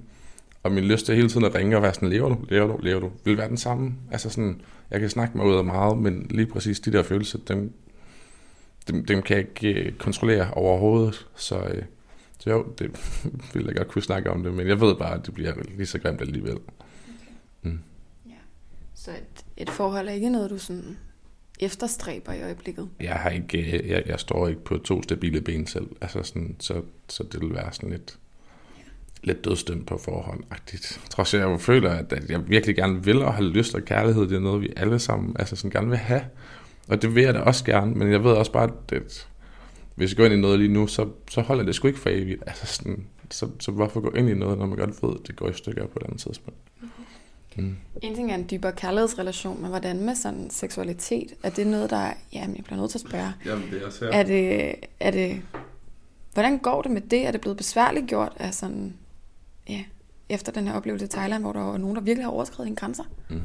Og 0.62 0.72
min 0.72 0.84
lyst 0.84 1.06
til 1.06 1.14
hele 1.14 1.28
tiden 1.28 1.44
at 1.44 1.54
ringe 1.54 1.76
og 1.76 1.82
være 1.82 1.94
sådan, 1.94 2.08
lever 2.08 2.28
du, 2.28 2.36
lever 2.48 2.66
du, 2.66 2.78
lever 2.82 3.00
du, 3.00 3.10
vil 3.24 3.38
være 3.38 3.48
den 3.48 3.56
samme. 3.56 3.94
Altså 4.10 4.30
sådan, 4.30 4.60
jeg 4.90 5.00
kan 5.00 5.10
snakke 5.10 5.36
mig 5.36 5.46
ud 5.46 5.54
af 5.54 5.64
meget, 5.64 5.98
men 5.98 6.26
lige 6.30 6.46
præcis 6.46 6.80
de 6.80 6.92
der 6.92 7.02
følelser, 7.02 7.38
dem, 7.48 7.72
dem, 8.88 9.04
dem 9.04 9.22
kan 9.22 9.36
jeg 9.36 9.46
ikke 9.48 9.80
øh, 9.80 9.92
kontrollere 9.92 10.50
overhovedet. 10.50 11.26
Så, 11.36 11.60
øh, 11.60 11.82
så 12.38 12.50
jo, 12.50 12.66
det 12.78 12.90
vil 13.54 13.64
jeg 13.64 13.74
godt 13.76 13.88
kunne 13.88 14.02
snakke 14.02 14.30
om 14.30 14.42
det, 14.42 14.54
men 14.54 14.68
jeg 14.68 14.80
ved 14.80 14.94
bare, 14.96 15.14
at 15.14 15.26
det 15.26 15.34
bliver 15.34 15.54
lige 15.76 15.86
så 15.86 15.98
grimt 15.98 16.20
alligevel. 16.20 16.58
Mm. 17.62 17.78
Ja. 18.26 18.32
Så 18.94 19.10
et, 19.10 19.44
et 19.56 19.70
forhold 19.70 20.08
er 20.08 20.12
ikke 20.12 20.30
noget, 20.30 20.50
du 20.50 20.58
sådan 20.58 20.98
efterstræber 21.60 22.32
i 22.32 22.42
øjeblikket? 22.42 22.88
Jeg, 23.00 23.14
har 23.14 23.30
ikke, 23.30 23.58
øh, 23.58 23.88
jeg, 23.88 24.02
jeg 24.06 24.20
står 24.20 24.48
ikke 24.48 24.64
på 24.64 24.78
to 24.78 25.02
stabile 25.02 25.40
ben 25.40 25.66
selv, 25.66 25.86
altså 26.00 26.22
sådan, 26.22 26.56
så, 26.60 26.82
så 27.08 27.22
det 27.22 27.40
vil 27.40 27.54
være 27.54 27.72
sådan 27.72 27.90
lidt, 27.90 28.18
lidt 29.22 29.44
dødstømt 29.44 29.86
på 29.86 29.98
forhånd. 29.98 30.44
-agtigt. 30.52 31.08
Trods 31.10 31.34
jeg 31.34 31.42
jo 31.42 31.56
føler, 31.58 31.90
at, 31.90 32.12
at 32.12 32.30
jeg 32.30 32.48
virkelig 32.48 32.76
gerne 32.76 33.04
vil 33.04 33.22
og 33.22 33.34
har 33.34 33.42
lyst 33.42 33.74
og 33.74 33.82
kærlighed, 33.82 34.22
det 34.22 34.36
er 34.36 34.40
noget, 34.40 34.62
vi 34.62 34.72
alle 34.76 34.98
sammen 34.98 35.36
altså 35.38 35.56
sådan 35.56 35.70
gerne 35.70 35.88
vil 35.88 35.98
have. 35.98 36.22
Og 36.88 37.02
det 37.02 37.14
vil 37.14 37.22
jeg 37.22 37.34
da 37.34 37.38
også 37.38 37.64
gerne, 37.64 37.94
men 37.94 38.12
jeg 38.12 38.24
ved 38.24 38.32
også 38.32 38.52
bare, 38.52 38.70
at, 38.92 39.28
hvis 39.94 40.10
jeg 40.10 40.16
går 40.16 40.24
ind 40.24 40.34
i 40.34 40.40
noget 40.40 40.58
lige 40.58 40.72
nu, 40.72 40.86
så, 40.86 41.08
så 41.30 41.40
holder 41.40 41.64
det 41.64 41.74
sgu 41.74 41.88
ikke 41.88 42.00
for 42.00 42.10
evigt. 42.10 42.42
Altså 42.46 42.66
sådan, 42.66 43.06
så, 43.30 43.48
så 43.60 43.72
hvorfor 43.72 44.00
gå 44.00 44.10
ind 44.10 44.28
i 44.28 44.34
noget, 44.34 44.58
når 44.58 44.66
man 44.66 44.78
godt 44.78 45.02
ved, 45.02 45.10
at 45.20 45.26
det 45.26 45.36
går 45.36 45.48
i 45.48 45.52
stykker 45.52 45.86
på 45.86 45.98
et 45.98 46.02
andet 46.02 46.20
tidspunkt? 46.20 46.58
Mm. 47.56 47.76
En 48.02 48.14
ting 48.14 48.30
er 48.30 48.34
en 48.34 48.46
dybere 48.50 48.72
kærlighedsrelation, 48.72 49.62
men 49.62 49.70
hvordan 49.70 50.00
med 50.00 50.14
sådan 50.14 50.50
seksualitet? 50.50 51.34
Er 51.42 51.50
det 51.50 51.66
noget, 51.66 51.90
der... 51.90 52.12
Jamen, 52.32 52.56
jeg 52.56 52.64
bliver 52.64 52.80
nødt 52.80 52.90
til 52.90 52.98
at 52.98 53.08
spørge. 53.08 53.32
Jamen, 53.46 53.70
det 53.70 53.82
er 53.82 53.86
også 53.86 54.04
her. 54.04 54.12
Er 54.12 54.22
det, 54.22 54.74
er 55.00 55.10
det, 55.10 55.42
hvordan 56.32 56.58
går 56.58 56.82
det 56.82 56.90
med 56.90 57.00
det? 57.00 57.26
Er 57.26 57.30
det 57.30 57.40
blevet 57.40 57.56
besværligt 57.56 58.06
gjort 58.06 58.32
af 58.36 58.54
sådan... 58.54 58.94
Ja, 59.68 59.84
efter 60.28 60.52
den 60.52 60.66
her 60.66 60.74
oplevelse 60.74 61.06
i 61.06 61.08
Thailand, 61.08 61.42
hvor 61.42 61.52
der 61.52 61.60
var 61.60 61.78
nogen, 61.78 61.96
der 61.96 62.02
virkelig 62.02 62.24
har 62.24 62.32
overskrevet 62.32 62.68
en 62.68 62.76
grænser? 62.76 63.04
Mm. 63.30 63.42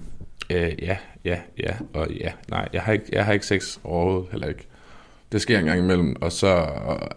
Øh, 0.50 0.84
ja, 0.84 0.98
ja, 1.26 1.40
ja, 1.60 1.76
og 1.94 2.12
ja. 2.12 2.32
Nej, 2.50 2.70
jeg 2.74 2.82
har 2.82 2.94
ikke, 2.94 3.06
jeg 3.12 3.26
har 3.26 3.34
ikke 3.34 3.46
sex 3.46 3.80
overhovedet, 3.84 4.32
heller 4.32 4.48
ikke. 4.48 4.68
Det 5.32 5.42
sker 5.42 5.60
en 5.60 5.66
gang 5.66 5.80
imellem, 5.80 6.16
og 6.22 6.32
så 6.32 6.48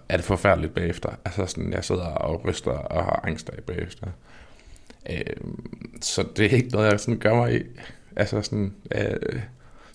er 0.08 0.16
det 0.16 0.24
forfærdeligt 0.24 0.74
bagefter. 0.74 1.11
Altså 1.24 1.46
sådan, 1.46 1.72
jeg 1.72 1.85
sidder 1.85 2.04
og 2.04 2.44
ryster 2.44 2.70
og 2.70 3.04
har 3.04 3.20
angst 3.24 3.48
af 3.48 3.62
bagefter. 3.64 4.06
Øh, 5.11 5.37
så 6.00 6.24
det 6.37 6.46
er 6.46 6.56
ikke 6.56 6.68
noget, 6.68 6.90
jeg 6.90 7.00
sådan 7.00 7.18
gør 7.18 7.35
mig 7.35 7.61
i. 7.61 7.62
Altså 8.16 8.42
sådan, 8.42 8.74
øh, 8.94 9.40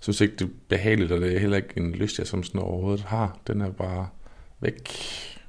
synes 0.01 0.21
ikke, 0.21 0.35
det 0.35 0.45
er 0.45 0.51
behageligt, 0.67 1.11
og 1.11 1.21
det 1.21 1.35
er 1.35 1.39
heller 1.39 1.57
ikke 1.57 1.77
en 1.77 1.91
lyst, 1.91 2.19
jeg 2.19 2.27
som 2.27 2.43
sådan 2.43 2.61
overhovedet 2.61 3.03
har. 3.03 3.37
Den 3.47 3.61
er 3.61 3.71
bare 3.71 4.07
væk 4.59 4.89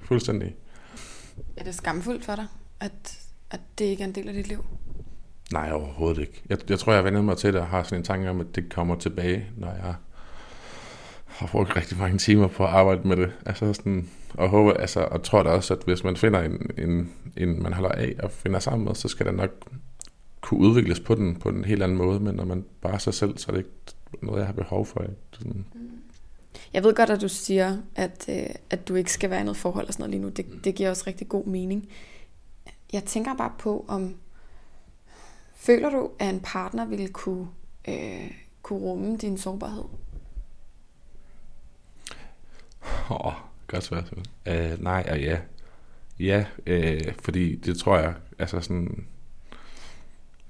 fuldstændig. 0.00 0.54
Er 1.56 1.64
det 1.64 1.74
skamfuldt 1.74 2.24
for 2.24 2.34
dig, 2.34 2.46
at, 2.80 3.18
at 3.50 3.60
det 3.78 3.84
ikke 3.84 4.02
er 4.02 4.06
en 4.06 4.14
del 4.14 4.28
af 4.28 4.34
dit 4.34 4.48
liv? 4.48 4.64
Nej, 5.52 5.72
overhovedet 5.72 6.20
ikke. 6.20 6.42
Jeg, 6.48 6.58
jeg 6.70 6.78
tror, 6.78 6.92
jeg 6.92 7.04
vender 7.04 7.22
mig 7.22 7.36
til 7.36 7.52
det 7.52 7.60
og 7.60 7.66
har 7.66 7.82
sådan 7.82 7.98
en 7.98 8.04
tanke 8.04 8.30
om, 8.30 8.40
at 8.40 8.46
det 8.54 8.72
kommer 8.72 8.96
tilbage, 8.96 9.46
når 9.56 9.68
jeg 9.68 9.94
har 11.26 11.46
brugt 11.46 11.76
rigtig 11.76 11.98
mange 11.98 12.18
timer 12.18 12.46
på 12.46 12.64
at 12.64 12.70
arbejde 12.70 13.08
med 13.08 13.16
det. 13.16 13.32
Altså 13.46 13.72
sådan, 13.72 14.10
og 14.34 14.48
håber, 14.48 14.72
altså, 14.72 15.00
og 15.00 15.22
tror 15.22 15.42
da 15.42 15.50
også, 15.50 15.74
at 15.74 15.80
hvis 15.84 16.04
man 16.04 16.16
finder 16.16 16.40
en, 16.40 16.70
en, 16.78 17.12
en, 17.36 17.62
man 17.62 17.72
holder 17.72 17.90
af 17.90 18.14
og 18.22 18.30
finder 18.30 18.58
sammen 18.58 18.86
med, 18.86 18.94
så 18.94 19.08
skal 19.08 19.26
der 19.26 19.32
nok 19.32 19.50
kunne 20.40 20.60
udvikles 20.60 21.00
på 21.00 21.14
den 21.14 21.36
på 21.36 21.48
en 21.48 21.64
helt 21.64 21.82
anden 21.82 21.98
måde, 21.98 22.20
men 22.20 22.34
når 22.34 22.44
man 22.44 22.64
bare 22.80 22.94
er 22.94 22.98
sig 22.98 23.14
selv, 23.14 23.38
så 23.38 23.46
er 23.48 23.52
det 23.52 23.58
ikke 23.58 23.70
noget, 24.22 24.38
jeg 24.38 24.46
har 24.46 24.52
behov 24.52 24.86
for. 24.86 25.04
Sådan. 25.32 25.64
Mm. 25.74 25.90
Jeg 26.72 26.84
ved 26.84 26.94
godt, 26.94 27.10
at 27.10 27.20
du 27.20 27.28
siger, 27.28 27.76
at, 27.94 28.24
øh, 28.28 28.54
at 28.70 28.88
du 28.88 28.94
ikke 28.94 29.12
skal 29.12 29.30
være 29.30 29.40
i 29.40 29.44
noget 29.44 29.56
forhold 29.56 29.86
og 29.86 29.92
sådan 29.92 30.02
noget 30.02 30.10
lige 30.10 30.22
nu. 30.22 30.28
Det, 30.28 30.64
det 30.64 30.74
giver 30.74 30.90
også 30.90 31.04
rigtig 31.06 31.28
god 31.28 31.46
mening. 31.46 31.88
Jeg 32.92 33.04
tænker 33.04 33.34
bare 33.34 33.52
på, 33.58 33.84
om 33.88 34.14
føler 35.58 35.90
du, 35.90 36.10
at 36.18 36.34
en 36.34 36.40
partner 36.40 36.84
ville 36.86 37.08
kunne, 37.08 37.48
øh, 37.88 38.30
kunne 38.62 38.78
rumme 38.78 39.16
din 39.16 39.38
sårbarhed? 39.38 39.84
Åh, 43.10 43.26
oh, 43.26 43.32
godt 43.66 43.84
spørgsmål. 43.84 44.24
Uh, 44.50 44.82
nej 44.82 45.06
og 45.10 45.20
ja. 45.20 45.38
ja, 46.20 46.44
øh, 46.66 47.14
fordi 47.22 47.56
det 47.56 47.78
tror 47.78 47.98
jeg, 47.98 48.14
altså 48.38 48.60
sådan, 48.60 49.06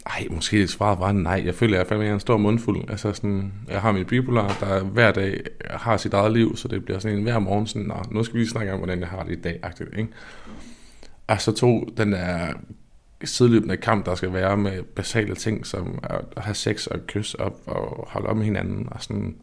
ej, 0.07 0.27
måske 0.31 0.69
svaret 0.69 0.99
var 0.99 1.13
nej. 1.13 1.43
Jeg 1.45 1.55
føler, 1.55 1.81
at 1.81 1.91
jeg 1.91 2.07
er 2.07 2.15
en 2.15 2.21
stor 2.21 2.37
mundfuld. 2.37 2.91
Altså 2.91 3.13
sådan, 3.13 3.53
jeg 3.69 3.81
har 3.81 3.93
min 3.93 4.07
bipolar, 4.07 4.57
der 4.61 4.85
hver 4.85 5.13
dag 5.13 5.41
har 5.71 5.97
sit 5.97 6.15
eget 6.15 6.33
liv, 6.33 6.57
så 6.57 6.69
det 6.69 6.85
bliver 6.85 6.99
sådan 6.99 7.19
en 7.19 7.23
hver 7.23 7.39
morgen 7.39 7.67
sådan, 7.67 7.87
Nå, 7.87 8.03
nu 8.11 8.25
skal 8.25 8.35
vi 8.35 8.41
lige 8.41 8.51
snakke 8.51 8.73
om, 8.73 8.79
hvordan 8.79 9.01
jeg 9.01 9.09
har 9.09 9.23
det 9.23 9.33
i 9.33 9.41
dag, 9.41 9.59
agtigt, 9.63 9.91
ikke? 9.99 10.13
Og 11.27 11.41
så 11.41 11.53
tog 11.53 11.89
den 11.97 12.13
der 12.13 12.55
sideløbende 13.25 13.77
kamp, 13.77 14.07
der 14.07 14.15
skal 14.15 14.33
være 14.33 14.57
med 14.57 14.83
basale 14.83 15.35
ting, 15.35 15.67
som 15.67 15.99
at 16.03 16.45
have 16.45 16.55
sex 16.55 16.87
og 16.87 17.07
kys 17.07 17.35
op 17.35 17.61
og 17.67 18.09
holde 18.11 18.29
om 18.29 18.37
med 18.37 18.45
hinanden. 18.45 18.89
Og 18.91 19.03
sådan. 19.03 19.37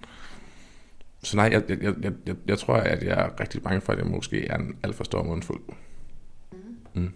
Så 1.24 1.38
nej, 1.38 1.50
jeg, 1.52 1.64
jeg, 1.70 1.80
jeg, 1.82 2.14
jeg, 2.26 2.36
jeg 2.48 2.60
tror, 2.60 2.76
at 2.76 3.04
jeg 3.04 3.20
er 3.26 3.40
rigtig 3.40 3.64
bange 3.64 3.82
for, 3.82 3.94
at 3.94 4.00
jeg 4.00 4.08
måske 4.08 4.48
er 4.48 4.58
en 4.58 4.76
alt 4.84 4.96
for 4.96 5.04
stor 5.04 5.24
mundfuld. 5.24 5.62
Mm. 6.94 7.12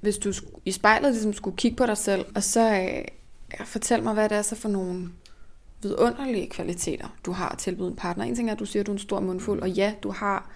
Hvis 0.00 0.18
du 0.18 0.32
i 0.64 0.72
spejlet 0.72 1.12
ligesom 1.12 1.32
skulle 1.32 1.56
kigge 1.56 1.76
på 1.76 1.86
dig 1.86 1.96
selv, 1.96 2.24
og 2.34 2.42
så 2.42 2.80
øh, 2.80 3.66
fortæl 3.66 4.02
mig, 4.02 4.14
hvad 4.14 4.28
det 4.28 4.38
er 4.38 4.42
så 4.42 4.56
for 4.56 4.68
nogle 4.68 5.08
vidunderlige 5.82 6.50
kvaliteter, 6.50 7.16
du 7.26 7.32
har 7.32 7.48
at 7.48 7.58
tilbyde 7.58 7.88
en 7.88 7.96
partner. 7.96 8.24
En 8.24 8.34
ting 8.34 8.48
er, 8.48 8.52
at 8.52 8.58
du 8.58 8.64
siger, 8.64 8.82
at 8.82 8.86
du 8.86 8.92
er 8.92 8.94
en 8.94 8.98
stor 8.98 9.20
mundfuld, 9.20 9.60
og 9.60 9.70
ja, 9.70 9.94
du 10.02 10.10
har 10.10 10.50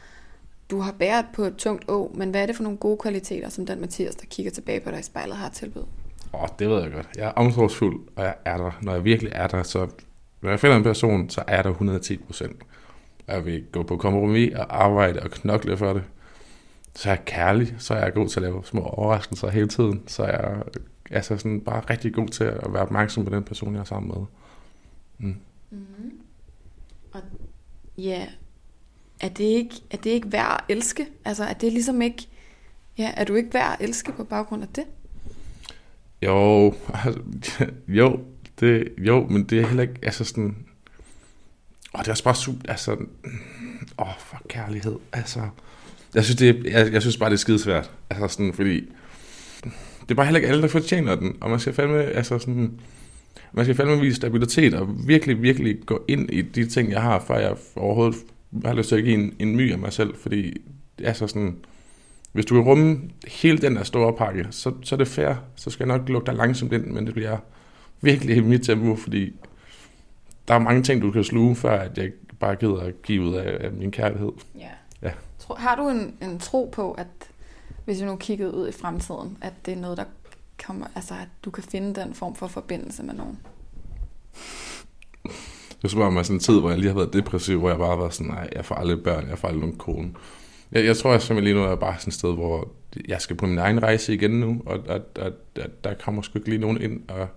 du 0.71 0.81
har 0.81 0.93
bæret 0.93 1.27
på 1.35 1.43
et 1.43 1.57
tungt 1.57 1.85
å, 1.89 2.11
men 2.15 2.31
hvad 2.31 2.43
er 2.43 2.47
det 2.47 2.57
for 2.57 2.63
nogle 2.63 2.79
gode 2.79 2.99
kvaliteter, 2.99 3.49
som 3.49 3.67
den 3.67 3.81
Mathias, 3.81 4.17
der 4.17 4.27
kigger 4.31 4.53
tilbage 4.53 4.81
på 4.81 4.91
dig 4.91 4.99
i 4.99 5.03
spejlet, 5.03 5.37
har 5.37 5.49
tilbud? 5.49 5.85
Åh, 6.33 6.43
oh, 6.43 6.49
det 6.59 6.69
ved 6.69 6.83
jeg 6.83 6.93
godt. 6.93 7.09
Jeg 7.17 7.27
er 7.27 7.33
omsorgsfuld, 7.33 8.01
og 8.17 8.25
jeg 8.25 8.35
er 8.45 8.57
der. 8.57 8.79
Når 8.83 8.93
jeg 8.93 9.05
virkelig 9.05 9.33
er 9.35 9.47
der, 9.47 9.63
så 9.63 9.89
når 10.41 10.51
jeg 10.51 10.61
finder 10.61 10.77
en 10.77 10.83
person, 10.83 11.31
så 11.31 11.43
er 11.47 11.63
der 11.63 11.71
110 11.71 12.17
procent. 12.17 12.63
Jeg 13.27 13.45
vil 13.45 13.65
gå 13.73 13.83
på 13.83 13.97
kompromis 13.97 14.55
og 14.55 14.85
arbejde 14.85 15.21
og 15.23 15.31
knokle 15.31 15.77
for 15.77 15.93
det. 15.93 16.05
Så 16.95 17.09
er 17.09 17.13
jeg 17.13 17.25
kærlig, 17.25 17.75
så 17.79 17.95
er 17.95 17.99
jeg 17.99 18.15
god 18.15 18.29
til 18.29 18.41
at 18.41 18.43
lave 18.43 18.65
små 18.65 18.83
overraskelser 18.83 19.51
hele 19.51 19.69
tiden. 19.69 20.03
Så 20.07 20.23
er 20.23 20.49
jeg 20.49 20.63
altså 21.11 21.39
sådan 21.39 21.61
bare 21.61 21.83
rigtig 21.91 22.15
god 22.15 22.29
til 22.29 22.45
at 22.45 22.73
være 22.73 22.83
opmærksom 22.83 23.25
på 23.25 23.35
den 23.35 23.45
person, 23.45 23.75
jeg 23.75 23.81
er 23.81 23.85
sammen 23.85 24.09
med. 24.09 24.27
Mm. 25.19 25.37
Mm-hmm. 25.71 26.13
Og 27.13 27.21
ja, 27.99 28.27
er 29.21 29.29
det 29.29 29.45
ikke, 29.45 29.75
er 29.91 29.97
det 29.97 30.11
ikke 30.11 30.33
værd 30.33 30.65
at 30.69 30.77
elske? 30.77 31.07
Altså, 31.25 31.45
er 31.45 31.53
det 31.53 31.73
ligesom 31.73 32.03
ikke, 32.03 32.29
ja, 32.99 33.13
er 33.17 33.25
du 33.25 33.35
ikke 33.35 33.55
værd 33.55 33.77
at 33.81 33.89
elske 33.89 34.13
på 34.13 34.25
baggrund 34.25 34.63
af 34.63 34.69
det? 34.69 34.85
Jo, 36.23 36.75
altså, 36.95 37.21
jo, 37.89 38.21
det, 38.61 38.89
jo, 38.99 39.27
men 39.27 39.45
det 39.45 39.61
er 39.61 39.67
heller 39.67 39.83
ikke, 39.83 39.95
altså 40.03 40.25
sådan, 40.25 40.57
åh, 41.95 42.01
det 42.01 42.09
er 42.09 42.13
også 42.13 42.25
bare 42.25 42.35
super, 42.35 42.71
altså, 42.71 42.97
åh, 43.99 44.19
for 44.19 44.43
kærlighed, 44.49 44.97
altså, 45.13 45.41
jeg 46.15 46.25
synes, 46.25 46.37
det, 46.37 46.65
jeg, 46.65 46.93
jeg 46.93 47.03
synes 47.03 47.17
bare, 47.17 47.31
det 47.31 47.37
er 47.37 47.39
skidesvært, 47.39 47.91
altså 48.11 48.29
sådan, 48.29 48.53
fordi, 48.53 48.75
det 50.03 50.11
er 50.11 50.15
bare 50.15 50.27
heller 50.27 50.39
ikke 50.39 50.49
alle, 50.49 50.63
der 50.63 50.69
fortjener 50.69 51.15
den, 51.15 51.37
og 51.41 51.51
man 51.51 51.61
skal 51.61 51.73
fandme, 51.73 52.03
altså 52.03 52.39
sådan, 52.39 52.81
man 53.53 53.65
skal 53.65 53.75
fandme 53.75 54.01
vise 54.01 54.17
stabilitet, 54.17 54.75
og 54.75 55.07
virkelig, 55.07 55.43
virkelig 55.43 55.77
gå 55.87 56.05
ind 56.09 56.31
i 56.31 56.43
de 56.43 56.67
ting, 56.67 56.91
jeg 56.91 57.03
har, 57.03 57.25
før 57.27 57.39
jeg 57.39 57.57
overhovedet 57.77 58.17
jeg 58.63 58.71
har 58.71 58.75
lyst 58.75 58.89
til 58.89 58.97
at 58.97 59.05
give 59.05 59.15
en, 59.15 59.35
en 59.39 59.57
my 59.57 59.73
af 59.73 59.79
mig 59.79 59.93
selv, 59.93 60.17
fordi 60.17 60.57
det 60.99 61.09
er 61.09 61.13
så 61.13 61.27
sådan, 61.27 61.57
hvis 62.33 62.47
du 62.47 62.55
kan 62.55 62.65
rumme 62.65 63.11
hele 63.27 63.59
den 63.59 63.77
der 63.77 63.83
store 63.83 64.13
pakke, 64.13 64.47
så, 64.51 64.73
så 64.83 64.95
er 64.95 64.97
det 64.97 65.09
fair. 65.09 65.35
Så 65.55 65.71
skal 65.71 65.89
jeg 65.89 65.99
nok 65.99 66.09
lukke 66.09 66.27
dig 66.27 66.35
langsomt 66.35 66.73
ind, 66.73 66.85
men 66.85 67.07
det 67.07 67.15
bliver 67.15 67.39
virkelig 68.01 68.45
mit 68.45 68.63
tempo, 68.63 68.97
fordi 68.97 69.35
der 70.49 70.55
er 70.55 70.59
mange 70.59 70.83
ting, 70.83 71.03
du 71.03 71.11
kan 71.11 71.25
sluge, 71.25 71.57
før 71.57 71.79
at 71.79 71.99
jeg 71.99 72.13
bare 72.41 72.57
gider 72.57 72.81
at 72.81 73.03
give 73.03 73.23
ud 73.23 73.35
af, 73.35 73.65
af 73.65 73.73
min 73.73 73.91
kærlighed. 73.91 74.33
Ja. 74.59 74.69
ja. 75.03 75.13
Har 75.57 75.77
du 75.77 75.89
en, 75.89 76.17
en 76.23 76.39
tro 76.39 76.71
på, 76.73 76.93
at 76.93 77.07
hvis 77.85 77.99
du 77.99 78.05
nu 78.05 78.17
kiggede 78.17 78.55
ud 78.55 78.69
i 78.69 78.73
fremtiden, 78.73 79.39
at 79.41 79.53
det 79.67 79.75
er 79.75 79.81
noget, 79.81 79.97
der 79.97 80.05
kommer, 80.67 80.87
altså 80.95 81.15
at 81.15 81.29
du 81.45 81.51
kan 81.51 81.63
finde 81.63 82.01
den 82.01 82.15
form 82.15 82.35
for 82.35 82.47
forbindelse 82.47 83.03
med 83.03 83.15
nogen? 83.15 83.39
Det 85.83 85.99
var 85.99 86.11
mig 86.11 86.27
sådan 86.27 86.37
en 86.37 86.41
tid, 86.41 86.61
hvor 86.61 86.71
jeg 86.71 86.79
lige 86.79 86.89
har 86.89 86.97
været 86.97 87.13
depressiv, 87.13 87.59
hvor 87.59 87.69
jeg 87.69 87.79
bare 87.79 87.99
var 87.99 88.09
sådan, 88.09 88.33
nej, 88.33 88.49
jeg 88.57 88.65
får 88.65 88.75
aldrig 88.75 89.03
børn, 89.03 89.29
jeg 89.29 89.39
får 89.39 89.49
aldrig 89.49 89.61
nogen 89.61 89.77
kone. 89.77 90.09
Jeg, 90.73 90.85
jeg 90.85 90.97
tror, 90.97 91.11
jeg 91.11 91.23
simpelthen 91.23 91.55
lige 91.55 91.65
nu 91.65 91.71
er 91.71 91.77
bare 91.77 91.95
sådan 91.99 92.11
et 92.11 92.15
sted, 92.15 92.35
hvor 92.35 92.69
jeg 93.09 93.21
skal 93.21 93.37
på 93.37 93.47
min 93.47 93.59
egen 93.59 93.83
rejse 93.83 94.15
igen 94.15 94.31
nu, 94.31 94.63
og 94.67 94.75
at, 94.89 95.03
at, 95.15 95.33
at 95.57 95.85
der 95.85 95.95
kommer 95.95 96.23
sgu 96.23 96.39
ikke 96.39 96.49
lige 96.49 96.61
nogen 96.61 96.81
ind, 96.81 97.01
og 97.09 97.29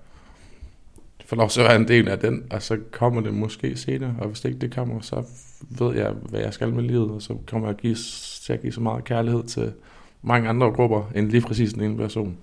får 1.25 1.35
lov 1.35 1.49
til 1.49 1.61
at 1.61 1.67
være 1.67 1.75
en 1.75 1.87
del 1.87 2.07
af 2.07 2.19
den, 2.19 2.43
og 2.51 2.61
så 2.61 2.77
kommer 2.91 3.21
det 3.21 3.33
måske 3.33 3.77
senere, 3.77 4.15
og 4.19 4.27
hvis 4.27 4.41
det 4.41 4.49
ikke 4.49 4.61
det 4.61 4.75
kommer, 4.75 5.01
så 5.01 5.23
ved 5.69 5.95
jeg, 5.95 6.11
hvad 6.11 6.39
jeg 6.39 6.53
skal 6.53 6.73
med 6.73 6.83
livet, 6.83 7.11
og 7.11 7.21
så 7.21 7.37
kommer 7.47 7.67
jeg 7.67 7.75
at 7.75 7.81
give, 7.81 7.95
til 8.43 8.53
at 8.53 8.61
give 8.61 8.73
så 8.73 8.81
meget 8.81 9.03
kærlighed 9.03 9.43
til 9.43 9.73
mange 10.21 10.49
andre 10.49 10.71
grupper, 10.71 11.11
end 11.15 11.29
lige 11.29 11.41
præcis 11.41 11.73
den 11.73 11.81
ene 11.83 11.97
person. 11.97 12.37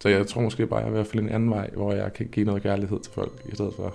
Så 0.00 0.08
jeg 0.08 0.26
tror 0.26 0.40
måske 0.40 0.66
bare, 0.66 0.80
at 0.80 0.86
jeg 0.86 0.94
vil 0.94 1.04
finde 1.04 1.24
en 1.24 1.34
anden 1.34 1.50
vej, 1.50 1.70
hvor 1.74 1.92
jeg 1.92 2.12
kan 2.12 2.26
give 2.26 2.46
noget 2.46 2.62
kærlighed 2.62 3.00
til 3.00 3.12
folk 3.12 3.32
i 3.52 3.54
stedet 3.54 3.72
for. 3.76 3.94